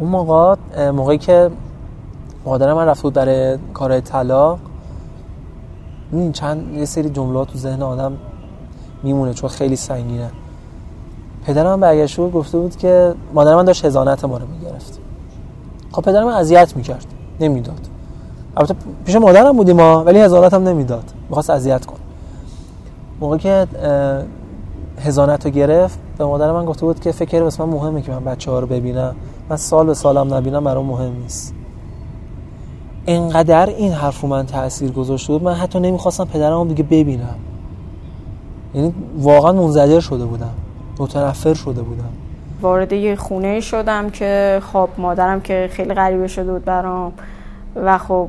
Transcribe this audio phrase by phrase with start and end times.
[0.00, 0.54] اون موقع
[0.90, 1.50] موقعی که
[2.44, 4.58] مادر من رفت بود برای کار طلاق
[6.32, 8.12] چند یه سری جملات تو ذهن آدم
[9.02, 10.30] میمونه چون خیلی سنگینه.
[11.46, 14.98] پدرم برگشت بود گفته بود که مادر من داشت هزانت ما رو می‌گرفت.
[15.92, 17.06] خب پدرم اذیت می‌کرد
[17.40, 17.88] نمی‌داد.
[18.56, 21.12] البته پیش مادرم بودیم ما ولی هزانت هم نمی‌داد.
[21.28, 21.96] می‌خواست اذیت کن
[23.20, 23.66] موقعی که
[24.98, 28.24] هزانت رو گرفت به مادر من گفته بود که فکر واسه من مهمه که من
[28.24, 29.16] بچه ها رو ببینم.
[29.50, 31.54] من سال به سالم نبینم برام مهم نیست.
[33.06, 37.34] انقدر این حرف رو من تاثیر گذاشته بود من حتی نمی‌خواستم پدرم دیگه ببینم.
[38.74, 40.54] یعنی واقعا منزجر شده بودم.
[40.98, 42.10] متنفر شده بودم.
[42.62, 47.12] وارد یه خونه شدم که خب مادرم که خیلی غریبه شده بود برام.
[47.76, 48.28] و خب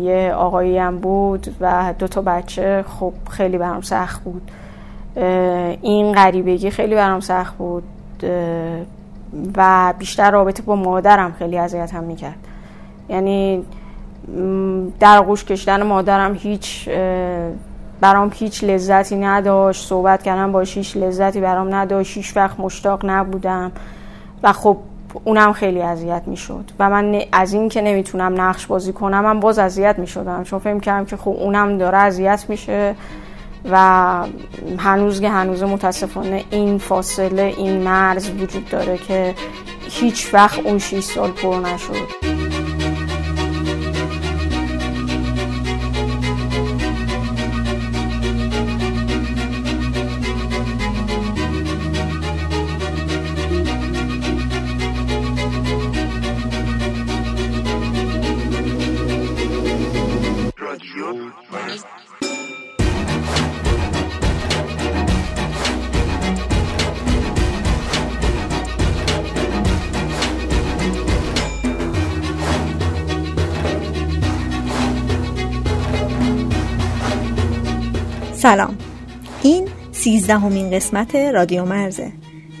[0.00, 4.50] یه آقایی هم بود و دو تا بچه خب خیلی برام سخت بود.
[5.82, 7.82] این غریبگی خیلی برام سخت بود
[9.56, 12.38] و بیشتر رابطه با مادرم خیلی اذیت هم می‌کرد.
[13.08, 13.64] یعنی
[15.00, 16.88] در گوش کشتن مادرم هیچ
[18.00, 19.86] برام هیچ لذتی نداشت.
[19.86, 22.16] صحبت کردن باش هیچ لذتی برام نداشت.
[22.16, 23.72] هیچ وقت مشتاق نبودم.
[24.42, 24.76] و خب
[25.24, 26.64] اونم خیلی اذیت می‌شد.
[26.78, 30.44] و من از این که نمی‌تونم نقش بازی کنم من باز اذیت می‌شدم.
[30.44, 32.94] چون فکر کردم که خب اونم داره اذیت میشه.
[33.70, 34.26] و
[34.78, 39.34] هنوز که هنوز متاسفانه این فاصله این مرز وجود داره که
[39.90, 42.57] هیچ وقت اون 6 سال پر نشد.
[78.48, 78.78] سلام.
[79.42, 82.12] این سیزدهمین قسمت رادیو مرزه.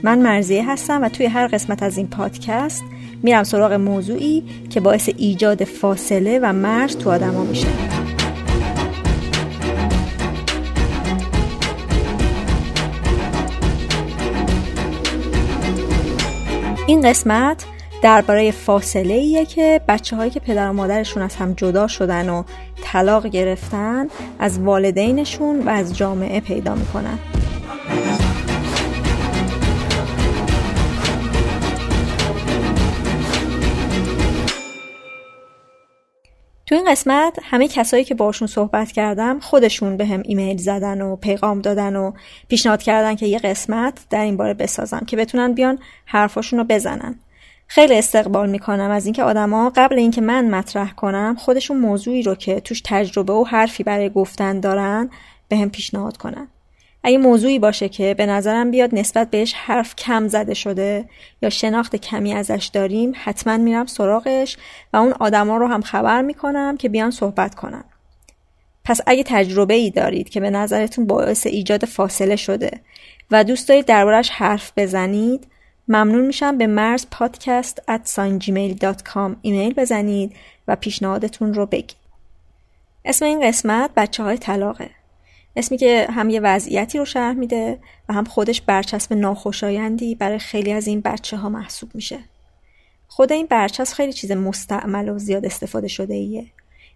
[0.02, 2.82] من مرزیه هستم و توی هر قسمت از این پادکست
[3.22, 7.66] میرم سراغ موضوعی که باعث ایجاد فاصله و مرز تو آدما میشه.
[16.86, 17.64] این قسمت
[18.02, 22.42] درباره فاصله ایه که بچه هایی که پدر و مادرشون از هم جدا شدن و
[22.82, 24.06] طلاق گرفتن
[24.38, 27.18] از والدینشون و از جامعه پیدا می‌کنن.
[36.66, 41.16] تو این قسمت همه کسایی که باشون صحبت کردم خودشون به هم ایمیل زدن و
[41.16, 42.12] پیغام دادن و
[42.48, 47.18] پیشنهاد کردن که یه قسمت در این باره بسازم که بتونن بیان حرفاشون رو بزنن.
[47.70, 52.60] خیلی استقبال می‌کنم از اینکه آدما قبل اینکه من مطرح کنم خودشون موضوعی رو که
[52.60, 55.10] توش تجربه و حرفی برای گفتن دارن
[55.48, 56.48] به هم پیشنهاد کنن.
[57.02, 61.08] اگه موضوعی باشه که به نظرم بیاد نسبت بهش حرف کم زده شده
[61.42, 64.56] یا شناخت کمی ازش داریم حتما میرم سراغش
[64.92, 67.84] و اون آدما رو هم خبر می‌کنم که بیان صحبت کنن.
[68.84, 72.80] پس اگه تجربه ای دارید که به نظرتون باعث ایجاد فاصله شده
[73.30, 75.46] و دوست دارید دربارش حرف بزنید
[75.88, 77.82] ممنون میشم به مرز پادکست
[79.42, 80.32] ایمیل بزنید
[80.68, 81.96] و پیشنهادتون رو بگید.
[83.04, 84.90] اسم این قسمت بچه های طلاقه.
[85.56, 87.78] اسمی که هم یه وضعیتی رو شرح میده
[88.08, 92.18] و هم خودش برچسب ناخوشایندی برای خیلی از این بچه ها محسوب میشه.
[93.08, 96.46] خود این برچسب خیلی چیز مستعمل و زیاد استفاده شده ایه.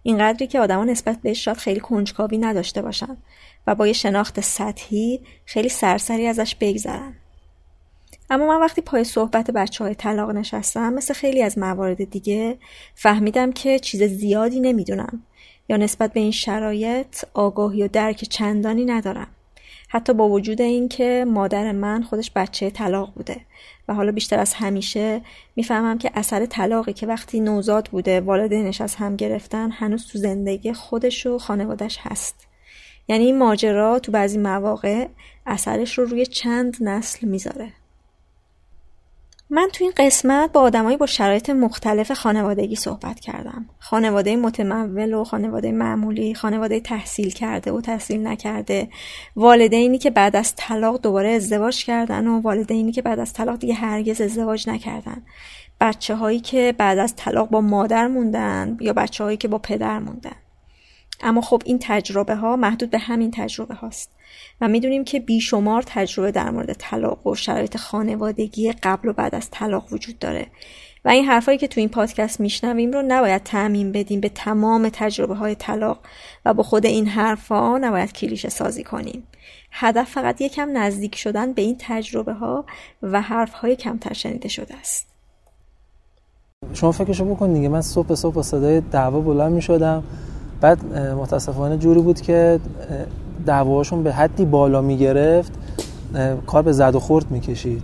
[0.03, 3.17] اینقدری که آدما نسبت بهش شاید خیلی کنجکاوی نداشته باشن
[3.67, 7.13] و با یه شناخت سطحی خیلی سرسری ازش بگذرن.
[8.29, 12.57] اما من وقتی پای صحبت بچه های طلاق نشستم مثل خیلی از موارد دیگه
[12.95, 15.23] فهمیدم که چیز زیادی نمی‌دونم.
[15.69, 19.27] یا نسبت به این شرایط آگاهی و درک چندانی ندارم.
[19.89, 23.41] حتی با وجود اینکه مادر من خودش بچه طلاق بوده
[23.87, 25.21] و حالا بیشتر از همیشه
[25.55, 30.73] می‌فهمم که اثر طلاقی که وقتی نوزاد بوده والدینش از هم گرفتن هنوز تو زندگی
[30.73, 32.47] خودش و خانوادش هست.
[33.07, 35.07] یعنی این ماجرا تو بعضی مواقع
[35.45, 37.73] اثرش رو روی چند نسل می‌ذاره.
[39.53, 43.65] من تو این قسمت با آدمایی با شرایط مختلف خانوادگی صحبت کردم.
[43.79, 48.89] خانواده متمول و خانواده معمولی خانواده تحصیل کرده و تحصیل نکرده.
[49.35, 53.73] والدینی که بعد از طلاق دوباره ازدواج کردن و والدینی که بعد از طلاق دیگه
[53.73, 55.21] هرگز ازدواج نکردن.
[55.81, 59.99] بچه هایی که بعد از طلاق با مادر موندن یا بچه هایی که با پدر
[59.99, 60.35] موندن.
[61.23, 64.11] اما خب این تجربه ها محدود به همین تجربه هاست.
[64.61, 69.49] و می‌دونیم که بیشمار تجربه در مورد طلاق و شرایط خانوادگی قبل و بعد از
[69.51, 70.47] طلاق وجود داره.
[71.05, 75.35] و این حرفایی که تو این پادکست میشنویم رو نباید تعمین بدیم به تمام تجربه
[75.35, 75.99] های طلاق
[76.45, 79.27] و با خود این حرفا نباید کلیشه سازی کنیم.
[79.71, 82.65] هدف فقط یکم نزدیک شدن به این تجربه ها
[83.03, 85.07] و حرف های کمتر شنیده شده است.
[86.73, 87.69] شما فکرشو بکن دیگه.
[87.69, 90.03] من صبح صبح با صدای دعوا بلند می شدم
[90.63, 92.59] بعد متاسفانه جوری بود که
[93.45, 95.51] دعواشون به حدی بالا می گرفت
[96.47, 97.83] کار به زد و خورد می کشید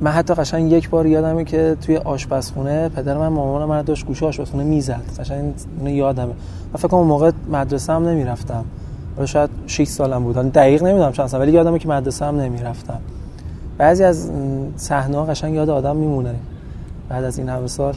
[0.00, 4.26] من حتی قشنگ یک بار یادمه که توی آشپزخونه پدر من مامانم من داشت گوشه
[4.26, 5.02] آشپزخونه می‌زد.
[5.18, 6.26] قشنگ اینو یادمه.
[6.26, 8.64] من فکر کنم موقع مدرسه هم نمی‌رفتم.
[9.18, 10.36] ولی شاید 6 سالم بود.
[10.36, 12.98] دقیق نمی‌دونم چند سال ولی یادمه که مدرسه هم نمی‌رفتم.
[13.78, 14.30] بعضی از
[14.76, 16.34] صحنه قشنگ یاد آدم میمونه.
[17.08, 17.94] بعد از این همه سال.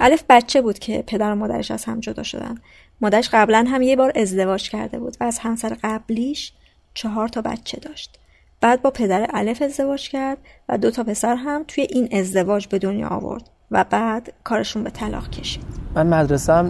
[0.00, 2.54] الف بچه بود که پدر و مادرش از هم جدا شدن.
[3.00, 6.52] مادرش قبلا هم یه بار ازدواج کرده بود و از همسر قبلیش
[6.94, 8.18] چهار تا بچه داشت.
[8.60, 10.38] بعد با پدر الف ازدواج کرد
[10.68, 14.90] و دو تا پسر هم توی این ازدواج به دنیا آورد و بعد کارشون به
[14.90, 15.64] طلاق کشید.
[15.94, 16.62] من مدرسه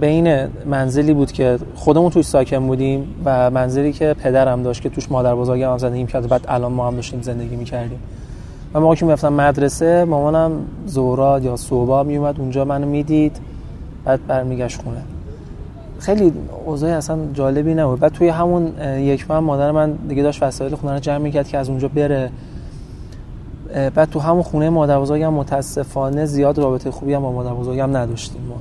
[0.00, 5.10] بین منزلی بود که خودمون توش ساکن بودیم و منزلی که پدرم داشت که توش
[5.10, 8.02] مادر بزرگم هم زندگی می‌کرد بعد الان ما هم داشتیم زندگی می‌کردیم.
[8.74, 10.52] و موقعی که می‌رفتم مدرسه مامانم
[10.86, 13.36] زوراد یا صوبا میومد اونجا منو می‌دید
[14.04, 15.02] بعد برمیگشت خونه.
[15.98, 16.32] خیلی
[16.66, 18.00] اوضاع اصلا جالبی نبود.
[18.00, 21.58] بعد توی همون یک ماه مادر من دیگه داشت وسایل خونه رو جمع می‌کرد که
[21.58, 22.30] از اونجا بره.
[23.94, 28.42] بعد تو همون خونه مادر بزرگم متاسفانه زیاد رابطه خوبی هم با مادر بزرگم نداشتیم
[28.48, 28.56] ما.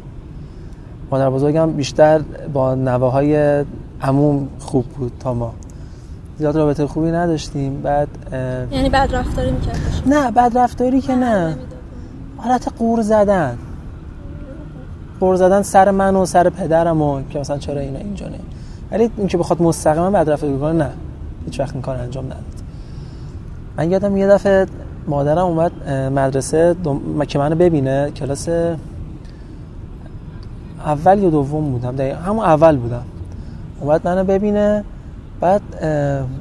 [1.11, 2.21] مادر بزرگم بیشتر
[2.53, 3.65] با نواهای
[4.01, 5.53] عموم خوب بود تا ما.
[6.39, 7.81] زیاد رابطه خوبی نداشتیم.
[7.81, 8.07] بعد
[8.71, 11.57] یعنی بعد رفتاری میکردش نه بعد رفتاری که نه
[12.38, 13.57] حالت قور زدن.
[15.19, 18.39] قور زدن سر من و سر پدرم و که مثلا چرا اینا اینجا نه.
[18.91, 20.89] ولی این که بخواد مستقیما بعد رفتاری کنه نه.
[21.45, 22.44] هیچ وقت این کار انجام نداد.
[23.77, 24.65] من یادم یه دفعه
[25.07, 27.25] مادرم اومد مدرسه دم...
[27.25, 28.50] که منو ببینه کلاس
[30.85, 33.03] اول یا دوم بودم دقیقا همون اول بودم.
[33.80, 34.83] اومد منو ببینه.
[35.41, 35.62] بعد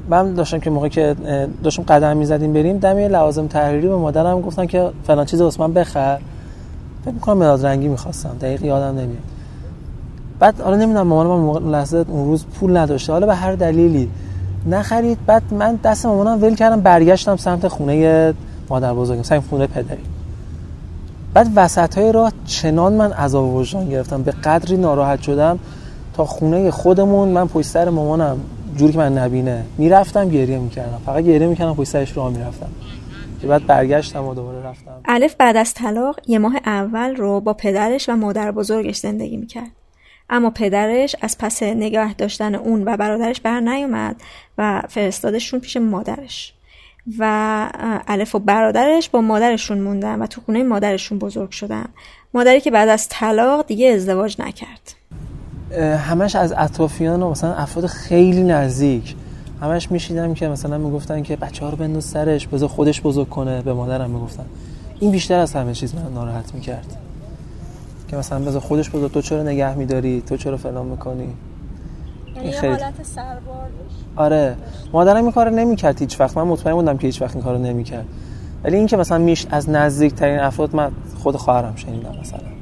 [0.09, 1.17] من داشتم که موقع که
[1.63, 6.19] داشتم قدم می‌زدیم بریم دم لوازم تحریری به مادرم گفتن که فلان چیز من بخر.
[7.05, 9.23] فکر می‌کنم مداد رنگی می‌خواستم دقیق یادم نمیاد.
[10.39, 13.13] بعد حالا نمی‌دونم مامانم موقع لحظه اون روز پول نداشته.
[13.13, 14.11] حالا به هر دلیلی
[14.67, 15.19] نخرید.
[15.27, 18.35] بعد من دست مامانم ول کردم برگشتم سمت خونه
[18.71, 20.03] مادر بزرگم سمت خونه پدری.
[21.35, 24.23] بعد وسط های راه چنان من عذاب وجدان گرفتم.
[24.23, 25.59] به قدری ناراحت شدم
[26.15, 27.29] تا خونه خودمون.
[27.29, 28.37] من پشت سر مامانم
[28.79, 29.65] جوری که من نبینه.
[29.79, 31.03] می‌رفتم گریه می‌کردم.
[31.07, 32.71] فقط گریه می‌کردم پشت سرش راه می‌رفتم.
[33.41, 35.01] که بعد برگشتم و دوباره رفتم.
[35.05, 39.71] الف بعد از طلاق یه ماه اول رو با پدرش و مادر بزرگش زندگی می‌کرد.
[40.31, 44.17] اما پدرش از پس نگاه داشتن اون و برادرش بر نیومد
[44.59, 46.55] و فرستادشون پیش مادرش.
[47.19, 47.71] و
[48.09, 51.89] الف و برادرش با مادرشون موندن و تو خونه مادرشون بزرگ شدن.
[52.35, 54.95] مادری که بعد از طلاق دیگه ازدواج نکرد.
[55.99, 59.17] همش از اطرافیان و مثلا افراد خیلی نزدیک
[59.61, 63.63] همش میشیدم که مثلا می‌گفتن که بچه ها رو بنداز سرش بذار خودش بزرگ کنه
[63.63, 64.45] به مادرم می‌گفتن.
[65.01, 66.97] این بیشتر از همه چیز من ناراحت می‌کرد.
[68.09, 71.29] که مثلا بذار خودش بزرگ تو چرا نگه میداری؟ تو چرا فلان می‌کنی؟
[72.43, 73.69] این خیلی حالت سربار
[74.17, 74.57] آره.
[74.93, 76.37] مادرم این کارو نمی‌کرد هیچ وقت.
[76.37, 78.05] من مطمئن بودم که هیچ وقت این کارو نمی‌کرد.
[78.65, 80.91] ولی این که مثلا میش از نزدیک ترین افراد من
[81.23, 82.58] خود خواهرم شنیدم مثلا.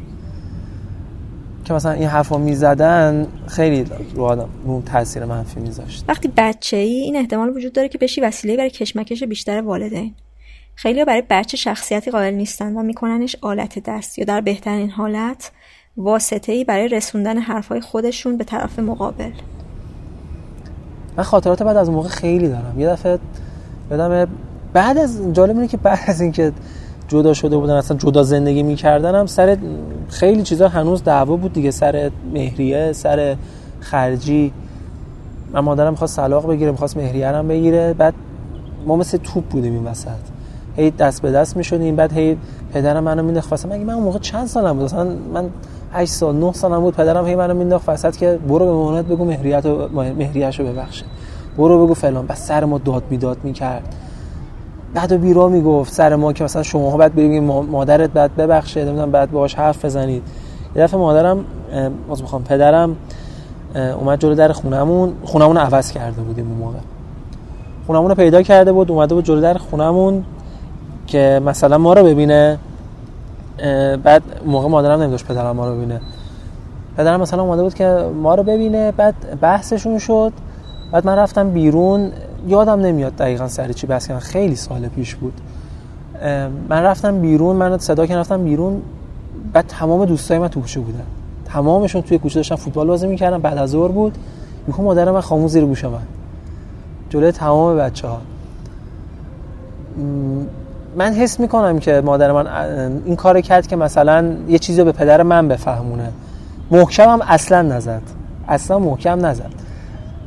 [1.66, 6.04] که مثلا این حرفا می‌زدن خیلی رو آدم رو تاثیر منفی میذاشت.
[6.08, 10.14] وقتی بچه ای این احتمال وجود داره که بشی وسیله برای کشمکش بیشتر والدین.
[10.74, 15.50] خیلی برای بچه شخصیتی قائل نیستن و میکننش آلت دست یا در بهترین حالت
[15.96, 19.30] واسطه ای برای رسوندن حرفای خودشون به طرف مقابل.
[21.16, 22.80] من خاطرات بعد از موقع خیلی دارم.
[22.80, 23.18] یه دفعه
[23.90, 24.32] یادم
[24.72, 26.52] بعد از جالب اینه که بعد از اینکه
[27.08, 29.56] جدا شده بودن اصلا جدا زندگی می‌کردن هم سر
[30.08, 33.36] خیلی چیزا هنوز دعوا بود دیگه سر مهریه سر
[33.80, 34.52] خرجی.
[35.52, 37.94] من مادرم می‌خواست طلاق بگیره می‌خواست مهریه هم بگیره.
[37.94, 38.14] بعد
[38.86, 40.08] ما مثل توپ بودیم این وسط.
[40.76, 42.36] هی دست به دست می‌شدیم بعد هی
[42.72, 45.50] پدرم منو مینداخت واسه مگه من اون موقع چند سالم بود؟ مثلا من
[45.92, 46.94] 8 سال 9 سالم بود.
[46.94, 51.04] پدرم هی منو مینداخت وسط که برو به مامانت بگو مهریه‌تو مهریه‌شو ببخشه.
[51.58, 52.26] برو بگو فلان.
[52.26, 53.94] بس سر ما داد می‌داد می‌کرد.
[54.96, 59.10] بعد و بیرا می‌گفت سر ما که مثلا شما بعد بریم مادرت بعد ببخشه نمی‌دونم
[59.10, 60.22] بعد باهاش حرف بزنید.
[60.76, 61.44] یه دفعه مادرم
[62.10, 62.96] از می‌خوام پدرم
[63.74, 66.78] اومد جلو در خونمون خونمون عوض کرده بودیم اون موقع.
[67.86, 70.24] خونمون پیدا کرده بود اومده بود جلو در خونمون
[71.06, 72.58] که مثلا ما رو ببینه.
[74.04, 76.00] بعد موقع مادرم نمیداشت پدرم ما رو ببینه.
[76.96, 80.32] پدرم مثلا اومده بود که ما رو ببینه بعد بحثشون شد.
[80.92, 82.12] بعد من رفتم بیرون
[82.46, 85.40] یادم نمیاد دقیقا سر چی بحث کردن خیلی سال پیش بود.
[86.68, 88.82] من رفتم بیرون من صدا که رفتم بیرون
[89.52, 91.04] بعد تمام دوستای من تو کوچه بودن.
[91.44, 94.18] تمامشون توی کوچه داشتن فوتبال بازی می‌کردن بعد از ظهر بود.
[94.66, 95.98] میگم مادر من خاموش زیر گوش من
[97.10, 98.20] جلوی تمام بچه ها
[100.96, 102.46] من حس می‌کنم که مادر من
[103.04, 106.12] این کار کرد که مثلا یه چیزی به پدر من بفهمونه.
[106.70, 108.02] محکم هم اصلا نزد.
[108.48, 109.50] اصلا محکم نزد.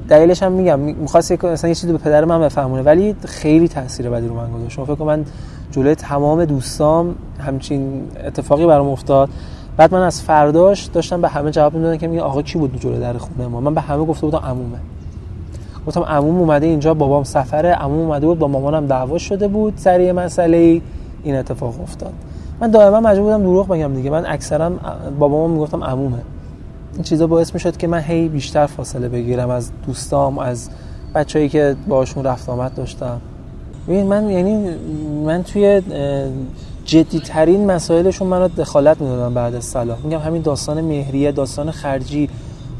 [0.10, 4.28] دلیلش هم میگم می‌خواست مثلا یه چیزی به پدر من بفهمونه ولی خیلی تاثیر بدی
[4.28, 4.72] رو من گذاشت.
[4.72, 5.26] شما فکر من
[5.72, 9.30] جلوی تمام دوستام همچین اتفاقی برام افتاد.
[9.78, 13.00] بعد من از فرداش داشتم به همه جواب می‌دادم که میگه آقا کی بود جلوی
[13.00, 14.78] در خونه ما؟ من به همه گفته بودم عمومه.
[15.88, 20.00] گفتم عموم اومده اینجا بابام سفره عموم اومده بود با مامانم دعوا شده بود سر
[20.00, 20.82] یه مسئله ای.
[21.24, 22.14] این اتفاق افتاد.
[22.62, 24.10] من دائما مجبور بودم دروغ بگم دیگه.
[24.10, 24.72] من اکثرا
[25.20, 26.18] بابام می‌گفتم عمومه.
[26.94, 30.70] این چیزا باعث می‌شد که من هی بیشتر فاصله بگیرم از دوستام از
[31.16, 33.22] بچه‌ای که باشون رفت آمد داشتم.
[33.88, 34.70] ببین من یعنی
[35.26, 35.82] من توی
[36.86, 39.98] جدی ترین مسائلشون منو دخالت می‌دادم بعد از صلاح.
[40.04, 42.30] میگم همین داستان مهریه داستان خرجی.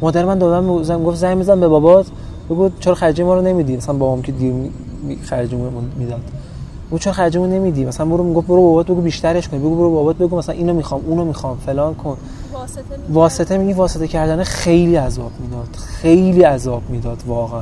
[0.02, 2.06] مادر من دادم گفت زنگ می‌زنم به بابات.
[2.50, 4.54] بگو چرا خرجی ما رو نمیدی؟ مثلا بابام که دیر
[5.24, 6.22] خرجیمون می‌داد.
[6.90, 10.16] بگو چرا خرجیمون نمیدی مثلا برو می‌گفت برو بابات بگو بیشترش کن بگو برو بابات
[10.16, 12.18] بگو مثلا اینو می‌خوام اونو می‌خوام فلان کن.
[12.54, 12.82] واسطه
[13.14, 17.62] واسطه میگی واسطه کردن خیلی عذاب می‌داد خیلی عذاب می‌داد واقعا.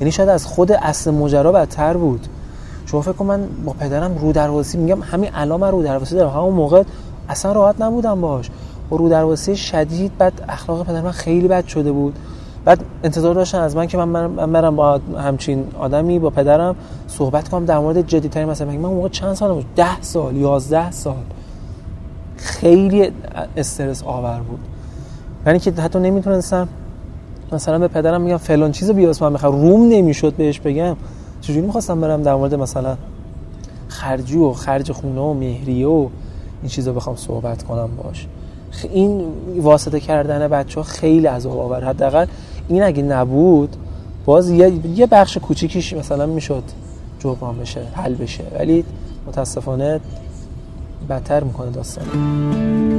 [0.00, 2.26] یعنی شاید از خود اصل ماجرا بدتر بود.
[2.86, 6.30] شما فکر کن من با پدرم رو درواسی میگم همین الان من رو درواسی دارم.
[6.30, 6.82] همون موقع
[7.28, 8.50] اصلا راحت نبودم باش
[8.90, 12.18] با رو درواسی شدید بعد اخلاق پدر من خیلی بد شده بود.
[12.64, 16.76] بعد انتظار داشتن از من که من برم با همچین آدمی با پدرم
[17.06, 20.90] صحبت کنم در مورد جدی ترین مثلا من موقع چند سال بود؟ 10 سال 11
[20.90, 21.14] سال.
[22.36, 23.10] خیلی
[23.56, 24.58] استرس آور بود.
[25.46, 26.68] یعنی که حتی نمی‌تونستم
[27.52, 30.96] مثلا به پدرم میگم فلان چیزو بیاس من بخرم روم نمی‌شد بهش بگم.
[31.40, 32.96] چجوری می‌خواستم برم در مورد مثلا
[33.88, 36.08] خرجی و خرج خونه و مهریه و
[36.62, 38.26] این چیزا بخوام صحبت کنم باش؟
[38.92, 39.24] این
[39.56, 41.84] واسطه کردن بچه ها خیلی عذاب آور.
[41.84, 42.26] حداقل
[42.70, 43.76] این اگه نبود
[44.24, 46.62] باز یه, بخش کوچیکیش مثلا می‌شد
[47.18, 48.44] جبران بشه حل بشه.
[48.58, 48.84] ولی
[49.26, 50.00] متاسفانه
[51.08, 52.89] بدتر می‌کنه داستان.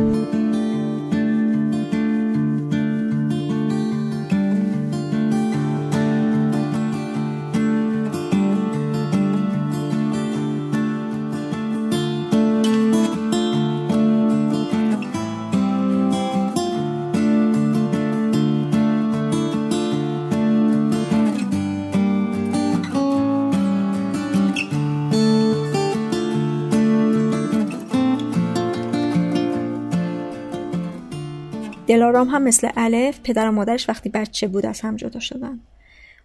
[32.22, 35.60] دلارام هم مثل الف پدر و مادرش وقتی بچه بود از هم جدا شدن.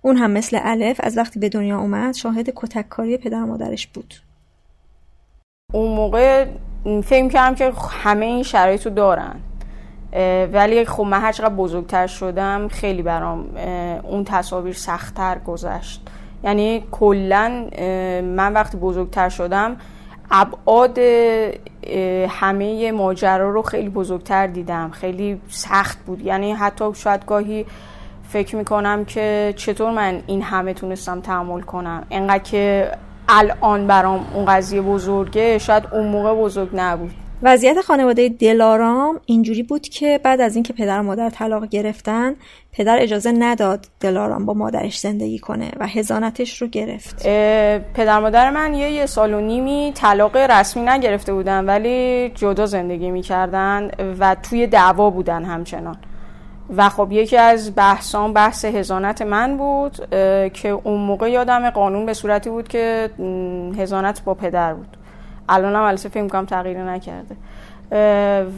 [0.03, 4.15] اون هم مثل الف از وقتی به دنیا اومد شاهد کتککاری پدر و مادرش بود.
[5.73, 6.47] اون موقع
[6.85, 9.41] فکر کردم که همه این شرایط رو دارن.
[10.53, 13.57] ولی خب من هر چقدر بزرگتر شدم خیلی برام
[14.03, 16.09] اون تصاویر سختتر گذشت.
[16.45, 17.69] یعنی کلا
[18.23, 19.77] من وقتی بزرگتر شدم
[20.31, 20.99] ابعاد
[22.29, 24.91] همه ماجرا رو خیلی بزرگتر دیدم.
[24.91, 26.27] خیلی سخت بود.
[26.27, 27.67] یعنی حتی شاید گاهی
[28.29, 32.07] فکر می‌کنم که چطور من این همه تونستم تحمل کنم.
[32.11, 32.93] انقدر که
[33.29, 37.26] الان برام اون قضیه بزرگه شاید اون موقع بزرگ نبود.
[37.43, 42.35] وضعیت خانواده دلارام اینجوری بود که بعد از اینکه پدر و مادر طلاق گرفتن
[42.73, 47.23] پدر اجازه نداد دلارام با مادرش زندگی کنه و هزانتش رو گرفت.
[47.95, 53.11] پدر مادر من یه یه سال و نیمی طلاق رسمی نگرفته بودن ولی جدا زندگی
[53.11, 55.97] می‌کردن و توی دعوا بودن همچنان.
[56.77, 60.09] و خب یکی از بحثان بحث هزانت من بود
[60.53, 63.11] که اون موقع یادم قانون به صورتی بود که
[63.79, 64.97] هزانت با پدر بود.
[65.49, 67.37] الان هم البته فکر کنم تغییر نکرده.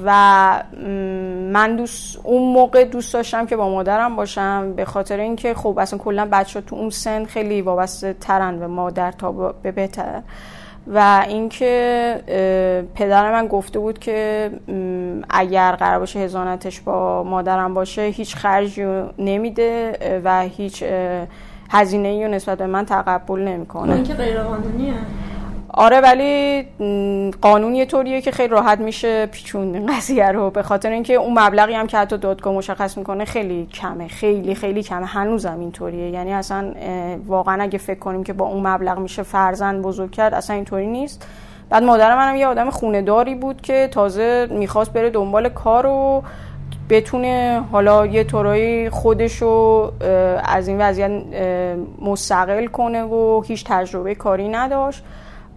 [0.04, 0.62] و
[1.52, 5.99] من دوست اون موقع دوست داشتم که با مادرم باشم به خاطر اینکه خب اصلا
[5.99, 10.23] کلا بچه تو اون سن خیلی وابسته ترن به مادر تا به بهتر.
[10.95, 14.50] و اینکه پدر من گفته بود که
[15.30, 18.87] اگر قرار باشه هزانتش با مادرم باشه هیچ خرجی
[19.18, 20.85] نمیده و هیچ
[21.71, 23.95] هزینه ای نسبت به من تقبل نمی‌کنه.
[23.95, 24.95] این که غیر قانونیه
[25.79, 26.63] آره ولی
[27.43, 30.51] قانون یه طوریه که خیلی راحت میشه پیچون قضیه رو.
[30.51, 34.09] به خاطر اینکه اون مبلغی هم که حتی دادگاه مشخص می‌کنه خیلی کمه.
[34.09, 35.07] خیلی خیلی کمه.
[35.07, 36.75] هنوزم اینطوریه یعنی اصلا
[37.27, 41.27] واقعا اگه فکر کنیم که با اون مبلغ میشه فرزند بزرگ کرد اصلا اینطوری نیست.
[41.71, 46.23] بعد مادر منم یه آدم خونه داری بود که تازه می‌خواست بره دنبال کار و
[46.91, 49.93] بتونه حالا یه طورایی خودشو
[50.45, 51.11] از این وضعیت
[52.03, 55.05] مستقل کنه و هیچ تجربه کاری نداشت.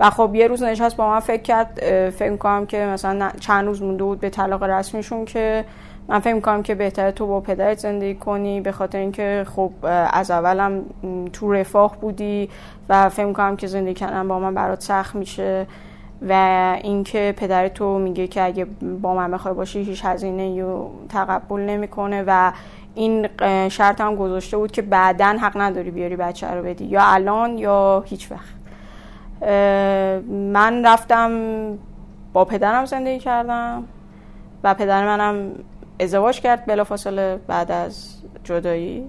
[0.01, 1.79] و خب یه روز نشست با من فکر کرد
[2.09, 5.65] فکر کنم که مثلا چند روز مونده بود به طلاق رسمیشون که
[6.07, 9.71] من فکر می‌کنم که بهتره تو با پدرت زندگی کنی به خاطر اینکه خب
[10.13, 10.85] از اولم
[11.33, 12.49] تو رفاه بودی
[12.89, 15.67] و فکر می‌کنم که زندگی کردن با من برات سخت میشه
[16.29, 16.33] و
[16.83, 18.65] اینکه پدر تو میگه که اگه
[19.01, 22.51] با من بخوای باشی هیچ هزینه یا تقبل نمی‌کنه و
[22.95, 23.27] این
[23.69, 28.03] شرط هم گذاشته بود که بعدا حق نداری بیاری بچه رو بدی یا الان یا
[28.07, 28.60] هیچ وقت.
[29.41, 31.31] من رفتم
[32.33, 33.83] با پدرم زندگی کردم
[34.63, 35.51] و پدر منم
[35.99, 39.05] ازدواج کرد بلافاصله بعد از جدایی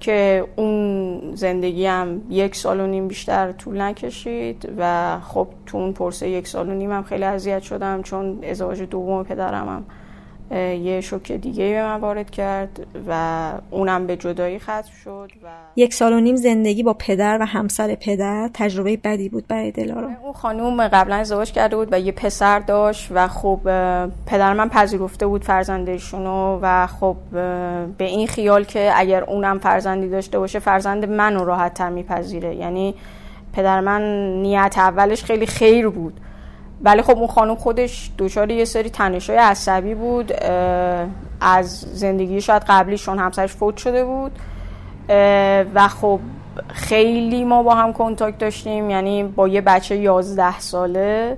[0.00, 5.92] که اون زندگی هم یک سال و نیم بیشتر طول نکشید و خب تو اون
[5.92, 9.84] پرسه یک سال و نیم هم خیلی اذیت شدم چون ازدواج دوم پدرم هم
[10.56, 15.94] یه شوک دیگه به من وارد کرد و اونم به جدایی ختم شد و یک
[15.94, 20.10] سال و نیم زندگی با پدر و همسر پدر تجربه بدی بود برای دلارا.
[20.22, 23.60] اون خانوم قبلا ازدواج کرده بود و یه پسر داشت و خب
[24.26, 27.16] پدر من پذیرفته بود فرزندشونو و خب
[27.98, 32.54] به این خیال که اگر اونم فرزندی داشته باشه فرزند منو راحت تر میپذیره.
[32.54, 32.94] یعنی
[33.52, 34.02] پدر من
[34.42, 36.20] نیت اولش خیلی خیر بود.
[36.82, 40.32] ولی خب اون خانم خودش دچار یه سری تنشای عصبی بود
[41.40, 44.32] از زندگی شاید قبلیشون همسرش فوت شده بود
[45.74, 46.20] و خب
[46.68, 51.36] خیلی ما با هم کنتاکت داشتیم یعنی با یه بچه یازده ساله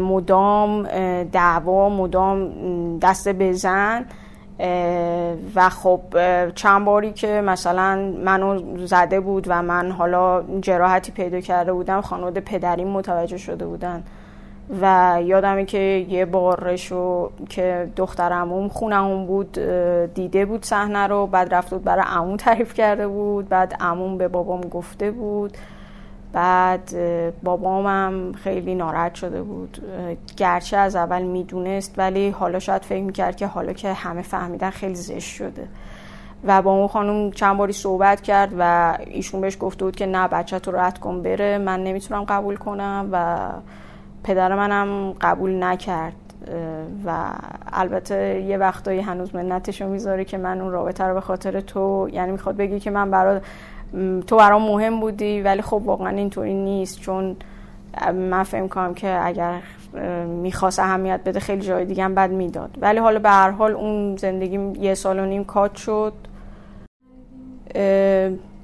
[0.00, 0.82] مدام
[1.22, 4.04] دعوا مدام دست بزن
[5.54, 6.00] و خب
[6.54, 12.40] چند باری که مثلا منو زده بود و من حالا جراحتی پیدا کرده بودم خانواده
[12.40, 14.02] پدریم متوجه شده بودن.
[14.80, 19.52] و یادمه که یه بارشو که دختر عموم خونمون بود
[20.14, 24.28] دیده بود صحنه رو بعد رفت بود برای عموم تعریف کرده بود بعد عموم به
[24.28, 25.56] بابام گفته بود
[26.32, 26.94] بعد
[27.42, 29.78] بابامم خیلی ناراحت شده بود.
[30.36, 34.94] گرچه از اول می‌دونست ولی حالا شاید فکر می‌کرد که حالا که همه فهمیدن خیلی
[34.94, 35.68] زشت شده.
[36.44, 40.28] و با اون خانم چند باری صحبت کرد و ایشون بهش گفته بود که نه
[40.28, 43.48] بچه تو رد کن بره من نمی‌تونم قبول کنم و
[44.24, 46.14] پدر منم قبول نکرد
[47.06, 47.30] و
[47.72, 52.32] البته یه وقتایی هنوز منتشو می‌ذاره که من اون رابطه رو به خاطر تو یعنی
[52.32, 53.40] می‌خواد بگی که من برای
[54.26, 57.36] تو برام مهم بودی ولی خب واقعا اینطوری نیست چون
[58.14, 59.60] من فهم کنم که اگر
[60.26, 62.70] می‌خواست اهمیت بده خیلی جای دیگه هم بد می‌داد.
[62.80, 66.12] ولی حالا به هر حال اون زندگی یه سال و نیم کات شد.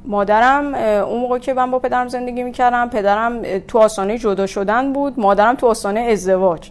[0.05, 5.21] مادرم اون موقع که من با پدرم زندگی می‌کردم پدرم تو آستانه جدا شدن بود
[5.21, 6.71] مادرم تو آستانه ازدواج.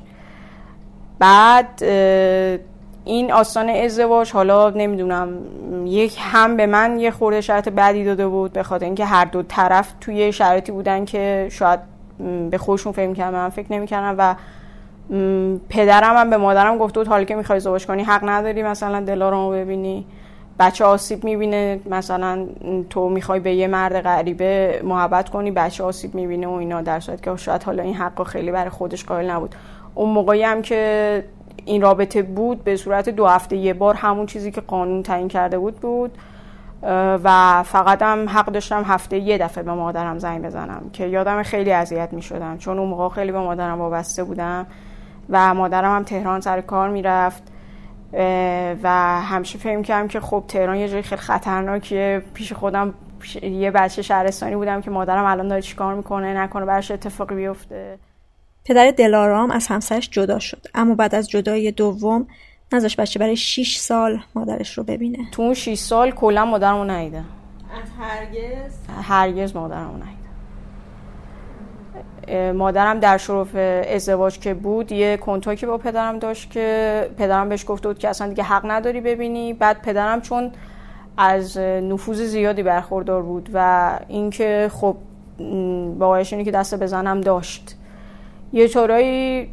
[1.19, 1.83] بعد
[3.05, 5.29] این آستانه ازدواج حالا نمی‌دونم
[5.85, 9.43] یک هم به من یه خورده شرط بدی داده بود به خاطر اینکه هر دو
[9.43, 11.79] طرف توی شرایطی بودن که شاید
[12.49, 14.35] به خودشون فکر کردن من فکر نمی‌کردم و
[15.69, 19.51] پدرم هم به مادرم گفته بود حالا که می‌خوای ازدواج کنی حق نداری مثلا دلارمو
[19.51, 20.05] ببینی.
[20.59, 21.79] بچه آسیب می‌بینه.
[21.85, 22.47] مثلا
[22.89, 26.81] تو می‌خوای به یه مرد غریبه محبت کنی بچه آسیب می‌بینه و اینا.
[26.81, 29.55] در صورت که شاید حالا این حق خیلی برای خودش قائل نبود.
[29.95, 31.23] اون موقعی هم که
[31.65, 35.57] این رابطه بود به صورت دو هفته یه بار همون چیزی که قانون تعیین کرده
[35.59, 36.17] بود بود.
[37.23, 41.71] و فقط هم حق داشتم هفته یه دفعه به مادرم زنگ بزنم که یادم خیلی
[41.71, 44.65] اذیت می شدم چون اون موقع خیلی به مادرم وابسته بودم
[45.29, 47.43] و مادرم هم تهران سر کار می‌رفت.
[48.83, 52.21] و همیشه فکر کردم که خب تهران یه جای خیلی خطرناکیه.
[52.33, 52.93] پیش خودم
[53.41, 57.99] یه بچه شهرستانی بودم که مادرم الان داره چیکار می‌کنه نکنه براش اتفاقی بیفته.
[58.65, 60.67] پدر دلارام از همسرش جدا شد.
[60.75, 62.27] اما بعد از جدای دوم
[62.73, 65.17] نذاش بچه برای 6 سال مادرش رو ببینه.
[65.31, 70.22] تو اون 6 سال کلا مادرمو ندیده از هرگز؟ هرگز مادرمو ندیده
[72.55, 73.55] مادرم در شرف
[73.95, 78.27] ازدواج که بود یه کنتاکی با پدرم داشت که پدرم بهش گفته بود که اصلا
[78.27, 79.53] دیگه حق نداری ببینی.
[79.53, 80.51] بعد پدرم چون
[81.17, 84.95] از نفوذ زیادی برخوردار بود و اینکه خب
[85.99, 87.77] باقایش اینه که دست بزنم داشت.
[88.53, 89.49] یه طورایی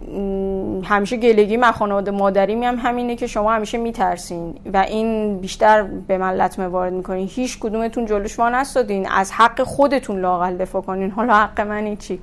[0.84, 6.18] همیشه گلگی من خانواده مادری هم همینه که شما همیشه میترسین و این بیشتر به
[6.18, 7.28] من لطمه وارد می‌کنین.
[7.28, 9.08] هیچ کدومتون جلوش ما نستادین.
[9.10, 11.10] از حق خودتون لاقل دفاع کنین.
[11.10, 12.20] حالا حق من چی؟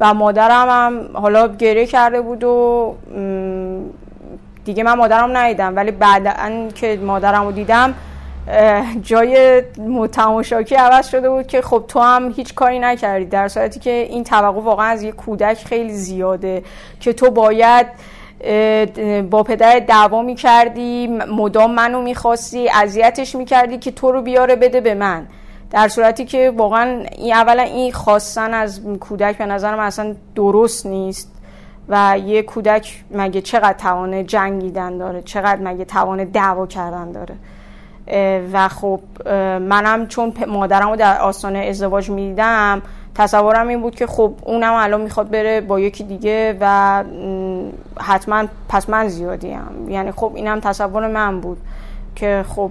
[0.00, 2.94] و مادرم هم حالا گریه کرده بود و
[4.64, 5.76] دیگه من مادرم ندیدم.
[5.76, 7.94] ولی بعد که مادرم رو دیدم
[9.02, 9.62] جای
[10.12, 13.24] تماشاکی عوض شده بود که خب تو هم هیچ کاری نکردی.
[13.24, 16.62] در صورتی که این توقع واقعا از یه کودک خیلی زیاده
[17.00, 17.86] که تو باید
[19.30, 24.94] با پدر دعوا می‌کردی مدام منو می‌خواستی اذیتش می‌کردی که تو رو بیاره بده به
[24.94, 25.26] من.
[25.70, 30.86] در صورتی که واقعا این اولا این خواستن از کودک به نظر من اصلا درست
[30.86, 31.32] نیست
[31.88, 37.34] و یه کودک مگه چقدر توان جنگیدن داره چقدر مگه توان دعوا کردن داره.
[38.52, 39.00] و خب
[39.58, 42.82] منم چون مادرم رو در آستانه ازدواج می‌دیدم
[43.14, 47.04] تصورم این بود که خب اونم الان می‌خواد بره با یکی دیگه و
[48.00, 49.88] حتما پس من زیادیم.
[49.88, 51.58] یعنی خب اینم تصور من بود
[52.16, 52.70] که خب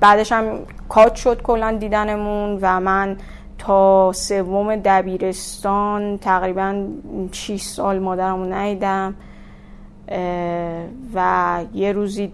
[0.00, 3.16] بعدش هم کات شد کلا دیدنمون و من
[3.58, 6.86] تا سوم دبیرستان تقریبا
[7.32, 9.14] 6 سال مادرمو ندیدم
[11.14, 12.32] و یه روزی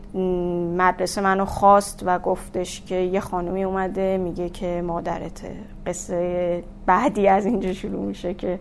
[0.76, 5.56] مدرسه منو خواست و گفتش که یه خانمی اومده میگه که مادرته
[5.86, 8.58] قصه بعدی از اینجا شروع میشه که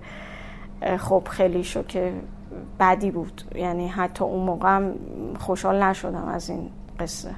[0.97, 2.13] خب خیلی شو که
[2.77, 3.41] بعدی بود.
[3.55, 4.91] یعنی حتی اون موقع
[5.39, 6.69] خوشحال نشدم از این
[6.99, 7.29] قصه.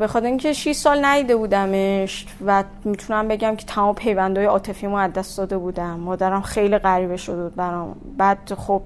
[0.00, 5.12] به خاطر اینکه 6 سال ندیده بودمش و می‌تونم بگم که تمام پیوندهای عاطفیمو از
[5.12, 6.00] دست داده بودم.
[6.00, 7.96] مادرم خیلی غریبه شده بود برام.
[8.18, 8.82] بعد خب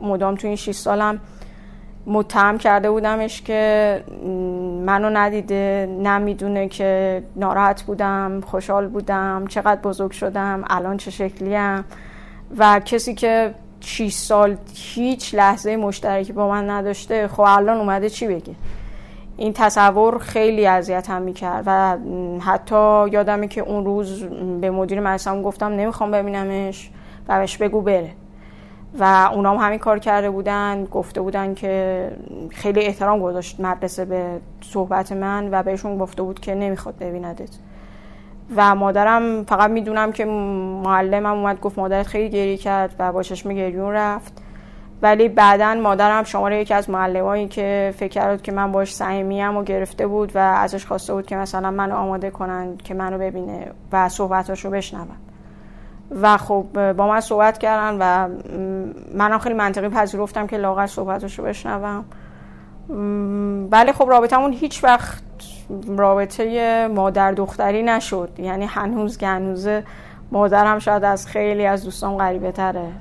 [0.00, 1.20] مدام تو این 6 سالم
[2.06, 4.04] متهم کرده بودمش که
[4.86, 11.84] منو ندیده نمی‌دونه که ناراحت بودم خوشحال بودم چقدر بزرگ شدم الان چه شکلیم.
[12.58, 18.26] و کسی که 6 سال هیچ لحظه مشترکی با من نداشته خب الان اومده چی
[18.26, 18.54] بگه؟
[19.38, 21.96] این تصور خیلی اذیتم می‌کرد و
[22.40, 24.24] حتی یادمه که اون روز
[24.60, 26.90] به مدیر مدرسه گفتم نمی‌خوام ببینمش
[27.28, 28.10] و بهش بگو بره.
[28.98, 32.10] و اونام همین کار کرده بودن گفته بودن که
[32.50, 37.50] خیلی احترام گذاشت مدرسه به صحبت من و بهشون گفته بود که نمی‌خواد ببیندت.
[38.56, 40.24] و مادرم فقط می‌دونم که
[40.84, 44.42] معلمم اومد گفت مادرت خیلی گریه کرد و با چشم گریون رفت.
[45.02, 49.62] ولی بعدا مادرم شماره یکی از معلمایی که فکر کرد که من باش صمیمیم و
[49.62, 54.08] گرفته بود و ازش خواسته بود که مثلا منو آماده کنن که منو ببینه و
[54.08, 55.08] صحبتاشو بشنون.
[56.22, 58.28] و خب با من صحبت کردن و
[59.14, 62.04] منم خیلی منطقی پذیرفتم که لاغر صحبتاشو بشنوم.
[63.70, 65.22] ولی خب رابطمون هیچ وقت
[65.88, 68.30] رابطه مادر دختری نشد.
[68.38, 69.84] یعنی هنوز که هنوزه
[70.32, 72.92] مادرم شاید از خیلی از دوستان غریبه تره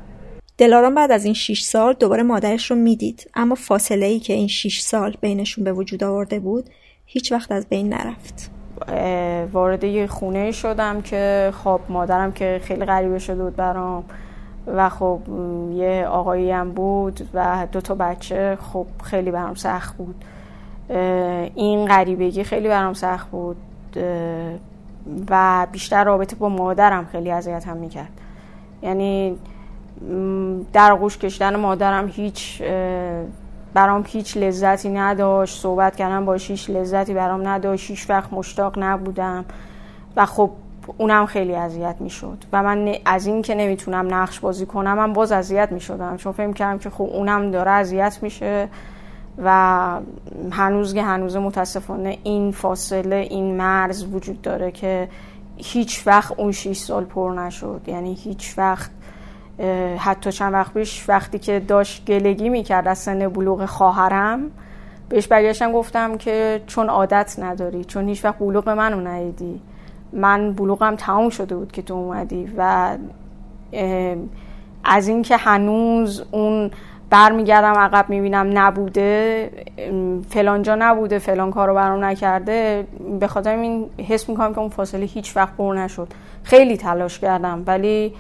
[0.58, 3.30] دلارام بعد از این 6 سال دوباره مادرش رو می‌دید.
[3.34, 6.70] اما فاصله ای که این 6 سال بینشون به وجود آورده بود
[7.06, 8.52] هیچ وقت از بین نرفت.
[9.52, 14.04] وارد یه خونه شدم که خب مادرم که خیلی غریبه شده بود برام.
[14.67, 15.20] و خب
[15.74, 20.15] یه آقایی هم بود و دو تا بچه خب خیلی برام سخت بود.
[21.56, 23.58] این غریبگی خیلی برام سخت بود.
[25.30, 28.12] و بیشتر رابطه با مادرم خیلی اذیتم می‌کرد.
[28.84, 29.38] یعنی
[30.74, 32.62] در آغوش کشیدن مادرم هیچ
[33.74, 35.62] برام هیچ لذتی نداشت.
[35.62, 37.90] صحبت کردن باش هیچ لذتی برام نداشت.
[37.90, 39.46] هیچ وقت مشتاق نبودم.
[40.16, 40.52] و خب
[40.98, 42.38] اونم خیلی اذیت می‌شد.
[42.54, 46.18] و من از این که نمی‌تونم نقش بازی کنم من باز اذیت می‌شدم.
[46.18, 48.70] چون فکر کردم که خب اونم داره اذیت میشه.
[49.44, 50.00] و
[50.52, 55.10] هنوز که هنوز متاسفانه این فاصله این مرز وجود داره که
[55.58, 57.82] هیچ وقت اون 6 سال پر نشد.
[57.88, 58.92] یعنی هیچ وقت
[59.98, 64.52] حتی چند وقت پیش وقتی که داشت گلگی می‌کرد از سن بلوغ خواهرم
[65.10, 69.62] بهش برگشتم گفتم که چون عادت نداری چون هیچ وقت بلوغ منو ندیدی.
[70.13, 72.89] من بلوغم تمام شده بود که تو اومدی و
[74.84, 76.72] از اینکه هنوز اون
[77.10, 79.50] برمیگردم عقب می‌بینم نبوده
[80.30, 82.88] فلانجا نبوده فلان کارو برام نکرده
[83.20, 86.08] به خاطر این حس می‌کنم که اون فاصله هیچ وقت پر نشد.
[86.43, 88.13] خیلی تلاش کردم ولی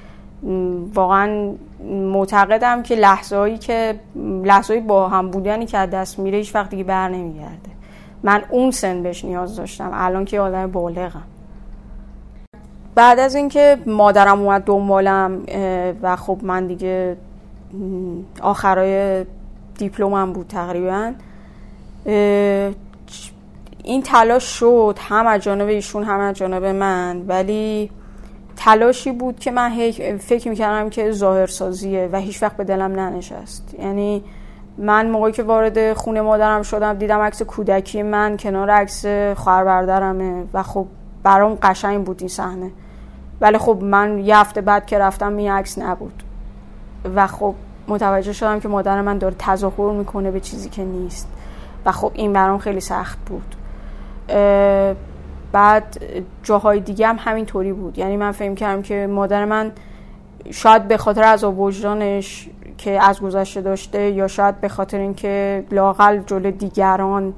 [0.93, 1.53] واقعا
[1.89, 3.99] معتقدم که لحظه‌ای که
[4.43, 7.69] لحظه‌ای با هم بودنی که از دست میره هیچ وقت دیگه بر نمیگرده.
[8.23, 9.89] من اون سن بهش نیاز داشتم.
[9.93, 11.23] الان که آدم بالغم.
[12.95, 15.41] بعد از اینکه مادرم اومد دنبالم
[16.01, 17.17] و خب من دیگه
[18.41, 19.25] آخرای
[19.77, 21.13] دیپلمم بود تقریبا
[23.83, 24.97] این تلاش شد.
[24.99, 27.21] هم از جانب ایشون هم از جانب من.
[27.27, 27.89] ولی
[28.57, 33.75] تلاشی بود که من فکر می‌کردم که ظاهرسازیه و هیچ وقت به دلم ننشست.
[33.79, 34.23] یعنی
[34.77, 40.13] من موقعی که وارد خونه مادرم شدم دیدم عکس کودکی من کنار عکس خواهر
[40.53, 40.85] و خب
[41.23, 42.71] برام قشنگ بود این صحنه.
[43.41, 46.23] ولی خب من یه هفته بعد که رفتم این عکس نبود.
[47.15, 47.53] و خب
[47.87, 51.27] متوجه شدم که مادر من داره تظاهر می‌کنه به چیزی که نیست.
[51.85, 53.55] و خب این برام خیلی سخت بود.
[55.57, 56.03] بعد
[56.43, 57.97] جاهای دیگه هم همین طوری بود.
[57.97, 59.71] یعنی من فهم کردم که مادر من
[60.51, 66.17] شاید به خاطر از وجدانش که از گذشته داشته یا شاید به خاطر اینکه لاقل
[66.17, 67.33] جلو دیگران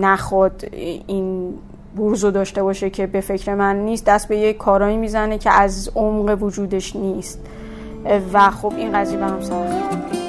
[0.00, 0.64] نخواد
[1.06, 1.54] این
[1.96, 5.90] بروزو داشته باشه که به فکر من نیست دست به یه کارایی می‌زنه که از
[5.94, 7.40] عمق وجودش نیست.
[8.32, 10.19] و خب این قضیه برام سخت.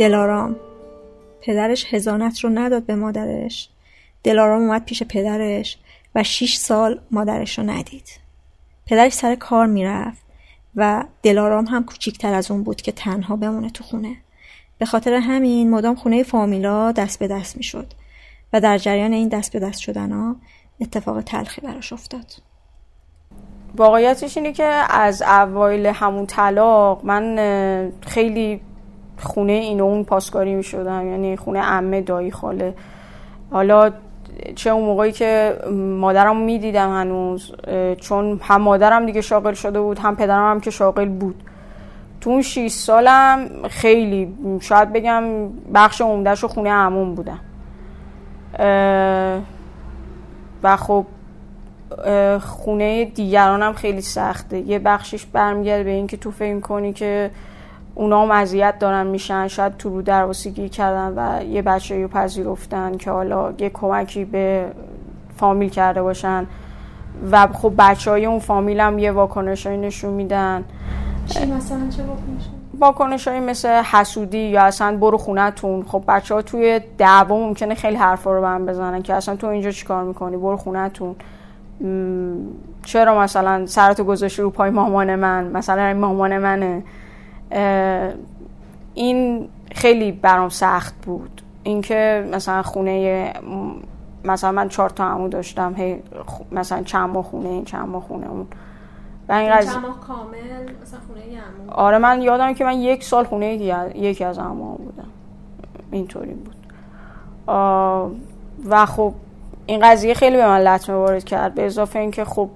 [0.00, 0.56] دلارام.
[1.40, 3.68] پدرش هزانت رو نداد به مادرش.
[4.24, 5.78] دلارام اومد پیش پدرش
[6.14, 8.08] و شیش سال مادرش رو ندید.
[8.86, 10.22] پدرش سر کار می‌رفت
[10.76, 14.16] و دلارام هم کوچیکتر از اون بود که تنها بمونه تو خونه.
[14.78, 17.86] به خاطر همین مدام خونه فامیلا دست به دست می‌شد
[18.52, 20.36] و در جریان این دست به دست شدن ها
[20.80, 22.26] اتفاق تلخی براش افتاد.
[23.76, 28.60] واقعیتش اینه که از اوایل همون طلاق من خیلی
[29.20, 32.74] خونه این اون پاسکاری می شدم یعنی خونه امه دایی خاله.
[33.50, 33.90] حالا
[34.54, 35.58] چه اون موقعی که
[35.98, 37.52] مادرم می دیدم هنوز
[38.00, 41.42] چون هم مادرم دیگه شاغل شده بود هم پدرم هم که شاغل بود.
[42.20, 45.24] تو اون 6 سالم خیلی شاید بگم
[45.74, 47.40] بخش عمدهش خونه عموم بودم.
[50.62, 51.06] و خب
[52.40, 54.58] خونه دیگرانم خیلی سخته.
[54.58, 57.30] یه بخشش برمیگرده به اینکه تو فکر کنی که
[58.00, 62.96] اونا هم اذیت دارن میشن شاید تو رو درواسی کردن و یه بچه رو پذیرفتن
[62.96, 64.66] که حالا یه کمکی به
[65.36, 66.46] فامیل کرده باشن.
[67.30, 70.64] و خب بچه های اون فامیل هم یه واکنش نشون میدن.
[71.26, 72.02] چی مثلا؟ چه
[72.78, 77.96] واکنش های مثل حسودی یا اصلا برو خونتون خب بچه ها توی دعوا ممکنه خیلی
[77.96, 81.16] حرفا رو هم بزنن که اصلا تو اینجا چیکار می‌کنی؟ برو خونتون
[82.84, 86.82] چرا مثلا سرتو گذاشتی رو پای مامان من؟ مثلا مامان منه.
[88.94, 91.42] این خیلی برام سخت بود.
[91.62, 93.32] اینکه مثلا خونه
[94.24, 96.02] مثلا من چهار تا عمو داشتم هی
[96.52, 98.46] مثلا چند ماه خونه این چند ماه خونه اون.
[99.28, 103.04] و این قضیه چند ماه کامل مثلا خونه عمو؟ آره من یادم که من یک
[103.04, 103.54] سال خونه
[103.94, 105.08] یکی از عمو بودم.
[105.90, 106.56] اینطوری بود.
[108.68, 109.14] و خب
[109.66, 111.54] این قضیه خیلی به من لطمه وارد کرد.
[111.54, 112.50] به اضافه اینکه خب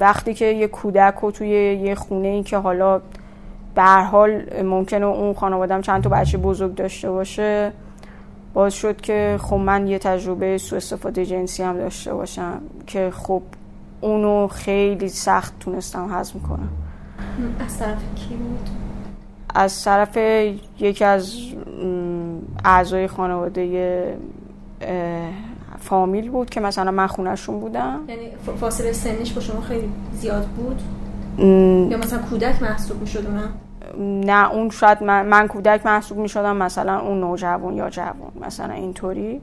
[0.00, 3.00] وقتی که یه کودک رو توی یه خونه ای که حالا
[3.78, 7.72] به هر حال ممکنه اون خانوادم چند تا بچه بزرگ داشته باشه
[8.54, 13.42] باز شد که خب من یه تجربه سو استفاده جنسی هم داشته باشم که خب
[14.00, 16.68] اونو خیلی سخت تونستم هضم کنم
[17.60, 18.68] از طرف کی بود؟
[19.54, 20.16] از طرف
[20.78, 21.36] یکی از
[22.64, 24.16] اعضای خانواده
[25.78, 30.82] فامیل بود که مثلا من خونهشون بودم یعنی فاصله سنیش با شما خیلی زیاد بود؟
[31.90, 33.50] یا مثلا کودک محسوب می اونم؟
[33.98, 38.74] نه اون شاید من, من کودک محسوب می شدم مثلا اون نوجوان یا جوان مثلا
[38.74, 39.40] اینطوری.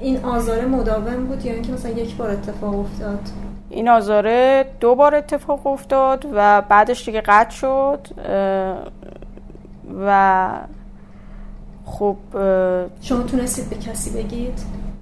[0.00, 3.20] این آزاره مداوم بود یا اینکه مثلا یک بار اتفاق افتاد؟
[3.70, 8.08] این آزاره دو بار اتفاق افتاد و بعدش دیگه قطع شد.
[10.06, 10.48] و
[11.84, 12.16] خب
[13.00, 14.58] شما تونستید به کسی بگید؟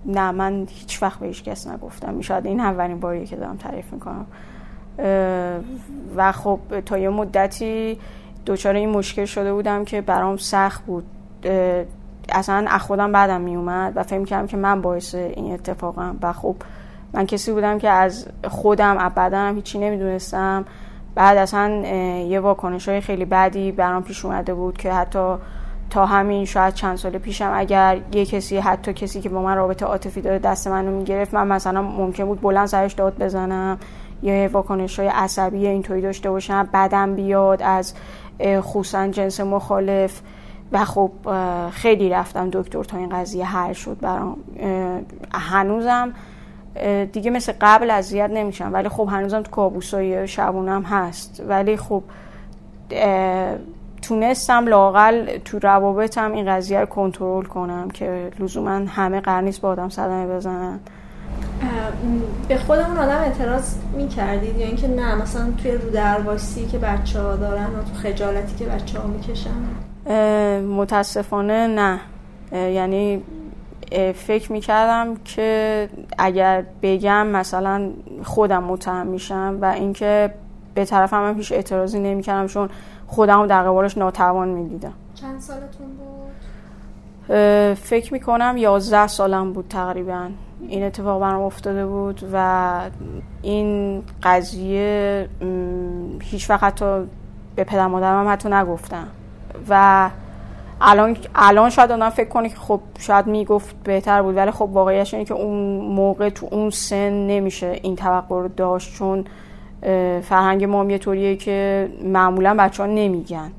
[0.07, 2.21] نه من هیچ وقت به هیچ کس نگفتم.
[2.21, 4.27] شاید این اولین باریه که دارم تعریف می‌کنم.
[6.17, 7.99] و خب تا یه مدتی
[8.47, 11.05] دچار این مشکل شده بودم که برام سخت بود.
[12.29, 16.17] اصلا از خودم بعدم می اومد و فهم کردم که من باعث این اتفاقم.
[16.23, 16.57] و خب
[17.13, 20.65] من کسی بودم که از خودم ابدا هیچی نمی‌دونستم.
[21.15, 21.71] بعد اصلا
[22.21, 25.35] یه واکنش های خیلی بدی برام پیش اومده بود که حتی
[25.91, 29.87] تا همین شاید چند سال پیشم اگر یه کسی حتی کسی که با من رابطه
[29.87, 33.79] عاطفی داره دست منو می‌گرفت من مثلا ممکن بود بلند سرش داد بزنم.
[34.23, 37.95] یا واکنش های عصبی اینطوری داشته باشم بدم بیاد از
[38.43, 40.21] خصوصا جنس مخالف.
[40.73, 41.11] و خب
[41.71, 44.37] خیلی رفتم دکتر تا این قضیه حل شد برام.
[45.33, 46.13] هنوزم
[47.13, 51.43] دیگه مثل قبل اذیت نمیشم ولی خب هنوزم تو کابوسای شبونم هست.
[51.49, 52.03] ولی خب
[54.03, 59.89] تونستم لاقل تو روابطم این قضیه رو کنترل کنم که لزوما همه قرنیست با آدم
[59.89, 60.81] صدمه بزنن.
[62.49, 67.21] به خودمون آدم اعتراض می کردید یا اینکه نه مثلا توی رو درواسی که بچه
[67.21, 69.51] ها دارن و تو خجالتی که بچه ها می‌کشن
[70.61, 72.01] متاسفانه نه.
[72.53, 73.23] یعنی
[74.15, 77.91] فکر می‌کردم که اگر بگم مثلا
[78.25, 80.35] خودم متهم میشم و اینکه
[80.75, 82.69] به طرف هم, هم هیچ اعتراضی نمی‌کردم چون
[83.07, 84.93] خودم در قبالش ناتوان می‌دیدم.
[85.15, 86.06] چند سالتون بود؟
[87.75, 90.29] فکر می‌کنم یازده سالم بود تقریبا.
[90.69, 92.81] این اتفاق برام افتاده بود و
[93.43, 95.29] این قضیه
[96.23, 97.05] هیچ وقت حتی
[97.57, 99.09] به پدر مادرم حتی نگفتم.
[99.69, 100.11] و
[100.81, 105.15] الان الان شاید آدم فکر کنه که خب شاید می‌گفت بهتر بود ولی خب واقعیش
[105.15, 109.25] اینه که اون موقع تو اون سن نمیشه این توقع رو داشت چون
[110.23, 113.53] فرهنگ ما یه طوریه که معمولا بچه ها نمیگن.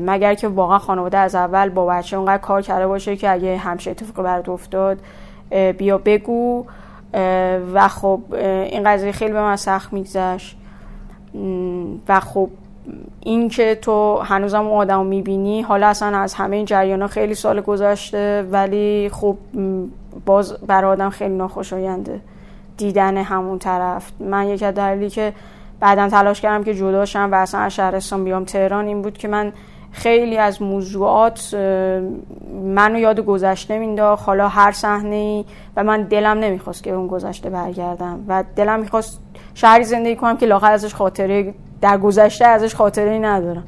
[0.00, 3.90] مگر که واقعا خانواده از اول با بچه اونقدر کار کرده باشه که اگه همشه
[3.90, 4.98] اتفاق برات افتاد
[5.78, 6.64] بیا بگو.
[7.74, 10.56] و خب این قضیه خیلی به من سخت میگذشت.
[12.08, 12.48] و خب
[13.20, 17.34] این که تو هنوزم اون آدم می‌بینی حالا اصلا از همه این جریان ها خیلی
[17.34, 19.36] سال گذشته ولی خب
[20.26, 22.20] باز برای آدم خیلی ناخوشاینده
[22.76, 24.12] دیدن همون طرف.
[24.20, 25.32] من یک از دلیلی که
[25.80, 28.86] بعدا تلاش کردم که جداشم و اصلا از شهرستان بیام تهران.
[28.86, 29.52] این بود که من
[29.92, 31.54] خیلی از موضوعات
[32.64, 35.44] منو یاد گذشته مینداخت حالا هر صحنه ای
[35.76, 39.20] و من دلم نمی‌خواست که اون گذشته برگردم و دلم می‌خواست
[39.54, 43.64] شهری زندگی کنم که لاخر ازش خاطره در گذشته ازش خاطره ای ندارم.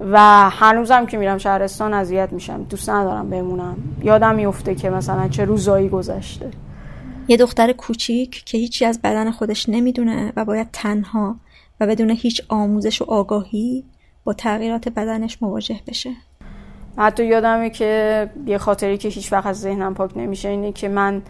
[0.00, 0.18] و
[0.50, 2.62] هنوزم که میرم شهرستان اذیت میشم.
[2.62, 3.76] دوست ندارم بمونم.
[4.02, 6.50] یادم میفته که مثلا چه روزایی گذشته.
[7.28, 11.36] یه دختر کوچیک که هیچی از بدن خودش نمی‌دونه و باید تنها
[11.80, 13.84] و بدون هیچ آموزش و آگاهی
[14.24, 16.10] با تغییرات بدنش مواجه بشه.
[16.98, 21.22] حتی یادمه که یه خاطری که هیچ وقت از ذهنم پاک نمیشه اینه که من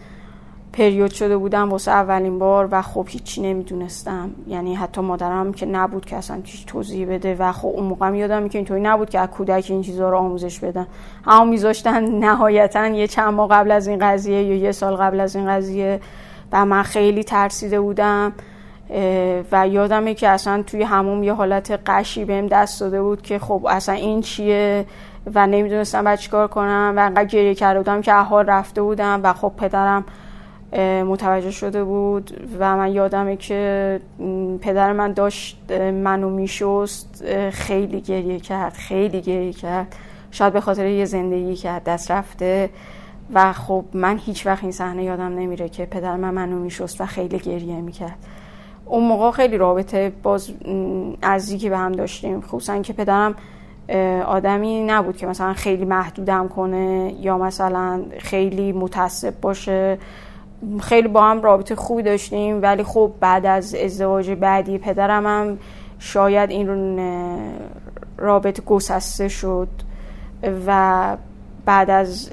[0.77, 4.29] پریود شده بودم واسه اولین بار و خب هیچی نمی‌دونستم.
[4.47, 8.49] یعنی حتی مادرم که نبود که اصلا هیچ توضیح بده و خب اون موقع یادم
[8.49, 10.87] که اینطوری نبود که از کودک این چیزها رو آموزش بدن.
[11.25, 15.35] همه میذاشتن نهایتا یه چند ماه قبل از این قضیه یا یه سال قبل از
[15.35, 15.99] این قضیه
[16.51, 18.33] و من خیلی ترسیده بودم.
[19.51, 23.65] و یادمه که اصلا توی هموم یه حالت قشی بهم دست داده بود که خب
[23.69, 24.85] اصلا این چیه
[25.35, 26.93] و نمی‌دونستم بعد چیکار کنم.
[26.97, 30.05] و انقدر گریه کرده بودم که احال رفته بودم و خب پدرم
[31.07, 33.99] متوجه شده بود و من یادمه که
[34.61, 39.95] پدر من داشت منو میشست خیلی گریه کرد خیلی گریه کرد.
[40.31, 42.69] شاید به خاطر یه زندگی که دست رفته.
[43.33, 47.05] و خب من هیچ وقت این صحنه یادم نمیره که پدر من منو میشست و
[47.05, 48.17] خیلی گریه می‌کرد.
[48.85, 50.51] اون موقع خیلی رابطه باز
[51.23, 52.41] نزدیکی به هم داشتیم.
[52.41, 53.35] خصوصا که پدرم
[54.25, 59.97] آدمی نبود که مثلا خیلی محدودم کنه یا مثلا خیلی متعصب باشه.
[60.81, 65.57] خیلی با هم رابطه خوبی داشتیم ولی خب بعد از ازدواج بعدی پدرم هم
[65.99, 66.99] شاید این
[68.17, 69.67] رابطه گسسته شد
[70.67, 71.17] و
[71.65, 72.31] بعد از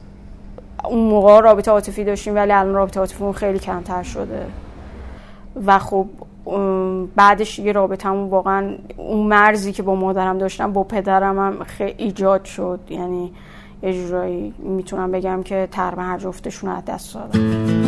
[0.84, 4.46] اون موقع رابطه عاطفی داشتیم ولی الان رابطه عاطفی خیلی کمتر شده.
[5.66, 6.06] و خب
[7.16, 11.94] بعدش یه رابطه همون واقعا اون مرزی که با مادرم داشتم با پدرم هم خیلی
[11.98, 12.80] ایجاد شد.
[12.90, 13.32] یعنی
[13.82, 17.83] یه جورایی می‌تونم بگم که تقریبا هر جفتشون از دست دادم.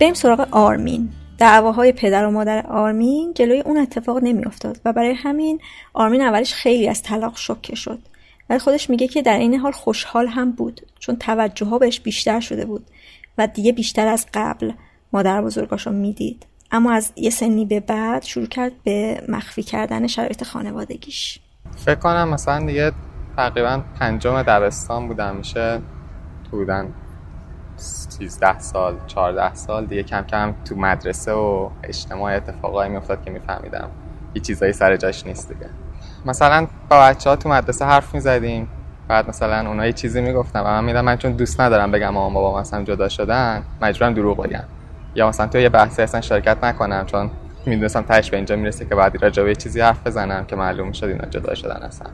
[0.00, 1.08] بریم سراغ آرمین.
[1.38, 5.60] دعواهای پدر و مادر آرمین جلوی اون اتفاق نمیافتاد و برای همین
[5.94, 7.98] آرمین اولش خیلی از طلاق شوکه شد.
[8.50, 12.40] ولی خودش میگه که در این حال خوشحال هم بود چون توجه ها بهش بیشتر
[12.40, 12.86] شده بود
[13.38, 14.72] و دیگه بیشتر از قبل
[15.12, 16.46] مادر بزرگاشو می‌دید.
[16.70, 21.40] اما از یه سنی به بعد شروع کرد به مخفی کردن شرایط خانوادگیش.
[21.76, 22.92] فکر کنم مثلا دیگه
[23.36, 25.80] تقریبا پنجم دبستان بودم میشه
[26.50, 26.94] بودن.
[27.76, 33.88] 13 سال 14 سال دیگه کم کم تو مدرسه و اجتماع اتفاقایی میافتاد که میفهمیدم
[34.34, 35.66] یه چیزایی سر جاش نیست دیگه.
[36.26, 38.68] مثلا با بچه ها تو مدرسه حرف می‌زدیم.
[39.08, 42.34] بعد مثلا اونا یه چیزی می‌گفتم و من میدم من چون دوست ندارم بگم مامان
[42.34, 44.64] بابا مثلا جدا شدن مجبورم دروغ بگم.
[45.14, 47.30] یا مثلا تو یه بحثی اصلا شرکت نکنم چون
[47.66, 51.06] می‌دونستم تاش به اینجا می‌رسه که بعدی راجع به چیزی حرف بزنم که معلوم شد
[51.06, 52.08] اینا جدا شدن اصلا.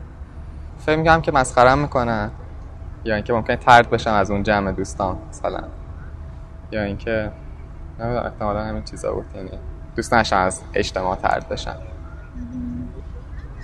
[0.85, 2.31] فکر میگم که مسخرم می‌کنن.
[3.05, 5.63] یا اینکه ممکنه ترد بشم از اون جمع دوستان مثلا.
[6.71, 7.31] یا اینکه
[7.99, 9.49] نمی‌دونم احتمالا همین چیزا بود یعنی
[9.95, 11.75] دوست نشم از اجتماع ترد بشم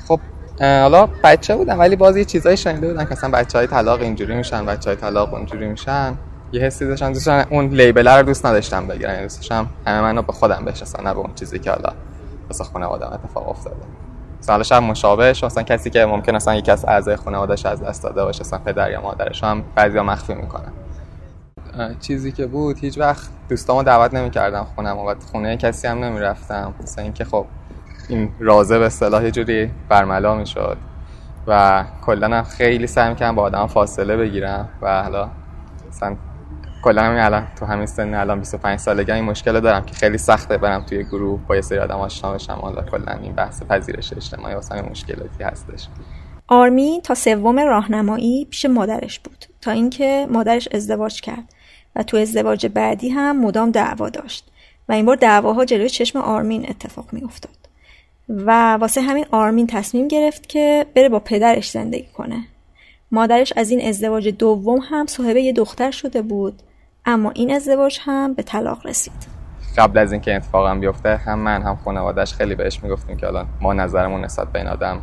[0.07, 0.19] خب
[0.59, 4.35] حالا بچه بودم ولی باز یه چیزایی شنیده بودم که اصلا بچه های طلاق اینجوری
[4.35, 6.17] میشن بچه های طلاق اونجوری میشن.
[6.51, 9.11] یه حسی داشتم دوست اون لیبل رو دوست نداشتم بگیرن.
[9.11, 11.93] یعنی دوست داشتم همه منو به خودم بشناسن نه به اون چیزی که حالا
[12.47, 13.75] واسه خانواده‌ام اتفاق افتاده.
[14.49, 18.23] مثلا شاید مشابهش مثلا کسی که ممکن اصلا یکی از اعضای خانواده‌اش از دست داده
[18.23, 19.43] باشه مثلا پدر یا مادرش.
[19.43, 20.71] هم بعضیا مخفی می‌کنن.
[21.99, 26.73] چیزی که بود هیچ وقت دوستامو دعوت نمی‌کردم خونم و خونه کسی هم نمی‌رفتم.
[26.83, 27.45] مثلا اینکه خب
[28.09, 30.77] این رازه به اصطلاح یه جوری برملا می‌شد
[31.47, 35.29] و کلا خیلی سعی می‌کردم با آدم فاصله بگیرم و حالا
[35.89, 36.15] مثلا
[36.81, 40.57] کلا همین الان تو همین سن الان 25 سالگی این مشکل دارم که خیلی سخته
[40.57, 42.53] برم توی گروه با یه سری آدم آشنا بشم.
[42.53, 45.87] حالا کلا این بحث پذیرش اجتماعی واسه مشکلاتی هستش.
[46.47, 51.43] آرمین تا سوم راهنمایی پیش مادرش بود تا اینکه مادرش ازدواج کرد
[51.95, 54.51] و تو ازدواج بعدی هم مدام دعوا داشت
[54.89, 57.55] و این بار دعواها جلوی چشم آرمین اتفاق می افتاد
[58.29, 62.43] و واسه همین آرمین تصمیم گرفت که بره با پدرش زندگی کنه.
[63.11, 66.61] مادرش از این ازدواج دوم هم صاحبه یه دختر شده بود
[67.05, 69.39] اما این ازدواج هم به طلاق رسید.
[69.77, 73.73] قبل از اینکه اتفاقا بیفته هم من هم خانوادهش خیلی بهش می‌گفتیم که الان ما
[73.73, 75.01] نظرمون نسبت به این آدم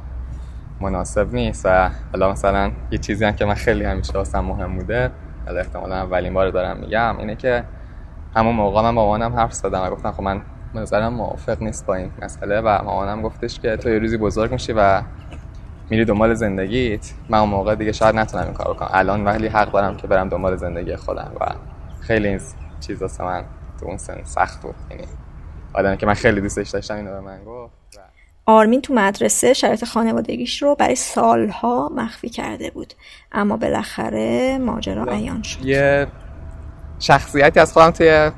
[0.81, 5.11] مناسب نیست و حالا مثلا یه چیزی هم که من خیلی همیشه واسم مهم بوده
[5.47, 7.65] حالا احتمالا اولین بار دارم میگم اینه که
[8.37, 10.43] همون موقع من با مامانم حرف زدم و گفتم خب من
[10.75, 14.73] نظرم موافق نیست با این مسئله و مامانم گفتش که تو یه روزی بزرگ میشی
[14.73, 15.03] و
[15.91, 17.13] میری دنبال زندگیت.
[17.29, 18.89] من اون موقع دیگه شاید نتونم این کارو کنم.
[18.93, 21.47] الان ولی حق دارم که برم دنبال زندگی خودم و
[22.07, 22.41] خیلی این
[22.81, 23.45] چیز واسه من
[23.81, 24.75] تو اون سن سخت بود.
[24.91, 25.05] یعنی
[25.75, 27.73] آدمی که من خیلی دوستش داشتم اینو به من گفت
[28.47, 32.95] آرمین تو مدرسه شرایط خانوادگیش رو برای سالها مخفی کرده بود.
[33.33, 35.65] اما بالاخره ماجرا عیان شد.
[35.65, 36.07] یه
[36.99, 38.31] شخصیتی از خودم توی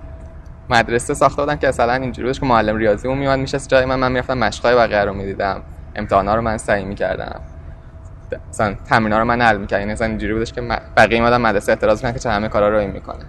[0.71, 4.13] مدرسه ساخته بودم که مثلا اینجوری که معلم ریاضی اون میاد میشه جای من من
[4.13, 5.63] می‌رفتم مشقای بقیه رو می‌دیدم.
[5.95, 7.41] امتحانا رو من سعی می‌کردم.
[8.49, 9.81] مثلا تمرینا رو من حل می‌کردم.
[9.81, 10.61] یعنی مثلا اینجوری بودش که
[10.97, 13.25] بقیه میادن مدرسه اعتراض می‌کنن که چه همه کارا رو این می‌کنه.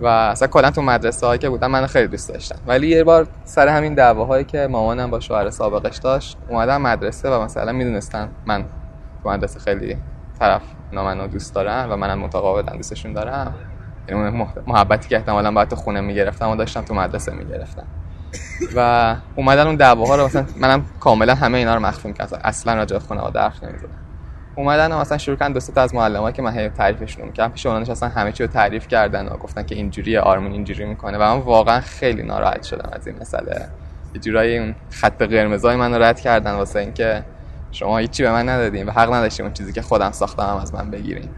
[0.00, 2.56] و اصلا کلا تو مدرسه هایی که بودم من خیلی دوست داشتم.
[2.66, 7.42] ولی یه بار سر همین دعواهایی که مامانم با شوهر سابقش داشت اومدم مدرسه و
[7.42, 8.64] مثلا می‌دونستن من
[9.22, 9.96] تو مدرسه خیلی
[10.38, 13.54] طرف نامنو دوست دارم و منم متقابلا دوستشون دارم.
[14.08, 17.86] یعنی محبتی که احتمالا باید تو خونه می‌گرفتم و داشتم تو مدرسه می‌گرفتم.
[18.76, 22.38] و اومدن اون دعواها رو مثلا منم کاملا همه اینا رو مخفی می‌کردم.
[22.44, 24.03] اصلا راجع به خانواده حرف نمی‌زدم.
[24.56, 27.82] اومدن مثلا شروع کردن دو تا از معلمایی که من هی تعریفشون می‌کردم پیش اونها
[27.82, 31.40] نشستن همه چی رو تعریف کردن و گفتن که اینجوری آرمون اینجوری می‌کنه و من
[31.40, 33.68] واقعا خیلی ناراحت شدم از این مسئله.
[34.14, 37.24] یه جورایی اون خط قرمزای منو رد کردن واسه اینکه
[37.70, 40.74] شما هیچی به من ندادین و حق نداشتین اون چیزی که خودم ساختم هم از
[40.74, 41.28] من بگیرین.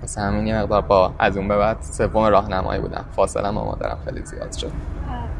[0.00, 3.04] واسه همین یه مقدار با از اون به بعد سوم راهنمایی بودم.
[3.16, 4.72] فاصله با مادرم خیلی زیاد شد.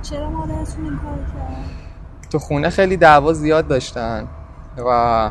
[0.02, 4.28] چرا مادرتون این کار کرد؟ تو خونه خیلی دعوا زیاد داشتن
[4.86, 5.30] و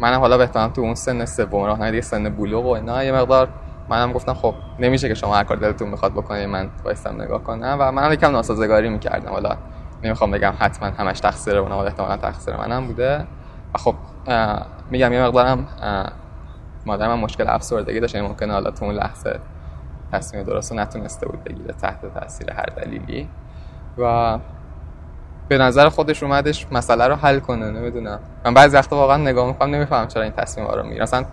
[0.00, 3.04] منم حالا بهترم تو اون سن سوم راهنمایی دیگه سن بلوغ و اینا.
[3.04, 3.48] یه مقدار
[3.88, 7.76] منم گفتم خب نمیشه که شما هر کار دلتون می‌خواد بکنید من وایسم نگاه کنم.
[7.80, 9.30] و منم یکم ناسازگاری می‌کردم.
[9.30, 9.56] حالا
[10.02, 13.26] نمی‌خوام بگم حتما همش تقصیر اونم ولی احتمالاً تقصیر منم بوده.
[13.74, 13.94] و خب
[14.90, 15.66] میگم یه مقدارم
[16.86, 18.14] مادرم هم مشکل افسردگی داشت.
[18.14, 19.40] یعنی ممکنه حالا تو اون لحظه
[20.12, 23.28] تصمیم درست نتونسته بود بگیره تحت تاثیر هر دلیلی.
[23.98, 24.38] و
[25.48, 28.20] به نظر خودش اومدش مسئله رو حل کنه نمی‌دونم.
[28.44, 31.02] من بعضی وقتا واقعا نگاه می‌کنم نمی‌فهمم چرا این تصمیم رو می‌گیره.
[31.02, 31.24] مثلا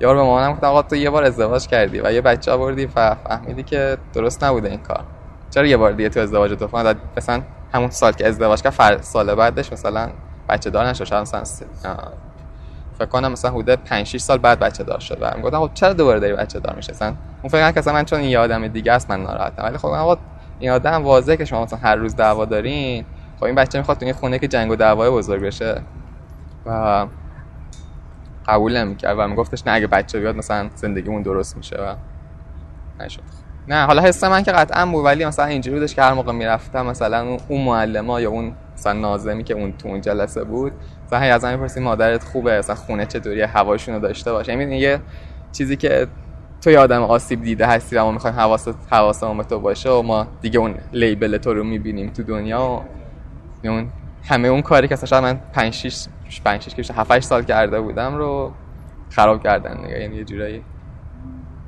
[0.00, 2.88] یه بار به مامانم گفتم آقا تو یه بار ازدواج کردی و یه بچه آوردی
[2.96, 5.00] و فهمیدی که درست نبوده این کار.
[5.50, 7.42] چرا یه بار دیگه تو ازدواج تو فهمید مثلا
[7.72, 10.10] همون سال که ازدواج کرد سال بعدش مثلا
[10.48, 11.14] بچه دار نشد.
[11.14, 11.44] مثلا
[12.98, 15.18] فکر کنم مثلا حدود 5 6 سال بعد بچه دار شد.
[15.20, 18.20] و گفتم خب چرا دوباره داری بچه دار میشه مثلا اون فکر کنم من چون
[18.20, 19.64] این آدم دیگه است من ناراحتم.
[19.64, 20.16] ولی خب آقا
[20.58, 23.04] این آدم واضحه که شما مثلا هر روز دعوا دارین.
[23.42, 25.82] خب این بچه می‌خواد تو این خونه که جنگ و دعوای بزرگ بشه.
[26.66, 27.06] و
[28.46, 31.94] قبول نمی‌کرد و میگفتش نه اگه بچه بیاد مثلا زندگیمون درست میشه و
[33.02, 33.20] نشد.
[33.68, 36.86] نه حالا حس من که قطعا بود ولی مثلا اینجوری بودش که هر موقع می‌رفتم
[36.86, 40.72] مثلا اون معلم یا اون مثلا ناظمی که اون تو اون جلسه بود
[41.06, 45.00] مثلا هی من مادرت خوبه مثلا خونه چطوری هواشونو داشته باشه یعنی یه
[45.52, 46.06] چیزی که
[46.60, 50.26] تو یادم آسیب دیده هستی و ما می‌خوایم حواست حواسمون به تو باشه و ما
[50.40, 53.01] دیگه اون لیبل تو رو می‌بینیم تو دنیا و
[53.68, 53.88] اون
[54.24, 56.06] همه اون کاری که اصلا من 5 6
[56.44, 58.52] 5 6 7 8 سال کرده بودم رو
[59.10, 59.82] خراب کردن.
[59.82, 60.64] دیگه یعنی یه جورایی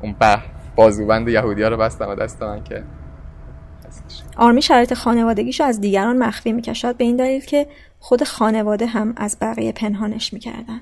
[0.03, 0.43] اون بر
[0.77, 2.85] بازوبند یهودیا رو بستم و دست من که
[4.37, 7.67] آرمی شرایط خانوادگیشو از دیگران مخفی می‌کشد به این دلیل که
[7.99, 10.81] خود خانواده هم از بقیه پنهانش می‌کردن.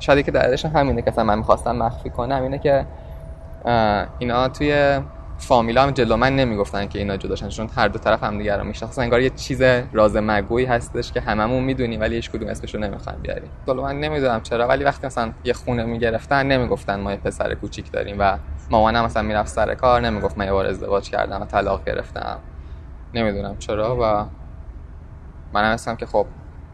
[0.00, 2.86] شاید که دلیلش همینه که من می‌خواستم مخفی کنم اینه که
[4.18, 5.00] اینا توی
[5.44, 8.64] فامیلا هم جلو من نمی‌گفتن که اینا جداشن چون هر دو طرف هم دیگه رو
[8.64, 13.18] می‌شناسن انگار یه چیز راز مگویی هستش که هممون می‌دونیم ولی هیچ کدوم اسمشو نمی‌خوایم
[13.22, 13.50] بیاریم.
[13.66, 17.92] جلو من نمی‌دونم چرا ولی وقتی مثلا یه خونه می‌گرفتن نمی‌گفتن ما یه پسر کوچیک
[17.92, 18.38] داریم و
[18.70, 22.38] مامانم مثلا می‌رفت سر کار نمی‌گفت من یه بار ازدواج کردم و طلاق گرفتم.
[23.14, 24.26] نمی‌دونم چرا و
[25.52, 26.26] من هستم که خب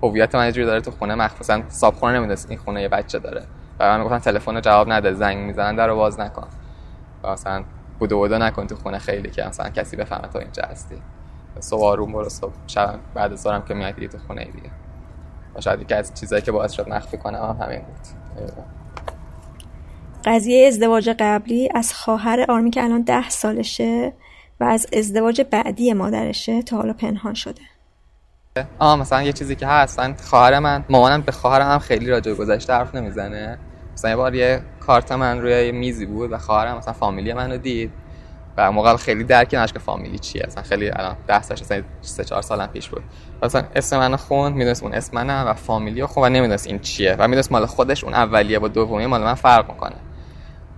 [0.02, 3.42] هویت من جوری داره تو خونه مخصوصا صاحب خونه نمی‌دونست این خونه یه بچه داره.
[3.78, 6.46] و من می‌گفتن تلفن رو جواب نده زنگ می‌زنن در رو باز نکن.
[7.24, 7.64] مثلا
[8.00, 10.94] بودو نکن تو خونه خیلی که مثلا کسی بفهمه تو اینجا هستی.
[11.60, 14.70] صبح آروم برو صبح شب بعد از که میاد تو خونه دیگه.
[15.54, 17.96] و شاید یکی از چیزایی که باعث شد مخفی کنم هم همین بود.
[20.24, 24.12] قضیه ازدواج قبلی از خواهر آرمی که الان ده سالشه
[24.60, 27.62] و از ازدواج بعدی مادرشه تا حالا پنهان شده.
[28.78, 32.72] آه مثلا یه چیزی که هست خواهر من مامانم به خواهرم هم خیلی راجع گذشته
[32.72, 33.58] حرف نمی‌زنه.
[33.92, 37.92] مثلا یه بار یه کارت من روی میزی بود و خواهرم مثلا فامیلی منو دید
[38.56, 40.44] و موقع خیلی درک نداشت که فامیلی چیه.
[40.46, 43.02] مثلا خیلی الان 10 سالش مثلا 3 4 سالم پیش بود.
[43.42, 47.16] مثلا اسم منو خوند می‌دونست اون اسم منم و فامیلی خب و نمی‌دونست این چیه
[47.18, 49.96] و می‌دونست مال خودش اون اولیه با دومی مال من فرق می‌کنه.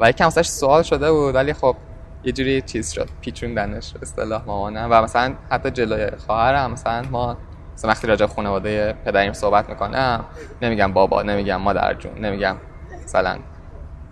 [0.00, 1.76] و یکم ازش سوال شده بود ولی خب
[2.24, 7.36] یه جوری چیز شد پیچوندنش اصطلاح مامانم و مثلا حتی جلوی خواهرم مثلا ما
[7.74, 10.24] مثلا وقتی راجع خانواده پدریم صحبت می‌کنم
[10.62, 12.56] نمیگم بابا نمیگم مادر جون نمیگم
[13.04, 13.38] مثلا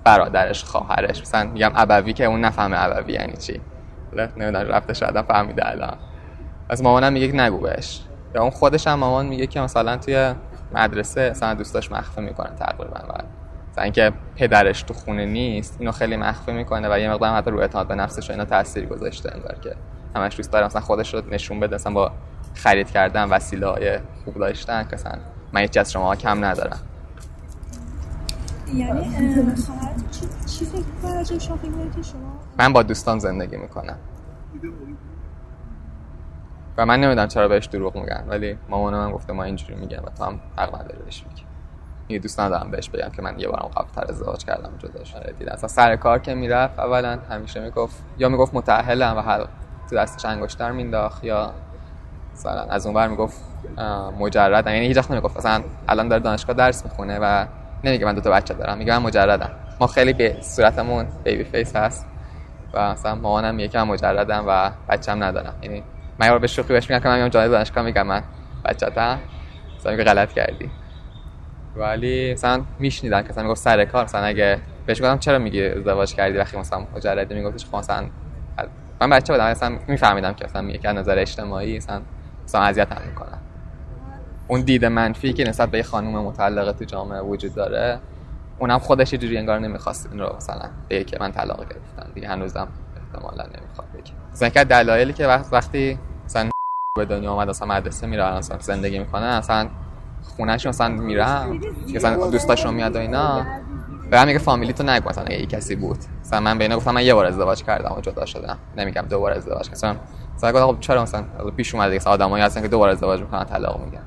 [0.05, 1.21] برادرش خواهرش.
[1.21, 3.61] مثلا میگم ابوی که اون نفهمه ابوی یعنی چی.
[4.37, 5.97] نمی‌دونم رفته شاید فهمیده الان.
[6.69, 8.01] از مامانم میگه نگو بهش.
[8.35, 10.35] یا اون خودش هم مامان میگه که مثلا توی
[10.73, 12.85] مدرسه مثلا دوستاش مخفی می‌کنه تقریبا.
[12.85, 13.25] بعد
[13.73, 17.61] مثلا اینکه پدرش تو خونه نیست اینو خیلی مخفی می‌کنه و یه مقدار حتی رو
[17.61, 19.75] اعتماد به نفسش اینا تاثیر گذاشته انگار که
[20.17, 20.67] همش دوست داره.
[20.67, 22.13] مثلا خودش رو نشون بده مثلا با
[22.55, 25.19] خرید کردن وسیله های خوب داشتن که مثلا
[25.53, 26.79] من هیچ از شما کم ندارم.
[28.75, 29.01] یعنی
[30.47, 31.59] چی فکر شما
[32.59, 33.97] من با دوستان زندگی می‌کنم.
[36.77, 40.11] و من نمی‌دونم چرا بهش دروغ میگن ولی مامان من گفته ما اینجوری میگن و
[40.19, 41.43] تو هم حق نداری بهش بگی
[42.09, 45.35] یه دوست ندارم بهش بگم که من یه بارم قبل تر ازدواج کردم جدا شده
[45.39, 45.53] دیدم.
[45.53, 49.45] اصلا سر کار که می‌رفت اولا همیشه می‌گفت یا می‌گفت متأهلم و حل
[49.91, 51.53] تو دستش انگشتر مینداخت یا
[52.35, 53.41] مثلا از اون ور می‌گفت
[54.19, 55.37] مجرد یعنی هیچ وقت نمی‌گفت.
[55.37, 57.47] مثلا الان داره دانشگاه درس می‌خونه و
[57.85, 59.51] نمیگه من دو تا بچه دارم میگه من مجردم.
[59.81, 62.07] ما خیلی به صورتمون بیبی فیس هست
[62.75, 65.55] و مثلا مامانم یکم مجردم و بچه‌م ندارم.
[65.63, 65.83] یعنی
[66.19, 68.23] من به شوخی بهش میگم که من میام جای دانشگاه میگم من
[68.65, 69.19] بچه‌تم.
[69.79, 70.71] مثلا میگه غلط کردی.
[71.77, 76.15] ولی مثلا میشنیدن که مثلا می‌گفت سر کار مثلا اگه بهش گفتم چرا میگی ازدواج
[76.15, 78.07] کردی وقتی مثلا مجردی؟ میگفتش خب مثلا
[79.01, 82.01] من بچه بودم مثلا میفهمیدم که مثلا یک نظر اجتماعی مثلا
[82.45, 83.39] مثلا اذیت هم می‌کنن
[84.51, 88.01] اون دید منفی که نسبت به یه خانم مطلقه تو جامعه وجود داره
[88.59, 92.29] اونم خودش یه جوری انگار نمی‌خواست این رو مثلا به که من طلاق گرفتم دیگه
[92.29, 96.51] هنوزم احتمالا نمی‌خواد بگه مثلا که دلایلی که وقت وقتی مثلا
[96.99, 99.69] به دنیا اومد اصلا مدرسه میره مثلا زندگی می‌کنه اصلا
[100.23, 101.61] خونهش مثلا میرم
[101.95, 103.47] مثلا دوستاشون میاد و اینا
[104.11, 105.99] به میگه فامیلی تو نگو مثلا یه کسی بود.
[106.21, 108.59] مثلا من به اینا گفتم من یه بار ازدواج کردم و جدا شدم.
[108.77, 109.97] نمیگم دو بار ازدواج کردم.
[110.37, 111.25] مثلا گفتم خب چرا مثلا
[111.57, 114.03] پیش اومده؟ که آدمایی هستن که دو بار ازدواج می‌کنن طلاق میگن.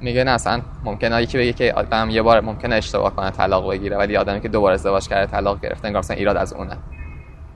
[0.00, 3.96] میگه نه اصلا ممکنه یکی بگه که آدم یه بار ممکنه اشتباه کنه طلاق بگیره
[3.96, 6.76] ولی آدمی که دو بار ازدواج کرده طلاق گرفته انگار مثلا ایراد از اونه.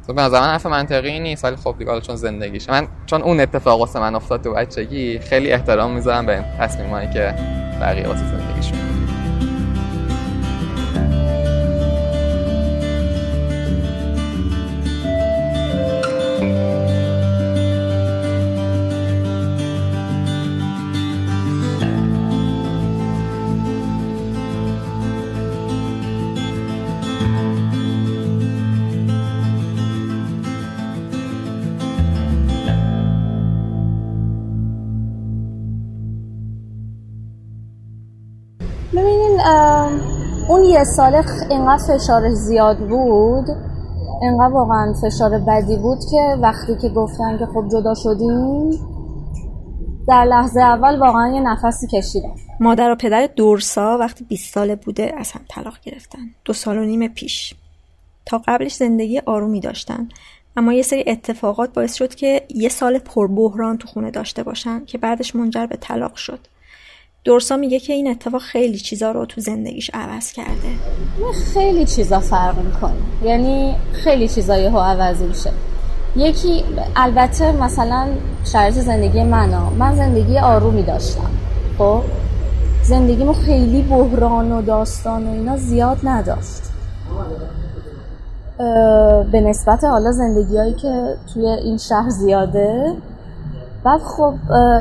[0.06, 3.40] تو به نظر من حرف منطقی نیست ولی خب دیگه چون زندگیش من چون اون
[3.40, 7.34] اتفاق واسه من افتاد تو بچگی خیلی احترام می‌ذارم به تصمیمایی که
[7.80, 8.93] بقیه واسه زندگیشون.
[40.74, 41.14] یه سال
[41.50, 43.46] اینقدر فشار زیاد بود
[44.22, 48.70] اینقدر واقعا فشار بدی بود که وقتی که گفتن که خب جدا شدیم
[50.08, 55.14] در لحظه اول واقعا یه نفسی کشیدم مادر و پدر دورسا وقتی 20 ساله بوده
[55.18, 56.30] از هم طلاق گرفتن.
[56.44, 57.54] دو سال و نیم پیش.
[58.26, 60.08] تا قبلش زندگی آرومی داشتن.
[60.56, 64.98] اما یه سری اتفاقات باعث شد که یه سال پربحران تو خونه داشته باشن که
[64.98, 66.38] بعدش منجر به طلاق شد.
[67.24, 70.68] دورسا میگه که این اتفاق خیلی چیزا رو تو زندگیش عوض کرده.
[71.54, 72.92] خیلی چیزا فرق می‌کنه.
[73.24, 75.50] یعنی خیلی چیزا یهو عوض میشه.
[76.16, 76.64] یکی
[76.96, 78.08] البته مثلا
[78.44, 79.48] شرایط زندگی من
[79.78, 81.30] من زندگی آرومی داشتم.
[81.78, 82.00] خب؟
[82.82, 86.62] زندگیمو خیلی بحران و داستان و اینا زیاد نداشت.
[89.32, 92.92] به نسبت حالا زندگی هایی که توی این شهر زیاده
[93.84, 94.34] بعد خب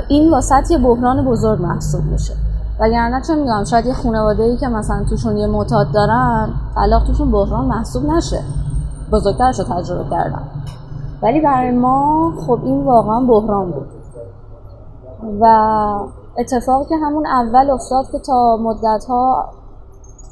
[0.07, 2.33] این واسط یه بحران بزرگ محسوب میشه.
[2.79, 7.31] وگرنه چون میگم شاید یه خانواده ای که مثلا توشون یه معتاد دارن طلاق توشون
[7.31, 8.39] بحران محسوب نشه.
[9.11, 10.41] بزرگترش رو تجربه کردم.
[11.21, 13.87] ولی برای ما خب این واقعا بحران بود.
[15.41, 15.45] و
[16.37, 19.49] اتفاقی که همون اول افتاد که تا مدت ها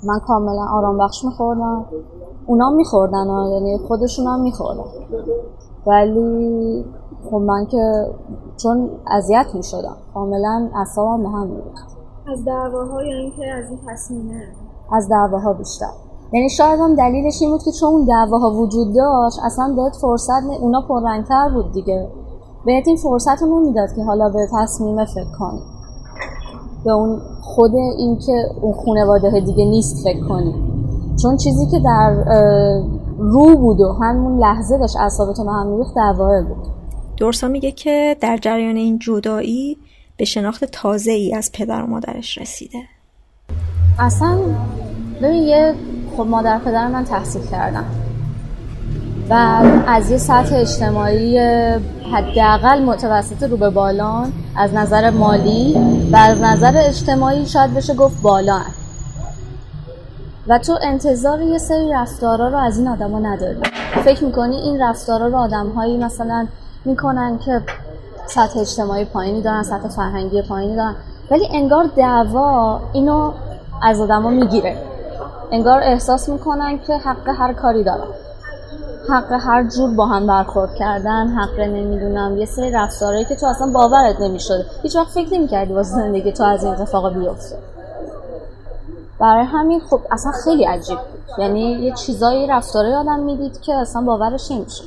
[0.03, 1.86] من کاملا آرام بخش میخوردم.
[2.45, 4.84] اونا میخوردن یعنی خودشون هم میخوردن.
[5.88, 6.86] ولی
[7.30, 8.07] خب من که
[8.57, 9.97] چون اذیت می‌شدم.
[10.13, 11.88] کاملا اصابم به هم میریخت.
[12.34, 14.41] از دعواها یا اینکه از این تصمیمه؟
[14.91, 15.93] از دعواها بیشتر.
[16.34, 20.43] یعنی شاید هم دلیلش این بود که چون اون دعواها وجود داشت اصلا بهت فرصت
[20.49, 20.57] نه...
[20.61, 22.07] اونا پررنگتر بود دیگه.
[22.65, 25.61] بهت این فرصت رو نمی‌داد که حالا به تصمیم فکر کنی.
[26.86, 30.55] به اون خود این که اون خانواده دیگه نیست فکر کنی.
[31.22, 32.24] چون چیزی که در
[33.17, 36.67] رو بود و همون لحظه داشت اعصابتو به هم میریخت دعواه بود.
[37.22, 39.78] دورسا میگه که در جریان این جدایی
[40.17, 42.80] به شناخت تازه ای از پدر و مادرش رسیده.
[43.99, 44.38] اصلا
[45.22, 45.76] ببین یه
[46.17, 47.86] خب مادر پدر من تحصیل کردم.
[49.30, 49.34] و
[49.88, 51.39] از یه سطح اجتماعی
[52.13, 55.76] حداقل متوسط رو به بالان از نظر مالی
[56.11, 58.61] و از نظر اجتماعی شاید بشه گفت بالا
[60.47, 63.59] و تو انتظار یه سری رفتارا رو از این آدما نداری.
[64.05, 66.47] فکر می‌کنی این رفتارا رو آدمهایی مثلا
[66.86, 67.61] می‌کنن که
[68.27, 70.95] سطح اجتماعی پایینی دارن سطح فرهنگی پایینی دارن.
[71.32, 73.32] ولی انگار دعوا اینو
[73.82, 74.77] از آدما می‌گیره.
[75.51, 78.07] انگار احساس می‌کنن که حق هر کاری دارن.
[79.09, 83.71] حق هر جور با هم برخورد کردن حق نمی‌دونم یه سری رفتارهایی که تو اصلا
[83.73, 87.55] باورت نمی‌شد هیچ وقت فکر نمی‌کردی واسه زندگی تو از این اتفاق بیفته.
[89.19, 90.97] برای همین خب اصلا خیلی عجیب
[91.38, 94.84] یعنی یه چیزایی رفتارهای آدم می‌دید که اصلا باورش نمیشه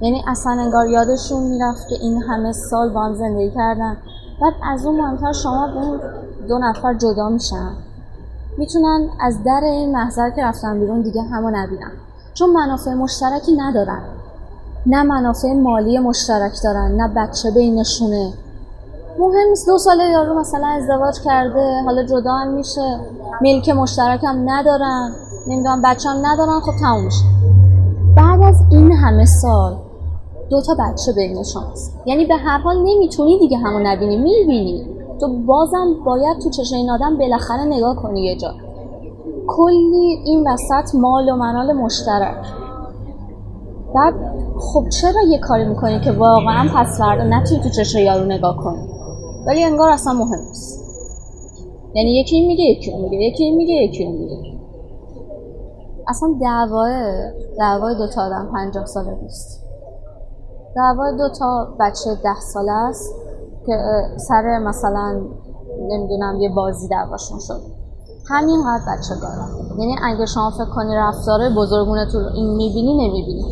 [0.00, 3.96] یعنی اصلا انگار یادشون می‌رفت که این همه سال با هم زندگی کردن.
[4.42, 6.00] بعد از اون مهمتر شما اون
[6.48, 7.70] دو نفر جدا میشن.
[8.58, 11.92] می‌تونن از در این محضر که رفتن بیرون دیگه همو نبینن.
[12.34, 14.02] چون منافع مشترکی ندارن.
[14.86, 18.32] نه منافع مالی مشترک دارن نه بچه بینشونه.
[19.18, 19.66] مهم نیست.
[19.66, 23.00] دو ساله یارو مثلا ازدواج کرده حالا جدا هم میشه.
[23.40, 25.12] ملک مشترک هم ندارن.
[25.46, 27.24] نمی‌دونم بچه هم ندارن خب تموم میشه.
[28.16, 29.76] بعد از این همه سال
[30.50, 31.98] دو تا بچه بین شماست.
[32.06, 34.16] یعنی به هر حال نمی‌تونی دیگه همو نبینی.
[34.16, 34.86] می‌بینی.
[35.20, 38.54] تو بازم باید تو چشم این آدم بالاخره نگاه کنی یه جا.
[39.46, 42.46] کلی این وسط مال و منال مشترک.
[43.94, 44.14] بعد
[44.58, 48.88] خب چرا یه کاری می‌کنی که واقعا پس فردا نتونی تو چشم یارو نگاه کنی؟
[49.46, 50.80] ولی انگار اصلا مهم نیست.
[51.94, 54.36] یعنی یکی میگه یکی میگه یکی میگه یکی میگه.
[56.08, 56.92] اصلا دعوای
[57.58, 59.59] دعوای دو تا آدم پنجاه ساله نیست.
[60.76, 63.14] دعوای دو تا بچه ده ساله است
[63.66, 63.72] که
[64.28, 65.20] سر مثلا
[65.90, 67.60] نمی‌دونم یه بازی دعواشون شد.
[68.28, 69.48] همینقدر بچه گارم
[69.78, 73.44] یعنی اگه شما فکر کنی رفتاره بزرگونه تو این می‌بینی نمی‌بینی.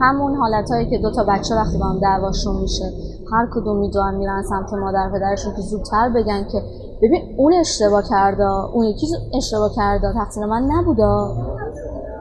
[0.00, 2.84] همون حالت هایی که دو تا بچه وقتی با هم دعواشون میشه
[3.32, 6.62] هر کدوم می‌دونن میرن سمت مادر پدرشون که زودتر بگن که
[7.02, 11.36] ببین اون اشتباه کرده اون یکی اشتباه کرده تقصیر من نبودا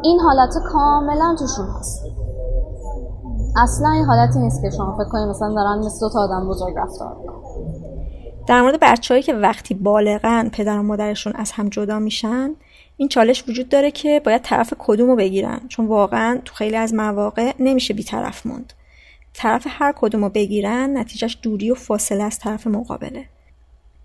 [0.03, 2.10] این حالت کاملا توشون هست.
[3.55, 6.73] اصلا این حالتی نیست که شما فکر کنید مثلا دارن مثل دو تا آدم بزرگ
[6.77, 7.17] رفتار
[8.47, 12.55] در مورد بچههایی که وقتی بالغن پدر و مادرشون از هم جدا میشن
[12.97, 15.59] این چالش وجود داره که باید طرف کدوم رو بگیرن.
[15.67, 18.73] چون واقعا تو خیلی از مواقع نمیشه بیطرف موند.
[19.33, 23.25] طرف هر کدوم رو بگیرن نتیجهش دوری و فاصله از طرف مقابله.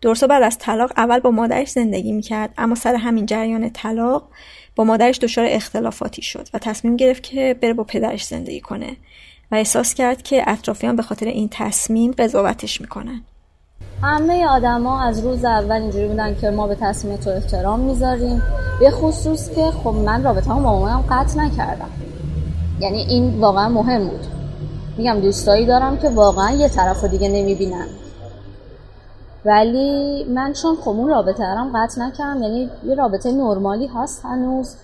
[0.01, 4.29] درسا بعد از طلاق اول با مادرش زندگی می‌کرد اما سر همین جریان طلاق
[4.77, 8.97] با مادرش دچار اختلافاتی شد و تصمیم گرفت که بره با پدرش زندگی کنه.
[9.53, 13.21] و احساس کرد که اطرافیان به خاطر این تصمیم قضاوتش می‌کنن.
[14.03, 18.43] همه آدما از روز اول اینجوری بودن که ما به تصمیم تو احترام می‌ذاریم
[18.81, 21.91] به خصوص که خب من رابطه هم با مامانم قطع نکردم.
[22.81, 24.27] یعنی این واقعا مهم بود.
[24.97, 27.87] میگم دوستایی دارم که واقعا یه طرف رو دیگه نمی‌بینن.
[29.45, 34.77] ولی من چون خب اون رابطه هم قطع نکردم یعنی یه رابطه نرمالی هست هنوز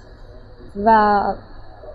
[0.85, 1.21] و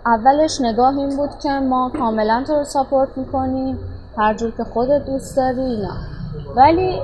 [0.08, 3.78] اولش نگاه این بود که ما کاملا تو رو ساپورت می‌کنیم
[4.16, 5.94] هر جور که خودت دوست داری اینا.
[6.56, 7.02] ولی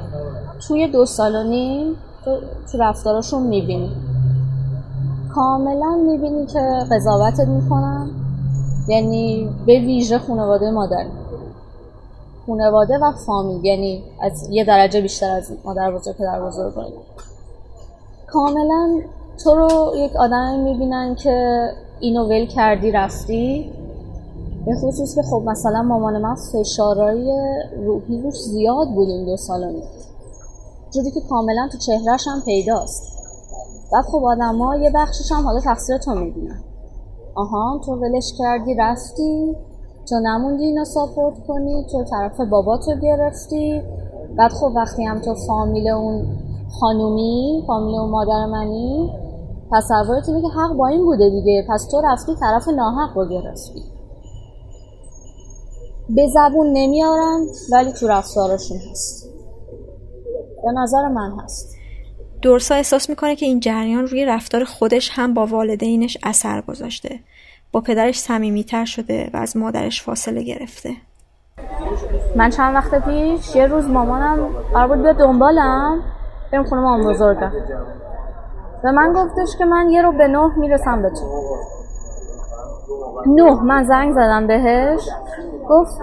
[0.69, 2.41] توی دو سال و نیم تو,
[2.73, 3.97] تو رفتاراشون می‌بینی.
[5.35, 8.11] کاملا می‌بینی که قضاوتت می‌کنن.
[8.89, 11.07] یعنی به ویژه خانواده مادر.
[12.47, 13.65] خانواده و فامیل.
[13.65, 16.75] یعنی از یه درجه بیشتر از مادر بزرگ پدر بزرگ
[18.27, 19.01] کاملا
[19.45, 21.69] تو رو یک آدم می‌بینن که
[22.01, 23.73] اینو ول کردی رفتی؟
[24.67, 27.33] به خصوص که خب مثلا مامان من فشارهای
[27.77, 29.83] روحی روش زیاد بود این دو سال
[30.95, 33.03] جوری که کاملا تو چهرهش هم پیداست.
[33.93, 36.61] بعد خب آدم یه بخشش هم حالا تقصیر تو می‌بینن.
[37.35, 39.57] آها تو ولش کردی رفتی
[40.09, 43.83] تو نموندی اینو ساپورت کنی تو طرف باباتو گرفتی.
[44.37, 46.27] بعد خب وقتی هم تو فامیل اون
[46.81, 49.13] خانومی فامیل اون مادر منی
[49.75, 51.67] تصورت اینه که حق با این بوده دیگه.
[51.71, 53.83] پس تو رفتی طرف ناحق رو گرفتی.
[56.09, 59.29] به زبون نمیارن ولی تو رفتارشون هست.
[60.65, 61.77] به نظر من هست.
[62.43, 67.21] دورسا احساس می‌کنه که این جریان روی رفتار خودش هم با والدینش اثر گذاشته.
[67.73, 70.91] با پدرش صمیمیتر شده و از مادرش فاصله گرفته.
[72.37, 76.03] من چند وقت پیش یه روز مامانم قرار بود بیاد دنبالم.
[76.53, 77.53] بریم خونه مامان بزرگم.
[78.85, 81.27] به من گفتش که من یه رو به نه می‌رسم به تو.
[83.27, 85.09] نه من زنگ زدم بهش.
[85.69, 85.99] گفت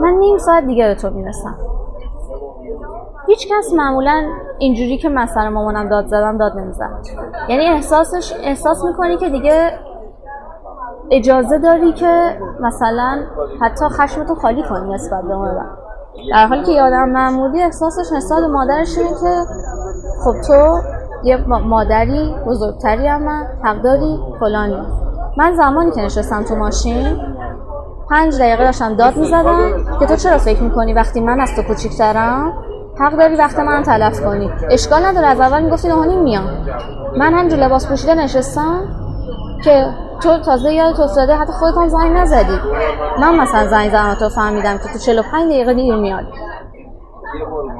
[0.00, 1.56] من نیم ساعت دیگه به تو می‌رسم.
[3.26, 4.22] هیچ کس معمولا
[4.58, 6.90] اینجوری که مثلا مامانم داد زدم داد نمی‌زد.
[7.48, 9.70] یعنی احساسش احساس می‌کنی که دیگه
[11.10, 13.22] اجازه داری که مثلا
[13.60, 15.66] حتی خشمتو خالی کنی نسبت به اون
[16.30, 19.44] در حالی که یادم معمولی احساسش نسبت مادرش اینه که
[20.24, 20.80] خب تو
[21.24, 24.82] یه مادری بزرگتری هم من حق داری فلانی.
[25.38, 27.18] من زمانی که نشستم تو ماشین
[28.10, 29.70] پنج دقیقه داشتم داد می‌زدم
[30.00, 32.52] که تو چرا فکر می‌کنی وقتی من از تو کوچیکترم
[33.00, 36.44] حق داری وقت من تلف کنی؟ اشکال نداره از اول می‌گفتی نهانی میام.
[37.16, 38.80] من همجور لباس پوشیده نشستم
[39.64, 39.86] که
[40.20, 42.58] تو تازه یاد افتاده حتی خودت هم زنگ نزدی.
[43.20, 46.24] من مثلا زنگ زدم تو فهمیدم که تو 45 دقیقه دیر میاد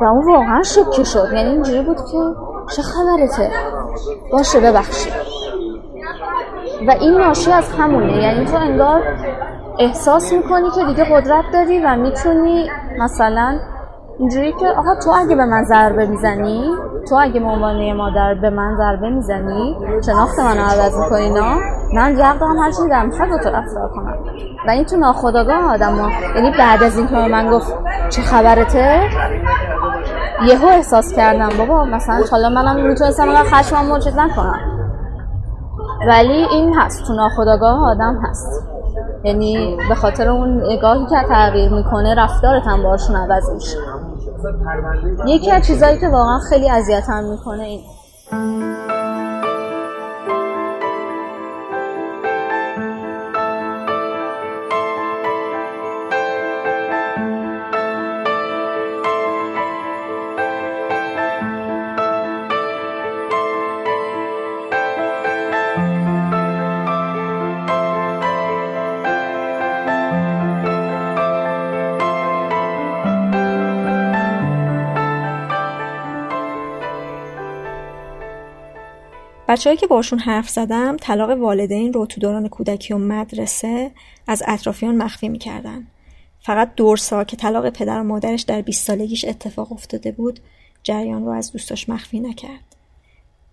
[0.02, 1.28] و اون واقعا شکه شد.
[1.32, 2.18] یعنی اینجوری بود که
[2.76, 3.50] چه خبرته؟
[4.32, 5.12] باشه ببخشید.
[6.88, 8.22] و این ناشی از همونه.
[8.22, 9.02] یعنی تو انگار
[9.78, 13.58] احساس می‌کنی که دیگه قدرت داری و می‌تونی مثلا
[14.18, 16.74] اینجوری که آقا تو اگه به من ضربه می‌زنی
[17.08, 21.56] تو اگه به عنوان مادر به من ضربه می‌زنی شناخت من عوض می‌کنی نه؟
[21.94, 24.18] من جق دارم هر چیزی دارم می‌خواد تو رفتار کنم.
[24.66, 27.74] و این تو ناخداگاه آدم ها یعنی بعد از این که من گفت
[28.08, 29.00] چه خبرته؟
[30.42, 34.60] یهو احساس کردم بابا مثلا حالا منم می‌تونستم اگر خشمم چیز نکنم.
[36.08, 38.68] ولی این هست تو ناخداگاه آدم هست.
[39.24, 43.78] یعنی به خاطر اون نگاهی که تغییر می‌کنه رفتارت هم باشون عوض میشه.
[45.26, 47.80] یکی از چیزایی که واقعا خیلی اذیتم می‌کنه این.
[79.54, 83.90] بچههایی که باشون حرف زدم طلاق والدین رو تو دوران کودکی و مدرسه
[84.26, 85.86] از اطرافیان مخفی می‌کردن.
[86.40, 90.40] فقط دورسا که طلاق پدر و مادرش در 20 سالگیش اتفاق افتاده بود
[90.82, 92.76] جریان رو از دوستاش مخفی نکرد.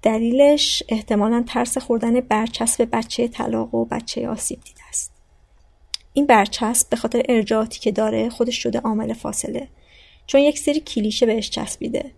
[0.02, 5.12] دلیلش احتمالا ترس خوردن برچسب بچه طلاق و بچه آسیب دیده است.
[6.14, 9.68] این برچسب به خاطر ارجاعاتی که داره خودش شده عامل فاصله
[10.28, 12.12] چون یک سری کلیشه بهش چسبیده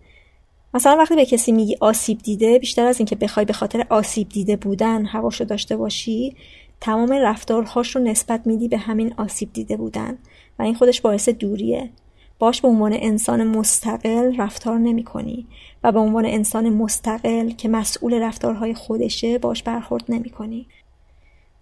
[0.74, 4.56] مثلا وقتی به کسی میگی آسیب دیده بیشتر از اینکه بخوای به خاطر آسیب دیده
[4.56, 6.36] بودن حواشو داشته باشی
[6.80, 10.18] تمام رفتارهاش رو نسبت میدی به همین آسیب دیده بودن.
[10.58, 11.90] و این خودش باعث دوریه.
[12.38, 15.46] باش به عنوان انسان مستقل رفتار نمی کنی
[15.84, 20.66] و به عنوان انسان مستقل که مسئول رفتارهای خودشه باش برخورد نمی کنی.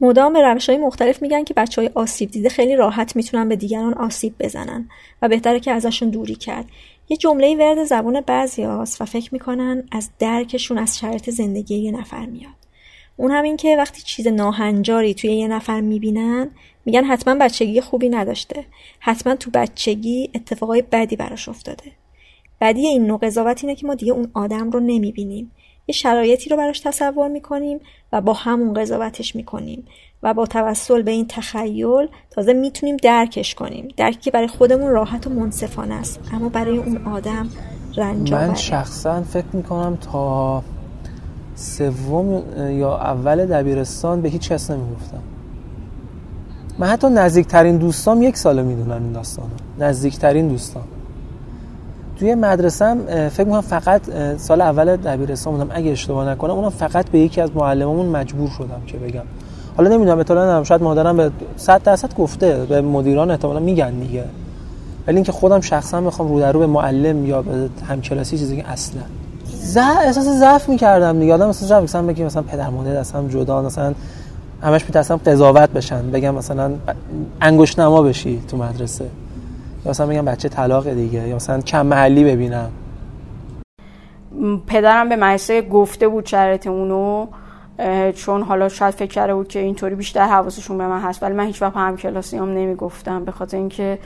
[0.00, 3.56] مدام به روش های مختلف میگن که بچه های آسیب دیده خیلی راحت می‌تونن به
[3.56, 4.88] دیگران آسیب بزنن
[5.22, 6.66] و بهتره که ازشون دوری کرد.
[7.08, 11.90] یه جمله ورد زبون بعضی هاست و فکر می‌کنن از درکشون از شرط زندگی یه
[11.90, 12.52] نفر میاد.
[13.16, 16.50] اون همین که وقتی چیز ناهنجاری توی یه نفر می‌بینن
[16.84, 18.64] میگن حتما بچگی خوبی نداشته.
[19.00, 21.92] حتما تو بچگی اتفاقای بدی براش افتاده.
[22.60, 25.50] بدی این نوع قضاوت اینه که ما دیگه اون آدم رو نمی‌بینیم.
[25.86, 27.80] یه شرایطی رو براش تصور می‌کنیم
[28.12, 29.84] و با همون قضاوتش می‌کنیم
[30.22, 33.88] و با توسل به این تخیل تازه می‌تونیم درکش کنیم.
[33.96, 37.48] درکی که برای خودمون راحت و منصفانه است اما برای اون آدم
[37.96, 40.62] رنج من شخصا فکر می‌کنم تا
[41.54, 42.42] سوم
[42.78, 45.22] یا اول دبیرستان به هیچ کس نمی‌گفتم.
[46.78, 49.48] من حتی نزدیکترین دوستام یک ساله می‌دونن این داستانو.
[49.78, 50.82] نزدیکترین دوستان
[52.22, 52.94] توی مدرسه
[53.28, 54.00] فکر می‌کنم فقط
[54.36, 55.70] سال اول دبیرستان بودم.
[55.74, 59.22] اگه اشتباه نکنم اونم فقط به یکی از معلمامون مجبور شدم که بگم.
[59.76, 64.24] حالا نمی‌دونم اطلاع ندارم شاید مادرم به 100 درصد گفته به مدیران احتمالا میگن دیگه.
[65.06, 68.70] ولی اینکه خودم شخصا می‌خوام رو در رو به معلم یا به همکلاسی چیزی که
[68.70, 69.02] اصلا.
[69.46, 71.34] ز احساس ضعف می‌کردم دیگه.
[71.34, 73.94] آدم مثلا ضعف مثلا بگم مثلا پدر مادر اصلا جدا مثلا
[74.62, 76.10] همش میترسم قضاوت بشن.
[76.10, 76.70] بگم مثلا
[77.40, 79.04] انگشت نما بشی تو مدرسه.
[79.84, 82.70] یا مثلا بگم بچه طلاق دیگه یا مثلا کم محلی ببینم.
[84.66, 87.26] پدرم به مدرسه گفته بود شرط اونو
[88.14, 91.46] چون حالا شاید فکر کرده بود که اینطوری بیشتر حواسشون به من هست ولی من
[91.46, 93.98] هیچ وقت هم کلاسی هم نمی‌گفتم به خاطر اینکه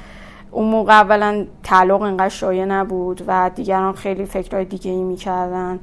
[0.50, 5.78] اون موقع اولا تعلق انقدر شایع نبود و دیگران خیلی فکرهای دیگه ای می‌کردن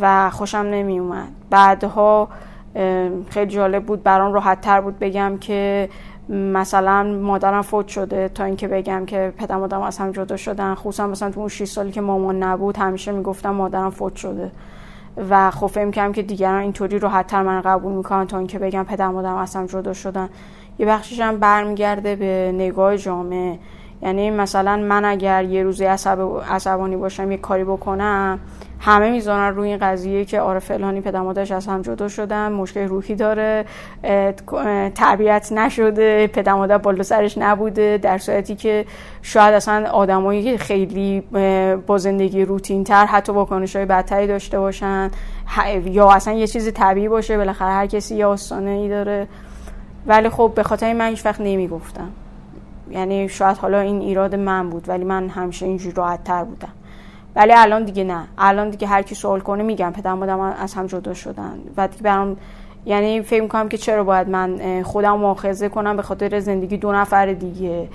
[0.00, 2.28] و خوشم نمی اومد بعدها
[3.28, 5.88] خیلی جالب بود برام راحت تر بود بگم که
[6.30, 10.74] مثلا مادرم فوت شده تا اینکه بگم که پدر مادرم از هم جدا شدن.
[10.74, 14.50] خصوصا مثلا تو اون 6 سالی که مامان نبود همیشه می‌گفتم مادرم فوت شده.
[15.30, 18.84] و خب فهم کردم که دیگران اینطوری راحت تر من قبول می‌کنن تا اینکه بگم
[18.84, 20.28] پدر مادرم از هم جدا شدن.
[20.78, 23.58] یه بخشش هم برمیگرده به نگاه جامعه.
[24.02, 26.18] یعنی مثلا من اگر یه روزی عصب
[26.50, 28.38] عصبانی باشم یه کاری بکنم
[28.80, 32.88] همه می‌ذارن روی این قضیه که آره فلانی پدر مادرش از هم جدا شدن مشکل
[32.88, 33.64] روحی داره
[34.94, 38.84] تربیت نشده پدر مادر بالا سرش نبوده در صورتی که
[39.22, 41.20] شاید اصلا آدمایی که خیلی
[41.86, 45.10] با زندگی روتین تر حتی واکنش های بدتری داشته باشن
[45.84, 49.28] یا اصلا یه چیزی طبیعی باشه بالاخره هر کسی یه آستانه ای داره.
[50.06, 52.10] ولی خب به خاطر من هیچ وقت نمی‌گفتم.
[52.90, 56.72] یعنی شاید حالا این ایراد من بود ولی من همیشه اینجوری راحت تر بودم.
[57.36, 58.28] ولی الان دیگه نه.
[58.38, 59.92] الان دیگه هر کی سوال کنه میگم.
[59.92, 61.58] پدر مادرم از هم جدا شدن.
[61.76, 62.36] و دیگه برام
[62.84, 67.26] یعنی فکر می‌کنم که چرا باید من خودم مؤاخذه کنم به خاطر زندگی دو نفر
[67.26, 67.88] دیگه.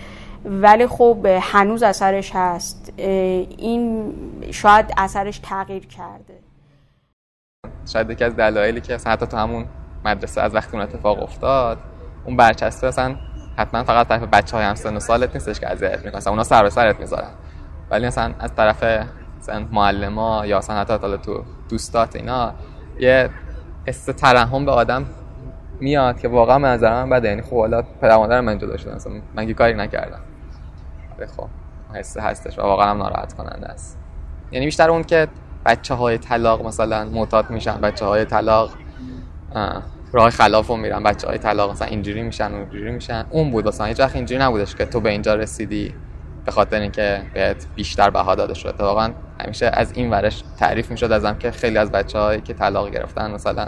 [0.45, 2.93] ولی خب هنوز اثرش هست.
[2.97, 4.13] این
[4.51, 6.39] شاید اثرش تغییر کرده.
[7.93, 9.65] شاید یکی از دلایلی که حتی تو همون
[10.05, 11.77] مدرسه از وقتی اون اتفاق افتاد
[12.25, 13.15] اون برچسبه اصلا
[13.57, 16.69] حتما فقط طرف بچه های همسن و سالت نیستش که اذیت می‌کنن اونا سر به
[16.69, 17.31] سرت می‌ذارن.
[17.91, 19.07] ولی مثلا از طرف
[19.45, 22.53] مثلا معلما یا مثلا حتی تو دوستات اینا
[22.99, 23.29] یه
[23.87, 25.05] حس ترحم به آدم
[25.79, 27.27] میاد که واقعا به نظر من بده.
[27.27, 30.19] یعنی خب حالا پدر مادر من جدا شدن مثلا من کاری نکردم.
[31.37, 31.47] خب
[31.93, 33.97] حس هستش و واقعا هم ناراحت کننده است.
[34.51, 35.27] یعنی بیشتر اون که
[35.65, 38.69] بچه های طلاق مثلا معتاد میشن بچه های طلاق
[40.13, 43.25] راه خلاف رو میرن بچه های طلاق مثلا اینجوری میشن و اینجوری میشن.
[43.29, 45.93] اون بود مثلا هیچ وقت اینجوری نبودش که تو به اینجا رسیدی.
[46.45, 48.83] به خاطر اینکه بهت بیشتر بها داده شده.
[48.83, 53.31] واقعا همیشه از این ورش تعریف می‌شد ازم که خیلی از بچه‌هایی که طلاق گرفتن
[53.31, 53.65] مثلا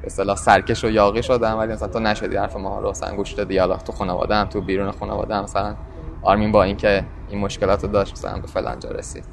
[0.00, 3.32] به اصطلاح سرکش و یاقی شدن ولی مثلا تو نشدی حرف ما رو مثلا گوش
[3.32, 5.74] دادی حالا تو خانواده هم تو بیرون خانواده هم مثلا
[6.22, 9.24] آرمین با اینکه این مشکلات رو داشت مثلا به فلان جا رسید.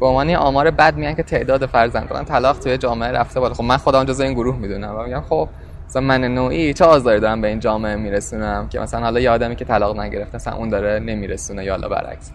[0.00, 3.54] به عنوان آمار بد میگن که تعداد فرزندان طلاق توی جامعه رفته بالا.
[3.54, 5.48] خب من خودم جزء این گروه می‌دونم و میگم خب
[5.96, 9.56] مثلا من نوعی چه آزاری دارم به این جامعه میرسونم که مثلا حالا یه آدمی
[9.56, 12.32] که طلاق نگرفته مثلا اون داره نمیرسونه یا حالا برعکس.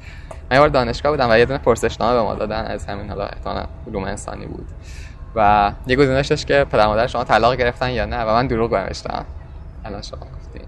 [0.52, 3.66] من یه دانشگاه بودم و یه دونه پرسشنامه به ما دادن از همین حالا احتمالاً
[3.88, 4.68] علوم انسانی بود.
[5.36, 8.76] و یه گزینش داشت که پدر مادر شما طلاق گرفتن یا نه و من دروغ
[8.76, 9.26] نوشتم.
[9.86, 10.68] الان شما گفتین.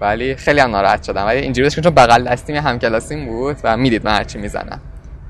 [0.00, 1.26] ولی خیلی هم ناراحت شدم.
[1.26, 4.80] ولی اینجوری چون بغل دستیم همکلاسیم بود و می‌دید من هرچی می‌زنم.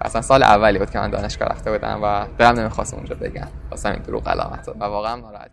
[0.00, 3.48] اصلا سال اولی بود که من دانشگاه رفته بودم و دلم نمی‌خواست اونجا بگم.
[3.70, 5.50] واسه این دروغ علامت و واقعا ناراحت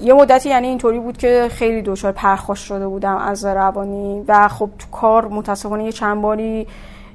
[0.00, 4.70] یه مدتی یعنی اینطوری بود که خیلی دچار پرخاش شده بودم از روانی و خب
[4.78, 6.66] تو کار متاسفانه یه چند باری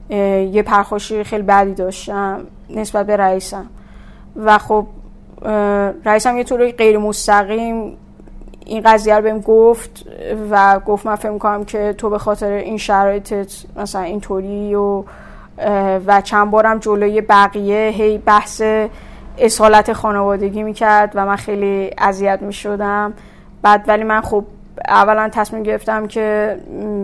[0.09, 3.65] یه پرخاشی خیلی بدی داشتم نسبت به رئیسم.
[4.35, 4.87] و خب
[6.05, 7.97] رئیسم یه طوری غیر مستقیم
[8.65, 10.05] این قضیه رو بهم گفت
[10.51, 15.03] و گفت من فکر کنم که تو به خاطر این شرایطت مثلا اینطوری و
[16.07, 18.61] و چند بارم جلوی بقیه هی بحث
[19.37, 23.13] اصالت خانوادگی می‌کرد و من خیلی اذیت می‌شدم.
[23.61, 24.45] بعد ولی من خب
[24.87, 26.57] اولا تصمیم گرفتم که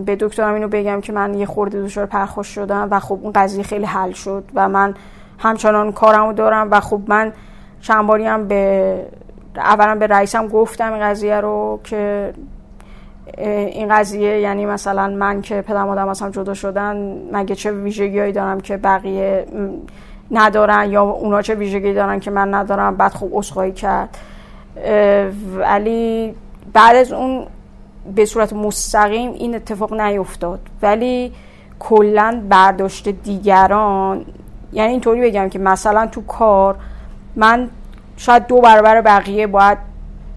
[0.06, 3.64] به دکترم اینو بگم که من یه خورده دچار پرخوش شدم و خب اون قضیه
[3.64, 4.94] خیلی حل شد و من
[5.40, 7.34] همچنان کارمو دارم و خب من
[7.82, 8.96] چند باری هم به
[9.56, 12.34] اولا به رئیسم گفتم این قضیه رو که
[13.38, 18.62] این قضیه یعنی مثلا من که پدر مادرم هم جدا شدن مگه چه ویژگیهایی دارم
[18.62, 19.46] که بقیه
[20.32, 24.18] ندارن یا اونا چه ویژگی دارن که من ندارم؟ بعد خوب اسخایی کرد.
[25.58, 26.36] ولی
[26.74, 27.46] بعد از اون
[28.16, 30.60] به صورت مستقیم این اتفاق نیفتاد.
[30.82, 31.34] ولی
[31.80, 34.26] کلا برداشت دیگران
[34.74, 36.76] یعنی اینطوری بگم که مثلا تو کار
[37.36, 37.70] من
[38.18, 39.89] شاید دو برابر بقیه باید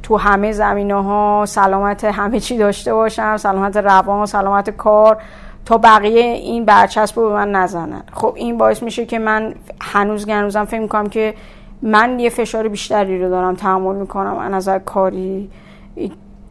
[0.03, 5.23] تو همه زمینه ها سلامت همه چی داشته باشم سلامت روان سلامت کار
[5.65, 8.03] تا بقیه این برچسب رو به من نزنن.
[8.13, 11.35] خب این باعث میشه که من هنوز گنوزم فکر می‌کنم که
[11.83, 15.51] من یه فشار بیشتری رو دارم تحمل می‌کنم از نظر کاری.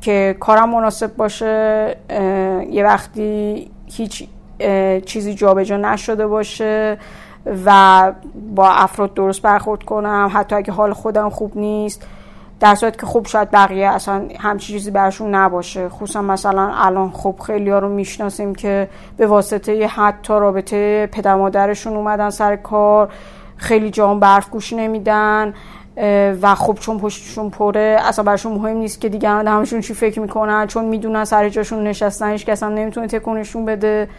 [0.02, 1.95] که کارم مناسب باشه
[2.70, 4.28] یه وقتی هیچ
[5.06, 6.97] چیزی جابجا نشده باشه
[7.66, 8.12] و
[8.56, 12.08] با افراد درست برخورد کنم حتی اگه حال خودم خوب نیست.
[12.62, 15.89] در صورت که خب شاید بقیه اصلا همچی چیزی برشون نباشه.
[15.89, 21.95] خصوصا مثلا الان خب خیلی ها رو می‌شناسیم که به واسطه حتی رابطه پدر مادرشون
[21.95, 23.09] اومدن سر کار
[23.57, 25.53] خیلی جام برف گوش نمیدن
[26.41, 30.68] و خب چون پشتشون پره اصلا برشون مهم نیست که دیگران همشون چی فکر می‌کنن
[30.68, 34.09] چون می‌دونن سر جاشون نشستن هیچ کس نمی‌تونه تکونشون بده.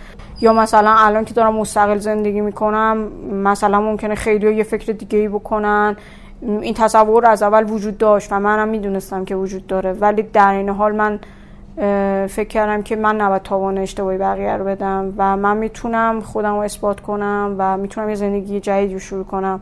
[0.40, 2.96] یا مثلا الان که دارم مستقل زندگی می‌کنم
[3.32, 5.96] مثلا ممکنه خیلی یه فکر دیگه ای بکنن.
[6.42, 9.92] این تصور از اول وجود داشت و منم می‌دونستم که وجود داره.
[9.92, 11.20] ولی در این حال من
[12.26, 16.58] فکر کردم که من نباید تاوان اشتباهی بقیه رو بدم و من می‌تونم خودم رو
[16.58, 19.60] اثبات کنم و می‌تونم یه زندگی جدیدی رو شروع کنم.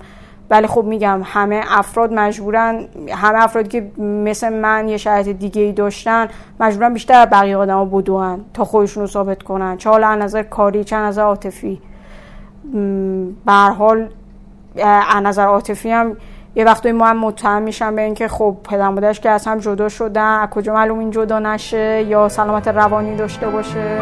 [0.51, 5.72] ولی خب میگم همه افراد مجبورن همه افرادی که مثل من یه شرایط دیگه ای
[5.72, 6.28] داشتن
[6.61, 9.76] مجبورن بیشتر بقیه آدما بدوان تا خودشون رو ثابت کنن.
[9.76, 11.81] چه حالا نظر کاری چه نظر عاطفی.
[13.47, 14.09] به حال
[15.22, 16.16] نظر عاطفی هم
[16.55, 19.89] یه وقتی ما هم متهم میشن به اینکه خب پدر مادرش که از هم جدا
[19.89, 24.01] شدن از کجا معلوم این جدا نشه یا سلامت روانی داشته باشه.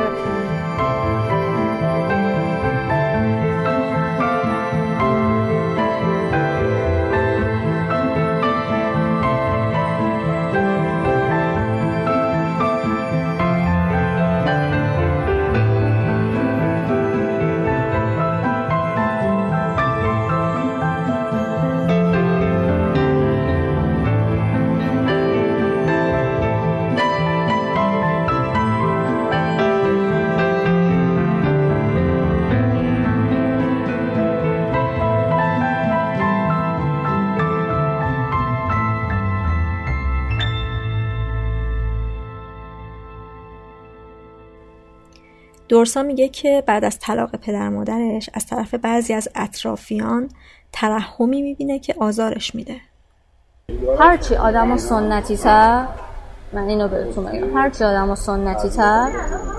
[45.78, 50.28] دورسا میگه که بعد از طلاق پدر مادرش از طرف بعضی از اطرافیان
[50.72, 52.76] ترحمی می‌بینه که آزارش میده.
[53.98, 55.86] هرچی آدم سنتی تر
[56.52, 59.10] من اینو بهتون بگم هرچی آدم سنتی تر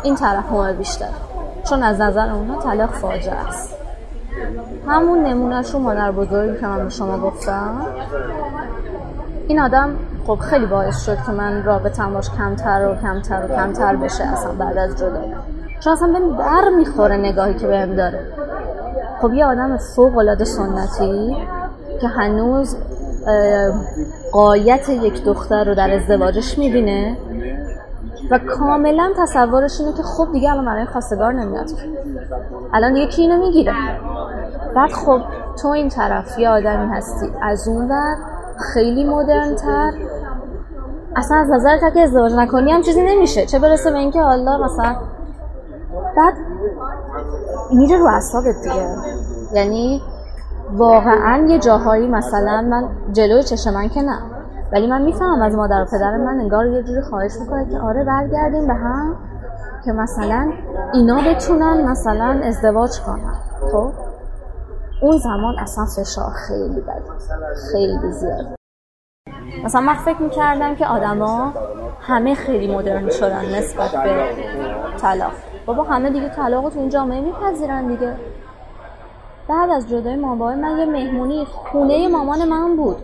[0.03, 1.09] این ترحم بیشتر.
[1.69, 3.75] چون از نظر اونا طلاق فاجعه است.
[4.87, 7.85] همون نمونهش رو مادر بزرگی که من به شما گفتم
[9.47, 9.95] این آدم
[10.27, 14.51] خب خیلی باعث شد که من رابطم باش کمتر و کمتر و کمتر بشه اصلا
[14.51, 15.33] بعد از جدایی
[15.79, 18.19] چون اصلا بهم بر می‌خوره نگاهی که بهم داره.
[19.21, 21.37] خب یه آدم فوق العاده سنتی
[22.01, 22.77] که هنوز
[24.31, 27.17] قایت یک دختر رو در ازدواجش می‌بینه
[28.31, 31.69] و کاملا تصورش اینه که خب دیگه الان برای خواستگار نمیاد.
[32.73, 33.73] الان دیگه کی اینو می‌گیره؟
[34.75, 35.21] بعد خب
[35.61, 37.31] تو این طرف یه آدمی هستی.
[37.41, 38.15] از اون در
[38.73, 39.91] خیلی مدرن تر
[41.15, 43.45] اصلا از نظر که ازدواج نکنی هم چیزی نمیشه.
[43.45, 44.95] چه برسه به اینکه حالا مثلا
[46.19, 46.33] بعد
[47.71, 48.95] میره رو اصابت دیگه.
[49.53, 50.01] یعنی
[50.71, 54.19] واقعا یه جاهایی مثلا من جلوی چشم من که نه.
[54.73, 58.03] ولی من می‌فهمم از مادر و پدر من انگار یه جوری خواهش می‌کنه که آره
[58.03, 59.15] برگردیم به هم
[59.85, 60.51] که مثلا
[60.93, 63.33] اینا بتونن مثلا ازدواج کنن.
[63.71, 63.91] خب؟
[65.01, 67.01] اون زمان اصلا فشار خیلی بده
[67.71, 68.45] خیلی زیاد.
[69.63, 71.53] مثلا من فکر می‌کردم که آدما
[72.01, 74.25] همه خیلی مدرن شدن نسبت به
[75.01, 75.31] طلاق.
[75.69, 78.15] بابا همه دیگه طلاق تو این جامعه میپذیرن دیگه.
[79.49, 82.97] بعد از جدای مامان من یه مهمونی خونه مامان من بود.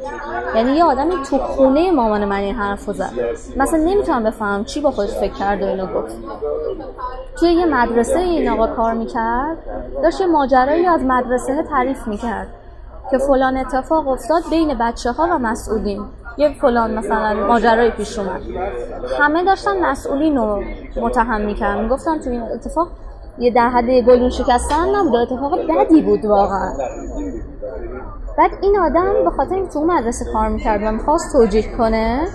[0.56, 3.12] یعنی یه آدمی تو خونه مامان من این حرف زد.
[3.58, 6.16] مثلا نمی‌تونم بفهمم چی با خودش فکر کرد و اینو گفت.
[7.40, 9.58] توی یه مدرسه این آقا کار می‌کرد
[10.04, 12.48] داشت یه ماجرایی از مدرسه تعریف می‌کرد
[13.12, 16.06] که فلان اتفاق افتاد بین بچه ها و مسئولین
[16.38, 18.42] یه فلان مثلا ماجرای پیش اومد.
[19.20, 20.64] همه داشتن مسئولین رو
[21.02, 21.84] متهم می‌کردن.
[21.84, 22.88] می‌گفتن تو این اتفاق
[23.38, 26.74] یه در حد گلون شکستن نبود اتفاق بدی بود واقعا.
[28.38, 32.28] بعد این آدم به خاطر اینکه تو اون مدرسه کار می‌کرد و می‌خواست توجیه کنه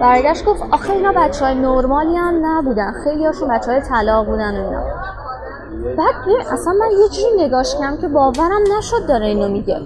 [0.00, 2.92] برگشت گفت آخه اینا بچه های نرمالی هم نبودن.
[3.04, 4.82] خیلی هاشون بچه های طلاق بودن و اینا.
[5.84, 6.14] بعد
[6.52, 9.80] اصلا من یه جوری نگاش کردم که باورم نشد داره اینو میگه.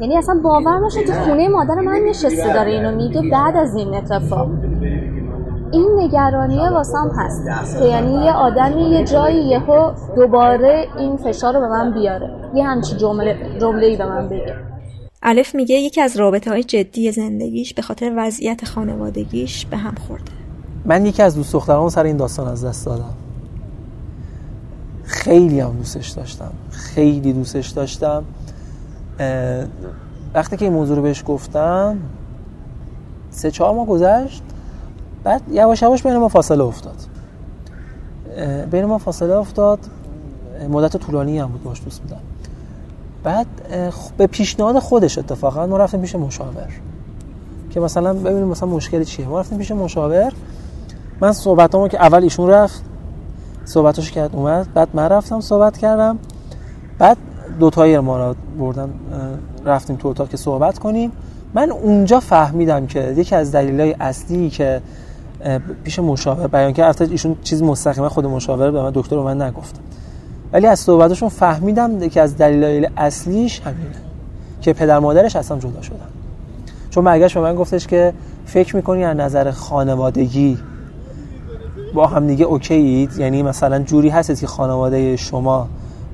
[0.00, 3.94] یعنی اصلا باور نشد تو خونه مادر من نشسته داره اینو میگه بعد از این
[3.94, 4.48] اتفاق.
[5.72, 11.60] این نگرانیه واسم هست که یعنی یه آدمی یه جایی یهو دوباره این فشار رو
[11.60, 12.30] به من بیاره.
[12.54, 14.54] یه همچی جمله جمله به من بگه.
[15.22, 20.32] الف میگه یکی از رابطه های جدی زندگیش به خاطر وضعیت خانوادگیش به هم خورده.
[20.84, 23.14] من یکی از دوست دختران سر این داستان از دست دادم.
[25.04, 26.52] خیلی هم دوستش داشتم.
[26.70, 28.24] خیلی دوستش داشتم.
[30.34, 31.98] وقتی که این موضوع رو بهش گفتم
[33.30, 34.42] سه چهار ماه گذشت
[35.24, 36.96] بعد یواش یواش بین ما فاصله افتاد.
[38.70, 39.78] بین ما فاصله افتاد
[40.70, 42.20] مدت طولانی هم بود باش دوست بودم
[43.24, 43.46] بعد
[44.16, 46.68] به پیشنهاد خودش اتفاقا ما رفتیم پیش مشاور.
[47.70, 49.26] که مثلا ببینیم مثلا مشکلی چیه.
[49.26, 50.32] ما رفتیم پیش مشاور.
[51.20, 52.82] من صحبتامو که اول ایشون رفت
[53.64, 54.72] صحبتش کرد اومد.
[54.74, 56.18] بعد من رفتم صحبت کردم.
[56.98, 57.16] بعد
[57.60, 58.90] دو ما را بردن
[59.64, 61.12] رفتیم تو اتاق که صحبت کنیم.
[61.54, 64.80] من اونجا فهمیدم که یکی از دلایل اصلی که
[65.84, 69.80] پیش مشاور بیان کرد ایشون چیز مستقیما خود مشاور به من دکتر من نگفت.
[70.52, 73.96] ولی از صحبتشون فهمیدم که از دلایل اصلیش همینه
[74.60, 75.96] که پدر مادرش اصلا جدا شدن.
[76.90, 78.12] چون برگشت به من گفتش که
[78.46, 80.58] فکر می‌کنی از نظر خانوادگی
[81.94, 85.68] با هم دیگه اوکیید یعنی مثلا جوری هست که خانواده شما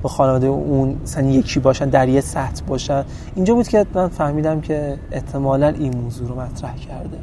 [0.05, 3.03] با خانواده اون مثلا یکی باشن در یه سطح باشن.
[3.35, 7.17] اینجا بود که من فهمیدم که احتمالا این موضوع رو مطرح کرده.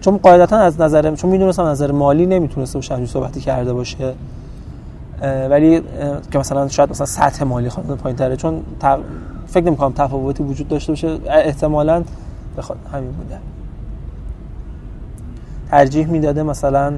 [0.00, 4.14] چون قاعدتا از نظر چون می‌دونستم نظر مالی نمی‌تونسته باشه صحبتی کرده باشه.
[5.50, 5.82] ولی
[6.30, 8.36] که مثلا شاید مثلا سطح مالی خانواده پایینتره.
[8.36, 8.62] چون
[9.46, 11.18] فکر نمی‌کنم تفاوتی وجود داشته باشه.
[11.26, 12.04] احتمالا
[12.58, 13.38] بخواد همین بوده.
[15.70, 16.92] ترجیح می‌داده مثلا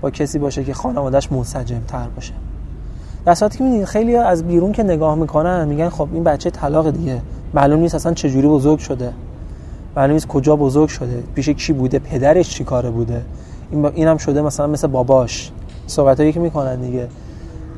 [0.00, 2.32] با کسی باشه که خانوادهش منسجم تر باشه.
[3.26, 6.90] در صورتی که میدین خیلی از بیرون که نگاه می‌کنن میگن خب این بچه طلاق
[6.90, 7.20] دیگه.
[7.54, 9.12] معلوم نیست اصلا چجوری بزرگ شده.
[9.96, 11.22] معلوم نیست کجا بزرگ شده.
[11.34, 13.22] پیش کی بوده پدرش چی کاره بوده.
[13.70, 13.86] این.
[13.86, 15.52] اینم شده مثلا مثل باباش.
[15.86, 17.08] صحبتایی که می‌کنن دیگه.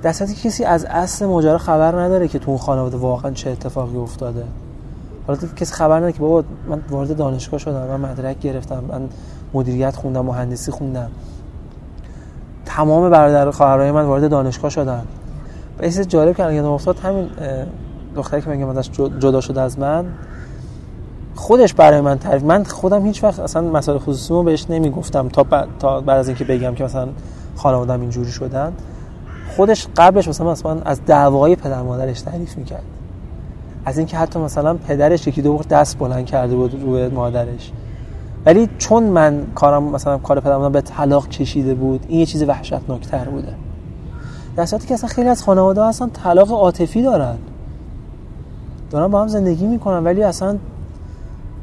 [0.02, 4.44] در کسی از اصل ماجرا خبر نداره که تو اون خانواده واقعا چه اتفاقی افتاده.
[5.26, 9.08] حالا کسی خبر نداره که بابا من وارد دانشگاه شدم من مدرک گرفتم من
[9.54, 11.10] مدیریت خوندم مهندسی خوندم.
[12.66, 15.02] تمام برادر خواهرای من وارد دانشگاه شدن.
[15.78, 17.30] به جالب که الان افتاد همین
[18.16, 20.04] دختری که میگم ازش جدا شده از من
[21.34, 25.42] خودش برای من تعریف من خودم هیچ وقت اصلا مسائل خصوصی رو بهش نمی‌گفتم تا
[25.42, 27.08] بعد تا بعد از اینکه بگم که مثلا
[27.56, 28.72] خانواده‌ام اینجوری شدن.
[29.56, 32.82] خودش قبلش مثلا مثلا از دعوای پدر مادرش تعریف می‌کرد.
[33.84, 37.72] از اینکه حتی مثلا پدرش یکی دو دست بلند کرده بود روی مادرش.
[38.46, 42.42] ولی چون من کارم مثلا کار پدر مادرم به طلاق کشیده بود این یه چیز
[42.42, 43.54] وحشتناکتر بوده.
[44.56, 47.38] در صورتی که اصلا خیلی از خانواده ها اصلا طلاق عاطفی دارن.
[48.90, 50.58] دارن با هم زندگی می‌کنن ولی اصلا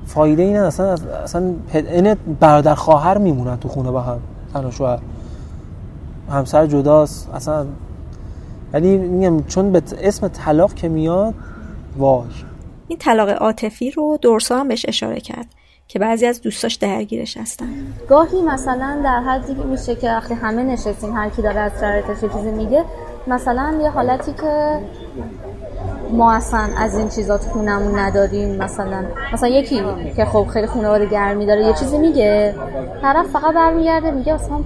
[0.06, 4.20] فایده اینه اصلا اصلا این برادر خواهر میمونن تو خونه با هم
[4.54, 5.00] زن شوهر.
[6.30, 7.30] همسر جداست.
[7.34, 7.66] اصلا
[8.74, 11.34] ولی میگم چون به اسم طلاق که میاد
[11.98, 12.28] وای
[12.88, 15.48] این طلاق عاطفی رو دورسا هم بهش اشاره کرد.
[15.88, 17.66] که بعضی از دوستاش درگیرش هستن.
[18.10, 22.52] گاهی مثلا در حدی میشه که وقتی همه نشستیم هر کی داره از شرایطش چیزی
[22.52, 22.86] میگه
[23.28, 24.80] مثلا یه حالتی که
[26.12, 29.04] ما اصلا از این چیزا تو خونمون نداریم مثلا
[29.34, 29.84] مثلا یکی
[30.16, 32.56] که خب خیلی خانواده گرمی داره یه چیزی میگه
[33.02, 34.60] طرف فقط برمیگرده میگه اصلا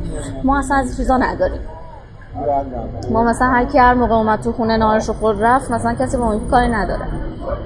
[0.43, 1.59] ما اصلا از این چیزا نداریم.
[3.11, 6.25] ما مثلا هر کی هر موقع اومد تو خونه نهارش خود رفت مثلا کسی با
[6.25, 7.01] اون کاری نداره.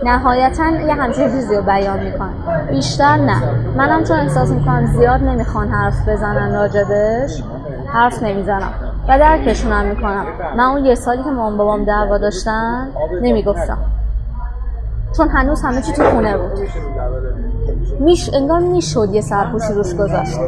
[0.03, 2.33] نهایتا یه همچین چیزی رو بیان می‌کنن.
[2.69, 3.41] بیشتر نه.
[3.77, 7.43] منم چون احساس می‌کنم زیاد نمی‌خوان حرف بزنن راجبش
[7.87, 8.73] حرف نمی‌زنم.
[9.07, 10.25] و درکشونم می‌کنم.
[10.57, 12.87] من اون یه سالی که مام بابام دعوا داشتن
[13.21, 13.77] نمی‌گفتم.
[15.17, 16.51] چون هنوز همه چی تو خونه بود.
[17.99, 20.39] میش انگار می‌شد یه سرپوشی روش گذاشت.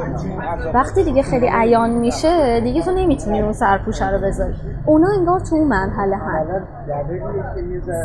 [0.73, 4.55] وقتی دیگه خیلی عیان میشه دیگه تو نمی‌تونی اون سرپوشه رو بذاری.
[4.85, 6.63] اونا انگار تو اون مرحله هن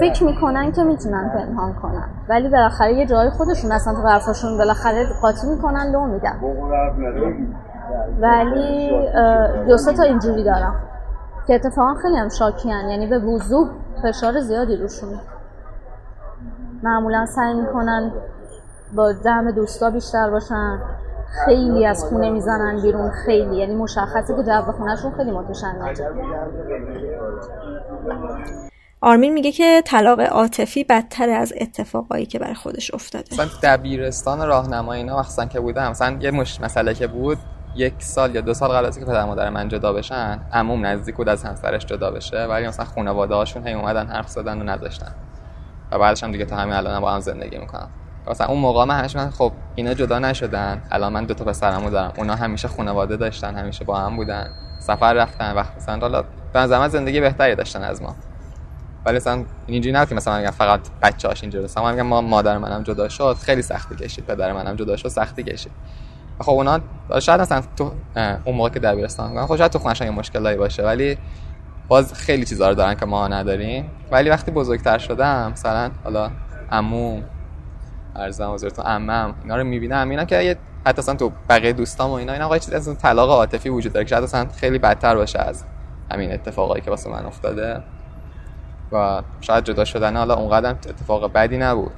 [0.00, 2.08] فکر می‌کنن که می‌تونن پنهان کنن.
[2.28, 6.36] ولی بالاخره یه جای خودشون اصلا تو حرفاشون بالاخره قاطی می‌کنن لو میدن.
[8.20, 8.90] ولی
[9.68, 10.74] دو تا اینجوری دارم
[11.46, 12.88] که اتفاقا خیلی هم شاکیان.
[12.88, 13.68] یعنی به وضوح
[14.02, 15.18] فشار زیادی روشونه
[16.82, 18.10] معمولا سعی می‌کنن
[18.94, 20.78] با جمع دوستا بیشتر باشن.
[21.44, 23.56] خیلی از خونه می‌زنن بیرون خیلی.
[23.56, 26.10] یعنی مشخصه که جو خونهشون خیلی متشنجه.
[29.00, 33.26] آرمین میگه که طلاق عاطفی بدتر از اتفاقایی که برای خودش افتاده.
[33.32, 37.38] مثلا دبیرستان راهنمایی اینا وقتا که بودم مثلا یه مش مسئله که بود
[37.76, 41.16] یک سال یا دو سال قبل از که پدر مادر من جدا بشن عموم نزدیک
[41.16, 45.12] بود از همسرش جدا بشه ولی مثلا خانواده هاشون هی اومدن حرف زدن و نذاشتن.
[45.92, 47.88] و بعدش هم دیگه تا همین الان با هم زندگی می‌کنم
[48.30, 50.82] مثلا اون موقع من همیشه من خب اینا جدا نشدن.
[50.90, 52.12] الان من دو تا پسرمو دارم.
[52.16, 54.50] اونا همیشه خانواده داشتن همیشه با هم بودن.
[54.78, 58.14] سفر رفتن وقت مثلا حالا به نظر زندگی بهتری داشتن از ما.
[59.06, 61.64] ولی مثلا اینجوری نه مثلا میگن فقط بچه‌هاش اینجوری.
[61.64, 64.24] مثلا میگم ما مادر منم جدا شد خیلی سختی کشید.
[64.24, 65.72] پدر منم جدا شد سختی کشید.
[66.40, 66.80] خب اونا
[67.20, 67.92] شاید مثلا تو
[68.44, 70.10] اون موقع که دبیرستان بودن خب تو خونش یه
[70.56, 71.18] باشه ولی
[71.88, 73.90] باز خیلی چیزا رو دارن که ما نداریم.
[74.10, 76.30] ولی وقتی بزرگتر شدم مثلا حالا
[76.72, 77.20] عمو
[78.18, 80.10] ارزم حضورتون عمم اینا رو می‌بینم.
[80.10, 83.68] اینا که حتی اصلا تو بقیه دوستام و اینا اینا آقای چیز از طلاق عاطفی
[83.68, 85.64] وجود داره که شاید اصلا خیلی بدتر باشه از
[86.12, 87.82] همین اتفاقایی که واسه من افتاده.
[88.92, 91.92] و شاید جدا شدن حالا اونقدر اتفاق بدی نبود.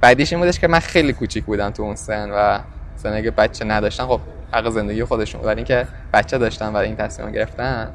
[0.00, 2.58] بعدیش این بودش که من خیلی کوچیک بودم تو اون سن و
[2.96, 4.20] زندگی بچه نداشتن خب
[4.52, 7.90] حق زندگی خودشون ولی اینکه بچه داشتن و این تصمیم گرفتن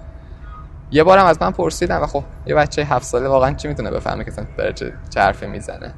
[0.91, 4.23] یه بارم از من پرسیدم و خب یه بچه هفت ساله واقعا چی می‌تونه بفهمه
[4.23, 4.73] که داره
[5.09, 5.93] چه حرفی می‌زنه؟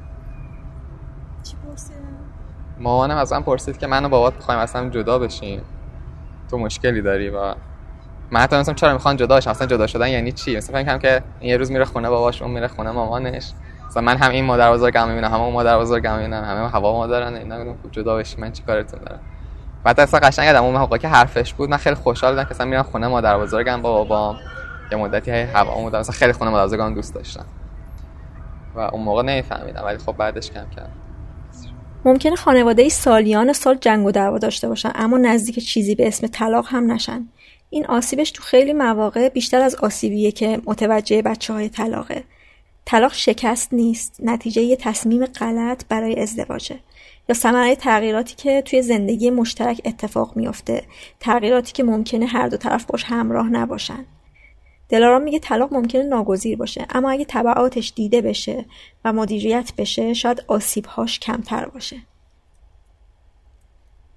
[2.80, 5.62] مامانم از من پرسید که من و بابات می‌خوایم اصلا جدا بشیم.
[6.50, 7.54] تو مشکلی داری و
[8.30, 9.50] من حتی مثلا چرا می‌خوان جدا بشن.
[9.50, 12.50] اصلا جدا شدن یعنی چی؟ مثلا فکر که این یه روز میره خونه باباش اون
[12.50, 13.52] میره خونه مامانش.
[13.86, 17.34] مثلا من هم این مادر بزرگم می‌بینم هم اون مادر بزرگم می‌بینم همه هوا مادرن.
[17.34, 19.20] اینا میگم خب جدا بشی من چیکارتون دارم؟
[19.84, 22.66] بعد اصلا قشنگ یادم اون موقع که حرفش بود من خیلی خوشحال بودم که مثلا
[22.66, 24.36] میرم خونه مادر بزرگم با بابام.
[24.92, 27.44] یه مدتی هی هوا بودم مثلا خیلی خونه مادر بزرگم دوست داشتم
[28.74, 31.05] و اون موقع نمیفهمیدم ولی خب بعدش کم کم.
[32.06, 36.66] ممکنه خانواده سالیان سال جنگ و دعوا داشته باشن اما نزدیک چیزی به اسم طلاق
[36.68, 37.28] هم نشن.
[37.70, 42.24] این آسیبش تو خیلی مواقع بیشتر از آسیبیه که متوجه بچه های طلاقه.
[42.84, 46.78] طلاق شکست نیست نتیجه یه تصمیم غلط برای ازدواجه.
[47.28, 50.82] یا ثمره تغییراتی که توی زندگی مشترک اتفاق میافته
[51.20, 54.04] تغییراتی که ممکنه هر دو طرف باش همراه نباشن.
[54.88, 58.64] دلارام میگه طلاق ممکنه ناگزیر باشه اما اگه تبعاتش دیده بشه
[59.04, 61.96] و مدیریت بشه شاید آسیبهاش کمتر باشه.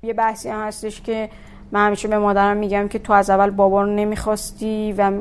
[0.03, 1.29] یه بحثی هم هستش که
[1.71, 5.11] من همیشه به مادرم میگم که تو از اول بابا رو نمی‌خواستی و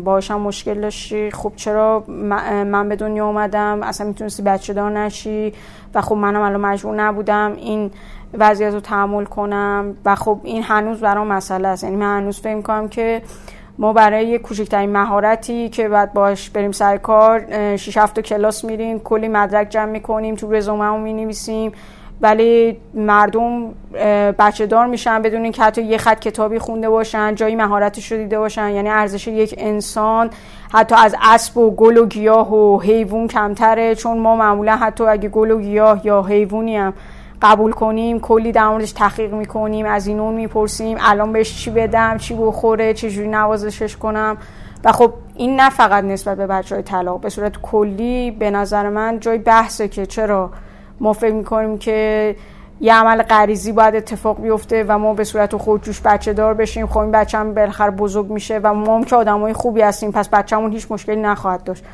[0.00, 1.30] باشم مشکل داشتی.
[1.30, 5.52] خب چرا من به دنیا اومدم؟ اصلا می‌تونستی بچه دار نشی؟
[5.94, 7.90] و خب منم الان مجبور نبودم این
[8.34, 9.96] وضعیت رو تحمل کنم.
[10.04, 11.84] و خب این هنوز برام مسئله است.
[11.84, 13.22] یعنی من هنوز فکر کنم که
[13.82, 18.98] ما برای یه کوچکترین مهارتی که بعد باش بریم سر کار 6 7 کلاس میریم
[18.98, 21.72] کلی مدرک جمع می‌کنیم تو رزومه‌مون می‌نویسیم.
[22.20, 23.74] ولی مردم
[24.38, 28.38] بچه دار میشن بدون اینکه حتی یه خط کتابی خونده باشن جایی مهارتش رو دیده
[28.38, 28.70] باشن.
[28.70, 30.30] یعنی ارزش یک انسان
[30.72, 33.94] حتی از اسب و گل و گیاه و حیوان کمتره.
[33.94, 36.92] چون ما معمولا حتی اگه گل و گیاه یا حیوانی هم
[37.42, 42.18] قبول کنیم کلی در موردش تحقیق می‌کنیم از این اون می‌پرسیم الان بهش چی بدم
[42.18, 44.36] چی بخوره چجوری نوازشش کنم؟
[44.84, 48.88] و خب این نه فقط نسبت به بچه های طلاق به صورت کلی به نظر
[48.88, 50.50] من جای بحثه که چرا
[51.00, 52.36] ما فکر می‌کنیم که
[52.80, 56.98] یه عمل غریزی باید اتفاق بیفته و ما به صورت خودجوش بچه دار بشیم خب
[56.98, 60.72] این بچه هم بالاخره بزرگ میشه و ما هم که آدمای خوبی هستیم پس بچه‌مون
[60.72, 61.84] هیچ مشکلی نخواهد داشت.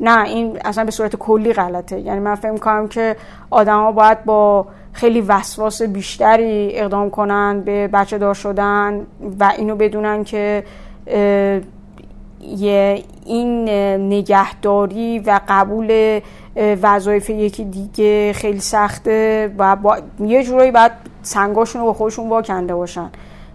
[0.00, 2.00] نه این اصلا به صورت کلی غلطه.
[2.00, 3.16] یعنی من فکر می‌کنم که
[3.50, 4.66] آدما باید با
[4.96, 9.06] خیلی وسواس بیشتری اقدام کنن به بچه دار شدن
[9.40, 10.64] و اینو بدونن که
[12.40, 13.68] یه این
[14.12, 16.20] نگهداری و قبول
[16.56, 20.92] وظایف یکی دیگه خیلی سخته و با یه جورایی باید
[21.22, 23.10] سنگاشون رو با خودشون واکنده باشن.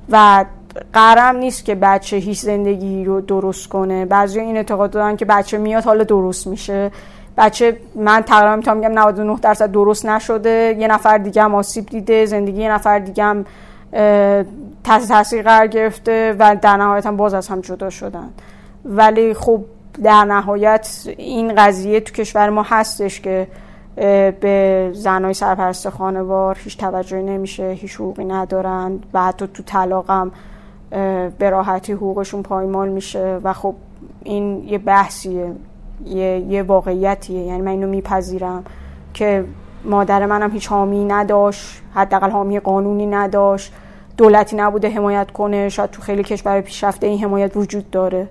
[0.09, 0.45] و
[0.93, 4.05] قرم نیست که بچه هیچ زندگی رو درست کنه.
[4.05, 6.91] بعضی این اعتقاد دارن که بچه میاد حالا درست میشه.
[7.37, 10.75] بچه من تقریبا می‌تونم میگم 99 درصد درست نشده.
[10.79, 13.45] یه نفر دیگه هم آسیب دیده زندگی یه نفر دیگه هم
[14.83, 18.29] تحت تاثیر قرار گرفته و در نهایت هم باز از هم جدا شدن.
[18.85, 19.63] ولی خب
[20.03, 23.47] در نهایت این قضیه تو کشور ما هستش که
[24.41, 30.31] به زنای سرپرست خانوار هیچ توجهی نمیشه هیچ حقوقی ندارن و حتی تو طلاقم
[31.37, 33.75] به راحتی حقوقشون پایمال میشه و خب
[34.23, 35.51] این یه بحثیه.
[36.05, 37.41] یه, یه واقعیتیه.
[37.41, 38.63] یعنی من اینو میپذیرم
[39.13, 39.45] که
[39.85, 43.73] مادر منم هیچ حامی نداشت حداقل حامی قانونی نداشت.
[44.17, 45.69] دولتی نبوده حمایت کنه.
[45.69, 48.27] شاید تو خیلی کشور پیشرفته این حمایت وجود داره.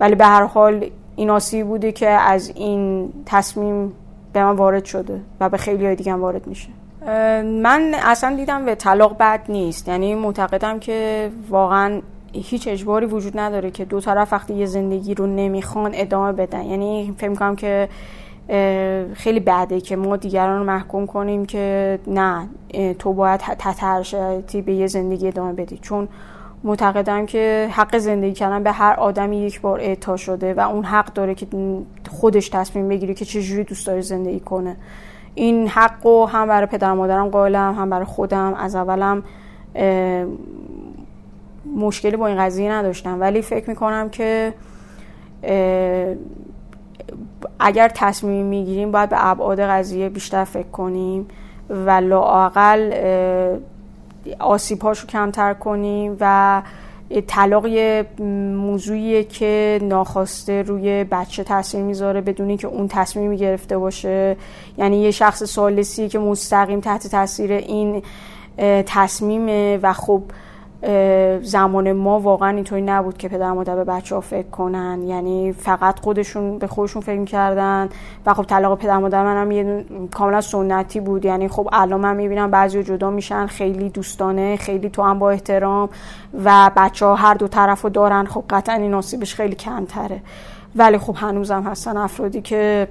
[0.00, 3.92] ولی به هر حال این آسیب بوده که از این تصمیم
[4.32, 6.68] به من وارد شده و به خیلی های دیگه هم وارد میشه.
[7.42, 9.88] من اصلا دیدم به طلاق بد نیست.
[9.88, 12.00] یعنی معتقدم که واقعا
[12.32, 16.64] هیچ اجباری وجود نداره که دو طرف وقتی یه زندگی رو نمی‌خوان ادامه بدن.
[16.64, 17.88] یعنی فکر کنم که
[19.14, 22.48] خیلی بعده که ما دیگران رو محکوم کنیم که نه
[22.98, 23.40] تو باید
[24.02, 25.78] شرایطی به یه زندگی ادامه بدی.
[25.82, 26.08] چون
[26.64, 31.12] معتقدم که حق زندگی کردن به هر آدمی یک بار اعطا شده و اون حق
[31.12, 31.46] داره که
[32.10, 34.76] خودش تصمیم بگیره که چجوری دوست داره زندگی کنه.
[35.34, 38.54] این حق رو هم برای پدر مادرم قائلم هم برای خودم.
[38.54, 39.22] از اولم
[41.76, 43.20] مشکلی با این قضیه نداشتم.
[43.20, 44.54] ولی فکر می‌کنم که
[47.60, 51.26] اگر تصمیم می‌گیریم باید به ابعاد قضیه بیشتر فکر کنیم
[51.70, 52.92] و لااقل
[54.38, 56.62] آسیب رو کمتر کنیم و
[57.26, 58.04] طلاق یه
[58.56, 64.36] موضوعیه که ناخواسته روی بچه تاثیر می‌ذاره بدونی که اون تصمیمی گرفته باشه.
[64.78, 68.02] یعنی یه شخص سالسی که مستقیم تحت تاثیر این
[68.86, 70.22] تصمیمه و خب
[71.42, 75.02] زمان ما واقعا اینطوری نبود که پدر مادر به بچه ها فکر کنن.
[75.02, 77.88] یعنی فقط خودشون به خودشون فکر کردن
[78.26, 81.24] و خب طلاق پدر مادر منم یه کاملا سنتی بود.
[81.24, 85.88] یعنی خب الان من می‌بینم بعضی جدا میشن خیلی دوستانه خیلی تو هم با احترام.
[86.44, 88.24] و بچه ها هر دو طرف رو دارن.
[88.24, 90.20] خب قطعا این نصیبش خیلی کمتره.
[90.76, 92.88] ولی خب هنوزم هستن افرادی که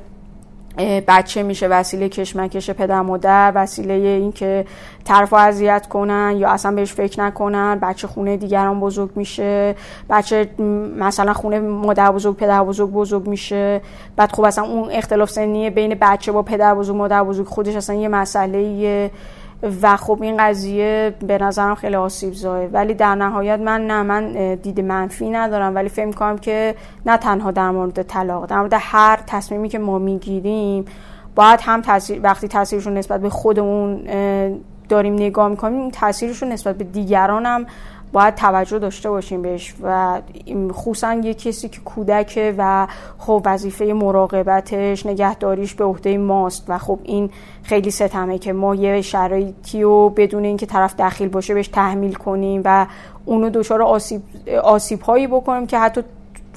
[1.08, 4.66] بچه میشه وسیله کشمکش پدر مادر وسیله اینکه
[5.04, 7.80] طرف اذیت کنن یا اصلا بهش فکر نکنن.
[7.82, 9.76] بچه خونه دیگران بزرگ میشه.
[10.10, 10.50] بچه
[10.98, 13.82] مثلا خونه مادر بزرگ پدر بزرگ بزرگ میشه.
[14.16, 17.96] بعد خب اصلا اون اختلاف سنی بین بچه با پدر بزرگ مادر بزرگ خودش اصلا
[17.96, 19.12] یه مسئله
[19.82, 24.56] و خب این قضیه به نظرم خیلی آسیب زایه ولی در نهایت من نه من
[24.56, 25.76] دید منفی ندارم.
[25.76, 26.76] ولی فکر کنم که
[27.06, 30.86] نه تنها در مورد طلاق در مورد هر تصمیمی که ما می‌گیریم
[31.36, 34.04] باید هم تاثیر وقتی تاثیرشون نسبت به خودمون
[34.90, 37.66] داریم نگاه می‌کنیم تاثیرشون نسبت به دیگران هم
[38.12, 40.22] باید توجه داشته باشیم بهش و
[40.72, 42.88] خصوصا یه کسی که کودکه و
[43.18, 47.30] خب وظیفه مراقبتش نگهداریش به عهده ماست و خب این
[47.64, 52.62] خیلی ستمه که ما یه شرایطی رو بدون اینکه طرف دخیل باشه بهش تحمیل کنیم
[52.66, 52.88] و
[53.26, 54.22] اونو دچار آسیب,
[54.64, 56.02] آسیب هایی بکنیم که حتی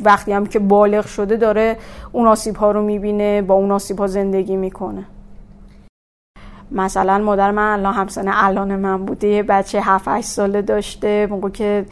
[0.05, 1.77] وقتی هم که بالغ شده داره
[2.13, 5.05] اون آسیب ها رو می‌بینه با اون آسیب ها زندگی می‌کنه.
[6.75, 11.49] مثلا مادر من الان همسن الان من بوده یه بچه 7 8 ساله داشته موقع
[11.49, 11.87] که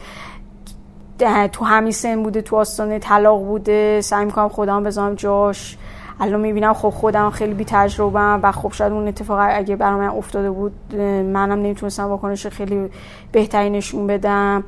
[1.51, 5.77] تو همین سن بوده تو آستانه طلاق بوده سعی می‌کنم خودم بذارم جاش.
[6.19, 10.07] الان می‌بینم خب خودم خیلی بی تجربه و خب شاید اون اتفاق اگه برای من
[10.07, 10.95] افتاده بود
[11.33, 12.89] منم نمی‌تونستم واکنش خیلی
[13.31, 14.63] بهتری نشون بدم.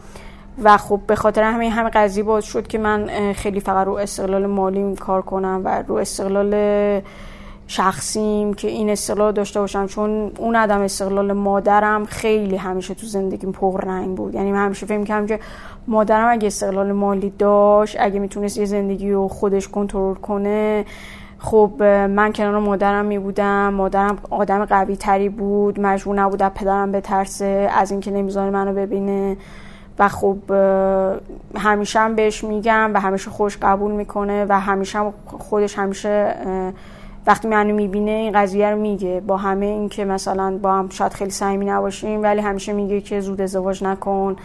[0.63, 4.45] و خب به خاطر همین همه قضیه باز شد که من خیلی فقط رو استقلال
[4.45, 6.51] مالی کار کنم و رو استقلال
[7.67, 13.53] شخصیم که این استقلال داشته باشم چون اون عدم استقلال مادرم خیلی همیشه تو زندگیم
[13.83, 14.35] رنگ بود.
[14.35, 15.39] یعنی من همیشه فکر کردم که
[15.87, 20.85] مادرم اگه استقلال مالی داشت اگه می‌تونست یه زندگی رو خودش کنترل کنه
[21.39, 27.69] خب من کنار مادرم می بودم مادرم آدم قوی تری بود مجبور نبود پدرم بترسه
[27.77, 29.37] از اینکه نمی‌ذاره منو ببینه.
[29.99, 30.37] و خب
[31.55, 36.35] همیشه هم بهش میگم و همیشه خوش قبول می‌کنه و همیشه هم خودش همیشه
[37.27, 39.21] وقتی منو می‌بینه این قضیه رو میگه.
[39.27, 43.19] با همه این که مثلا با هم شاید خیلی صمیمی نباشیم ولی همیشه میگه که
[43.19, 44.35] زود ازدواج نکن.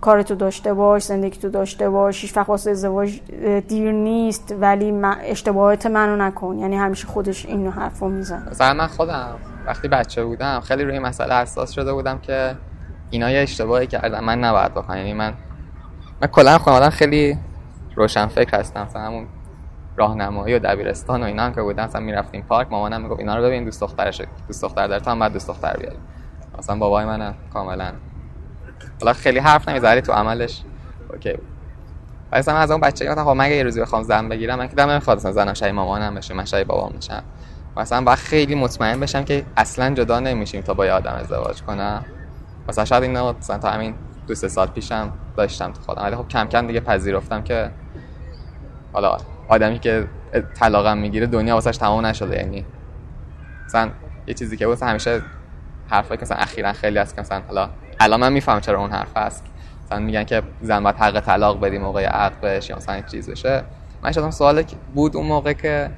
[0.00, 2.22] کارتو داشته باش زندگی تو داشته باش.
[2.22, 3.20] هیچ وقت ازدواج
[3.68, 6.58] دیر نیست ولی اشتباهات منو نکن.
[6.58, 9.34] یعنی همیشه خودش اینو حرفو میزن مثلا من خودم
[9.66, 12.56] وقتی بچه بودم خیلی روی مسئله حساس شده بودم که
[13.10, 15.32] اینا یه اشتباهی کردم من نباید بکنم یعنی من
[16.22, 17.38] من کلا خانوادم خیلی
[17.96, 18.82] روشن فکر هستم.
[18.82, 19.26] مثلا همون
[19.98, 23.42] راهنمایی و دبیرستان و اینا هم که بودن مثلا می‌رفتیم پارک مامانم می‌گفت اینا رو
[23.42, 25.96] ببین دوست دخترش دوست دختر داره تو هم بعد دوست دختر بیاری.
[26.58, 27.92] مثلا بابای من کاملا.
[29.00, 30.62] حالا خیلی حرف نمی‌زنی تو عملش
[31.12, 31.46] اوکی بود.
[32.32, 34.90] مثلا از اون بچه گفتم خب مگه یه روزی بخوام زن بگیرم من که دم
[34.90, 37.22] نمی‌خواد مثلا زنم شای مامانم بشه من شای بابام میشم.
[37.76, 42.04] مثلا باید خیلی مطمئن بشم که اصلا جدا نمیشیم تا با یه آدم ازدواج کنم.
[42.68, 43.94] مثلا شاید اینو مثلا تا همین
[44.26, 46.02] دو سه سال پیشم داشتم تو خودم.
[46.02, 47.70] ولی خب کم کم دیگه پذیرفتم که
[48.92, 49.16] حالا
[49.48, 50.06] آدمی که
[50.54, 52.64] طلاقم می‌گیره دنیا واسش تمام نشده یعنی
[53.66, 53.90] مثلا
[54.26, 55.22] یه چیزی که واسه همیشه
[55.88, 57.70] حرفایی که مثلا اخیرا خیلی هست که مثلا حالا
[58.00, 59.44] الان من میفهم چرا اون حرف هست.
[59.86, 63.62] مثلا میگن که زن باید حق طلاق بدی موقع عقدش یا مثلا چیز بشه.
[64.02, 64.64] من شدم سوال
[64.94, 65.90] بود اون موقع که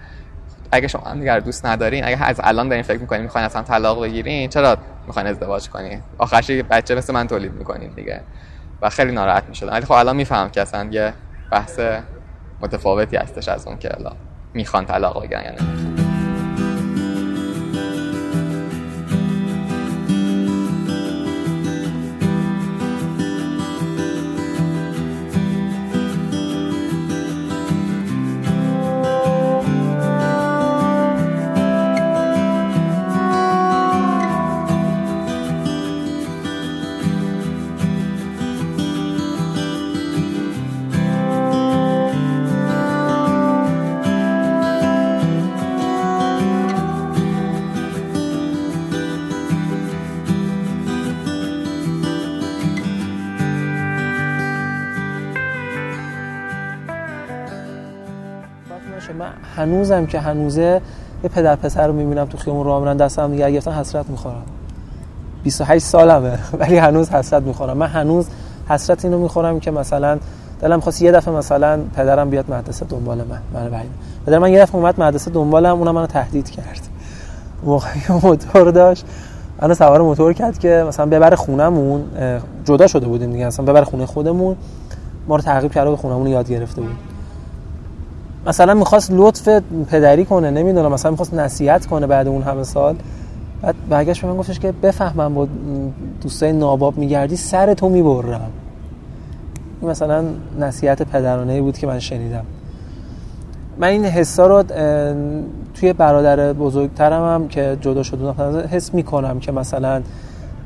[0.73, 4.03] اگه شما هم دیگر دوست ندارین اگه از الان دارین فکر می‌کنین می‌خواین اصلا طلاق
[4.03, 8.21] بگیرین چرا می‌خواین ازدواج کنین؟ آخرش بچه مثل من تولید می‌کنین دیگه.
[8.83, 9.73] و خیلی ناراحت می‌شدم.
[9.73, 11.13] ولی خب الان میفهم که اصلا یه
[11.51, 11.81] بحث
[12.63, 14.17] متفاوتی هستش از اون که الان
[14.55, 16.00] می‌خوان طلاق بگیرن یا
[59.91, 60.81] هنوزم که هنوزه
[61.25, 64.43] یه پدر پسر رو می‌بینم تو خیابون راه میرن دست هم دیگه گرفتن حسرت می‌خورم
[65.45, 67.77] 28 سالمه ولی هنوز حسرت می‌خورم.
[67.77, 68.29] من هنوز
[68.69, 70.19] حسرت اینو می‌خورم که مثلا
[70.61, 73.91] دلم خواست یه دفعه مثلا پدرم بیاد مدرسه دنبال من من بعید
[74.27, 76.81] پدر من یه دفعه اومد مدرسه دنبالم اونم منو تهدید کرد.
[77.65, 79.05] موقعی موتور داشت
[79.63, 82.05] منو سوار موتور کرد که مثلا ببر خونمون
[82.65, 84.57] جدا شده بودیم دیگه مثلا ببر خونه خودمون
[85.29, 87.10] ما رو تعقیب کرده و خونمون یاد گرفته بود.
[88.47, 89.49] مثلا می‌خواست لطف
[89.91, 92.97] پدری کنه نمی‌دونم مثلا می‌خواست نصیحت کنه بعد اون همه سال.
[93.63, 95.49] بعد برگشت به من گفتش که بفهمم با
[96.23, 98.51] دوستای ناباب میگردی سر تو می‌برم.
[99.81, 100.25] این مثلا
[100.61, 102.45] نصیحت پدرانه بود که من شنیدم.
[103.79, 104.63] من این حسا رو
[105.75, 110.03] توی برادر بزرگترم هم که جدا شده حس می‌کنم که مثلا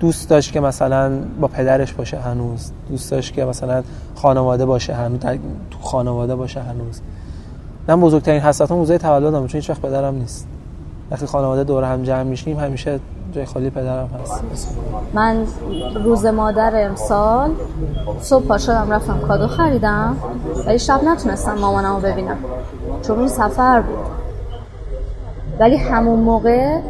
[0.01, 2.71] دوست داشت که مثلا با پدرش باشه هنوز.
[2.89, 3.83] دوست داشت که مثلا
[4.15, 5.21] خانواده باشه هنوز
[5.71, 7.01] تو خانواده باشه هنوز.
[7.89, 10.47] من بزرگترین حسرتم موزه تولدم چون هیچ وقت پدرم نیست.
[11.11, 13.01] وقتی خانواده دور هم جمع میشیم همیشه
[13.33, 14.43] جای خالی پدرم هست.
[15.15, 15.47] من
[16.05, 17.51] روز مادر امسال
[18.21, 20.17] صبح پا شدم رفتم کادو خریدم
[20.67, 22.37] ولی شب نتونستم مامانم رو ببینم
[23.03, 23.99] چون این سفر بود.
[25.61, 26.81] ولی همون موقع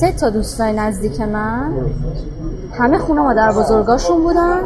[0.00, 1.72] سه تا دوستای نزدیک من
[2.78, 4.60] همه خونه مادر بزرگاشون بودن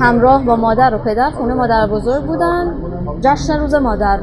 [0.00, 2.74] همراه با مادر و پدر خونه مادر بزرگ بودن.
[3.22, 4.20] جشن روز مادر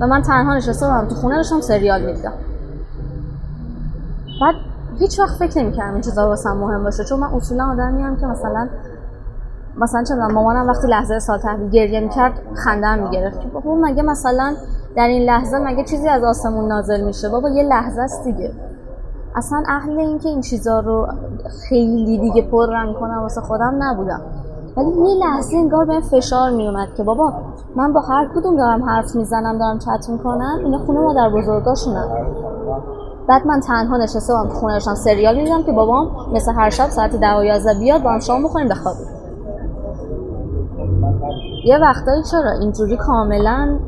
[0.00, 2.32] و من تنها نشسته بودم تو خونه داشتم سریال می‌دیدم.
[4.40, 4.54] بعد
[4.98, 8.26] هیچ وقت فکر نمی‌کردم این چیزا واسم مهم باشه چون من اصولا آدمی هم که
[8.26, 8.68] مثلا
[9.76, 12.32] مثلا چه مامانم وقتی لحظه سال تحویل گریه می‌کرد
[12.64, 13.40] خندم می‌گرفت.
[13.40, 14.54] که بابا مگه مثلا
[14.96, 18.52] در این لحظه مگه چیزی از آسمون نازل میشه؟ بابا یه لحظه است دیگه.
[19.36, 21.08] اصلا اهل این که این چیزا رو
[21.68, 24.20] خیلی دیگه پر رنگ کنم واسه خودم نبودم.
[24.76, 27.32] ولی یه لحظه انگار به فشار میومد که بابا
[27.76, 32.08] من با هر کدوم دارم حرف می‌زنم دارم چت می‌کنم اینا خونه ما در بزرگاشونم
[33.28, 37.16] بعد من تنها نشسته بودم خونه داشتم سریال می‌دیدم که بابام مثل هر شب ساعت
[37.16, 39.06] 10 و 11 بیاد با هم شام بخوریم بخوابیم.
[41.64, 43.78] یه وقتایی چرا اینجوری کاملا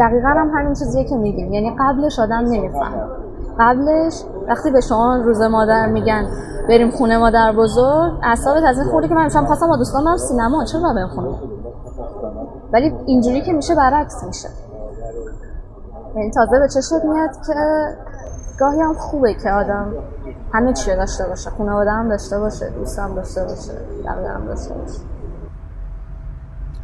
[0.00, 1.52] دقیقا هم همین چیزیه که میگیم.
[1.52, 3.08] یعنی قبلش آدم نمیفهم
[3.60, 4.14] قبلش
[4.48, 6.26] وقتی به شما روز مادر میگن
[6.68, 10.16] بریم خونه مادر بزرگ اعصابت از این خورده که من مثلا خواستم با دوستان برم
[10.16, 11.38] سینما چرا بریم خونه؟
[12.72, 14.48] ولی اینجوری که میشه برعکس میشه.
[16.16, 17.54] یعنی تازه به چشت میاد که
[18.60, 19.94] گاهی هم خوبه که آدم
[20.52, 21.50] همه چیه داشته باشه.
[21.50, 23.72] خانواده هم داشته باشه دوست داشته باشه
[24.04, 25.00] بقیه هم داشته باشه.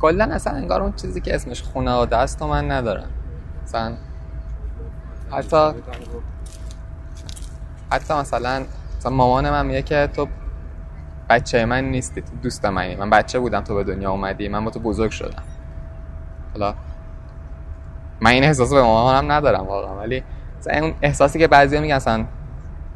[0.01, 3.09] کلا اصلا انگار اون چیزی که اسمش خانواده است و من ندارم.
[3.65, 3.93] مثلا
[5.31, 5.75] حتی
[7.93, 8.65] حتی مثلا
[8.99, 10.29] مثلا مامان من میگه که تو
[11.31, 12.97] بچه من نیستی تو دوست منی.
[12.97, 14.49] من بچه بودم تو به دنیا اومدی.
[14.49, 15.43] من با تو بزرگ شدم.
[16.53, 16.75] حالا
[18.21, 19.97] من این احساس به مامانم ندارم واقعا.
[19.97, 20.25] ولی
[20.67, 22.25] اون احساسی که بعضیا میگن اصلا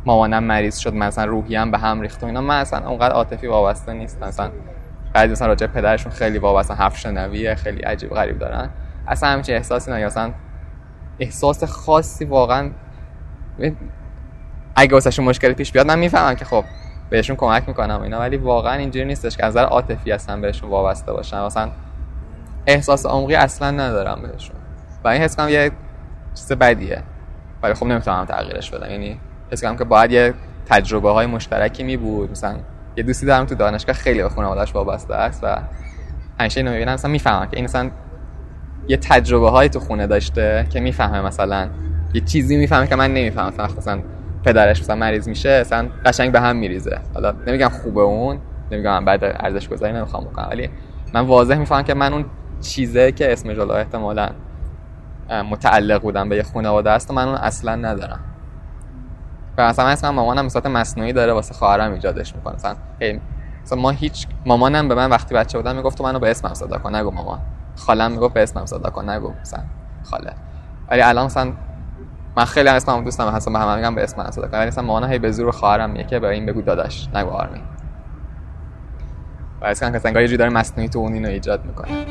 [0.05, 3.93] مامانم مریض شد مثلا روحیم به هم ریخت و اینا من اصلا اونقدر عاطفی وابسته
[3.93, 4.27] نیستم.
[4.27, 4.51] مثلا
[5.13, 8.71] بعضی مثلا راجع پدرشون خیلی وابسته حرف شنویه خیلی عجیب غریب دارن.
[9.09, 10.33] اصلا همچین احساسی نه اصلا
[11.19, 12.71] احساس خاصی واقعا
[14.81, 16.65] اگه واسهشون مشکلی پیش بیاد من می‌فهمم که خب
[17.11, 21.13] بهشون کمک می‌کنم اینا ولی واقعا اینجوری نیستش که از نظر عاطفی هستن بهشون وابسته
[21.13, 21.43] باشن.
[21.43, 21.71] مثلا
[22.67, 24.57] احساس عمقی اصلا ندارم بهشون.
[25.05, 25.71] و این حس یه
[26.35, 27.03] چیز بدیه.
[27.63, 28.91] ولی خب نمی‌تونم تغییرش بدم.
[28.91, 29.21] یعنی
[29.53, 30.35] حس که باید یه
[30.67, 32.31] تجربه های مشترکی می بود.
[32.31, 32.57] مثلا
[32.97, 35.57] یه دوستی دارم تو دانشگاه خیلی به خانواده‌اش وابسته است و
[36.41, 36.93] همیشه اینو می‌بینم.
[36.93, 37.91] مثلا می‌فهمم که این مثلا
[38.89, 41.69] یه تجربه های تو خونه داشته که می‌فهمه مثلا
[42.15, 43.53] یه چیزی می‌فهمه که من نمی‌فهمم.
[43.79, 44.01] مثلا
[44.45, 46.99] پدرش مثلا مریض میشه مثلا قشنگ به هم میریزه.
[47.15, 48.39] حالا نمیگم خوبه اون
[48.71, 50.71] نمیگم بعد ارزش گذاری نمی‌خوام بکنم ولی
[51.15, 52.25] من واضح می‌فهمم که من اون
[52.61, 54.29] چیزه که اسم جلو احتمالاً
[55.51, 58.21] متعلق بودم به یه خانواده است و من اون اصلا ندارم.
[59.59, 62.55] و من مامانم مثلا مصنوعی داره واسه خواهرم ایجادش می‌کنه.
[62.55, 62.77] مثلا
[63.65, 66.95] مثلا ما هیچ مامانم به من وقتی بچه بودم می‌گفت منو به اسمم صدا کن
[66.95, 67.39] نگو مامان.
[67.77, 69.63] خالم می‌گفت به اسمم صدا کن نگو مثلا
[70.03, 70.33] خاله.
[70.91, 71.53] ولی الان مثلا
[72.37, 75.07] من خیلی هم اسمم دوستم هستم به همه میگم به اسمم صدا کن ولی مثلا
[75.07, 77.61] هی به زور خواهرم میگه که به این بگو داداش نگو آرمی
[79.61, 82.07] و اصلا که یه داره مصنوعی تو اون اینو ایجاد می‌کنه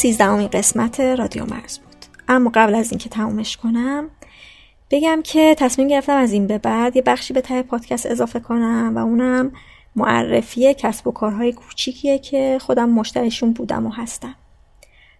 [0.00, 1.96] سیزدهمین قسمت رادیو مرز بود.
[2.28, 4.08] اما قبل از اینکه تمومش کنم
[4.90, 8.92] بگم که تصمیم گرفتم از این به بعد یه بخشی به ته پادکست اضافه کنم
[8.96, 9.52] و اونم
[9.96, 14.34] معرفی کسب و کارهای کوچیکیه که خودم مشتریشون بودم و هستم.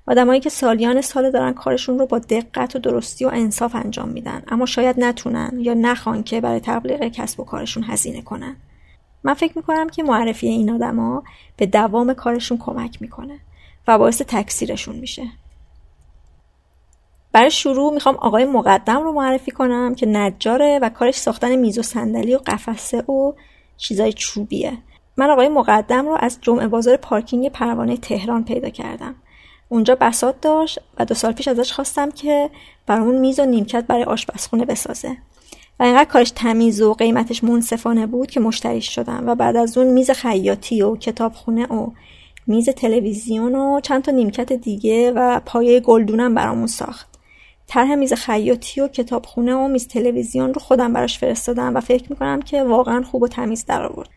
[0.07, 4.43] آدمایی که سالیان سال دارن کارشون رو با دقت و درستی و انصاف انجام میدن
[4.49, 8.57] اما شاید نتونن یا نخوان که برای تبلیغ کسب و کارشون هزینه کنن.
[9.25, 11.23] من فکر می‌کنم که معرفی این آدما
[11.57, 13.41] به دوام کارشون کمک می‌کنه.
[13.89, 15.23] و باعث تکثیرشون میشه.
[17.33, 21.83] برای شروع می‌خوام آقای مقدم رو معرفی کنم که نجاره و کارش ساختن میز و
[21.83, 23.33] صندلی و قفسه و
[23.77, 24.79] چیزای چوبیه.
[25.17, 29.15] من آقای مقدم رو از جمعه بازار پارکینگ پروانه تهران پیدا کردم.
[29.69, 32.51] اونجا بسات داشت و دو سال پیش ازش خواستم که
[32.87, 35.17] برامون میز و نیمکت برای آشپزخونه بسازه.
[35.81, 39.87] و اینقدر کارش تمیز و قیمتش منصفانه بود که مشتریش شدم و بعد از اون
[39.87, 41.91] میز خیاطی و کتابخونه و
[42.47, 47.09] میز تلویزیون و چند تا نیمکت دیگه و پایه گلدونم برامون ساخت.
[47.67, 52.43] طرح میز خیاطی و کتابخونه و میز تلویزیون رو خودم براش فرستادم و فکر می‌کنم
[52.43, 54.09] که واقعا خوب و تمیز در آورد.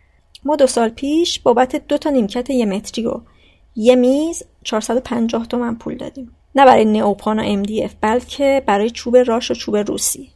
[0.45, 3.22] ما دو سال پیش بابت دو تا نیمکت یه متری و
[3.76, 6.36] یه میز 450 تومن پول دادیم.
[6.56, 10.30] نه برای نئوپان و MDF بلکه برای چوب راش و چوب روسی.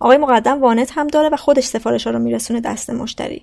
[0.00, 3.42] آقای مقدم وانت هم داره و خودش سفارش ها رو میرسونه دست مشتری.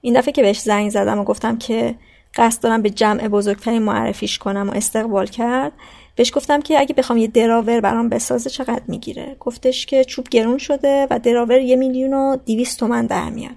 [0.00, 1.94] این دفعه که بهش زنگ زدم و گفتم که
[2.34, 5.72] قصد دارم به جمع بزرگتری معرفیش کنم و استقبال کرد.
[6.16, 10.58] بهش گفتم که اگه بخوام یه دراور برام بسازه چقدر می‌گیره؟ گفتش که چوب گرون
[10.58, 13.56] شده و دراور یه میلیون و دیویست تومن در میاد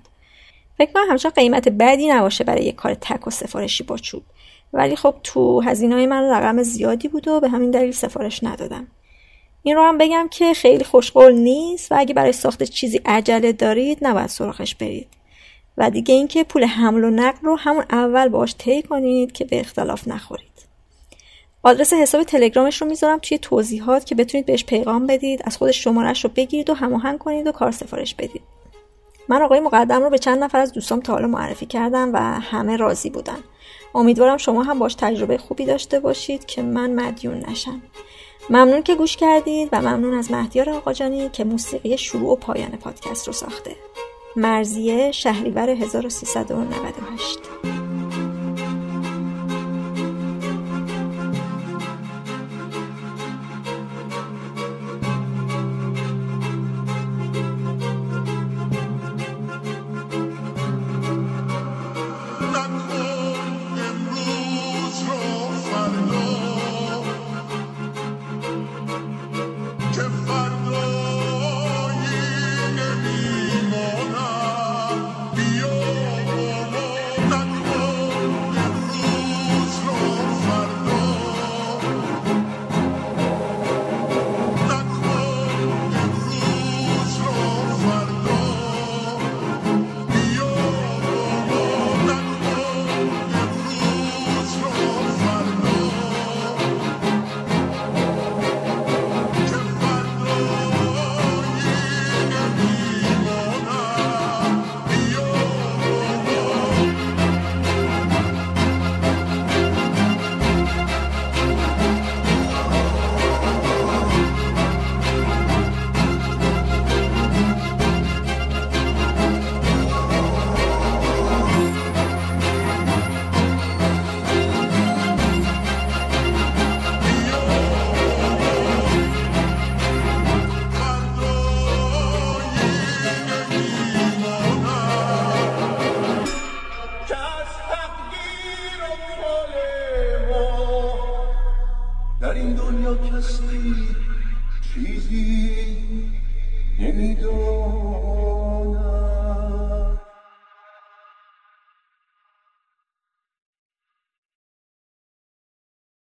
[0.77, 4.23] فکر کنم همچنان قیمت بدی نباشه برای یه کار تک و سفارشی با چوب.
[4.73, 8.87] ولی خب تو هزینه من رقم زیادی بود و به همین دلیل سفارش ندادم.
[9.63, 13.97] این رو هم بگم که خیلی خوشقول نیست و اگه برای ساخت چیزی عجله دارید
[14.01, 15.07] نباید سراغش برید.
[15.77, 19.59] و دیگه اینکه پول حمل و نقل رو همون اول باش طی کنید که به
[19.59, 20.53] اختلاف نخورید.
[21.63, 26.23] آدرس حساب تلگرامش رو می‌ذارم توی توضیحات که بتونید بهش پیغام بدید از خودش شمارش
[26.23, 28.41] رو بگیرید و هماهنگ کنید و کار سفارش بدید.
[29.29, 32.77] من آقای مقدم رو به چند نفر از دوستام تا حالا معرفی کردم و همه
[32.77, 33.37] راضی بودن.
[33.95, 37.81] امیدوارم شما هم باش تجربه خوبی داشته باشید که من مدیون نشم.
[38.49, 43.27] ممنون که گوش کردید و ممنون از مهدیار آقاجانی که موسیقی شروع و پایان پادکست
[43.27, 43.75] رو ساخته.
[44.35, 47.39] مرزیه شهریور 1398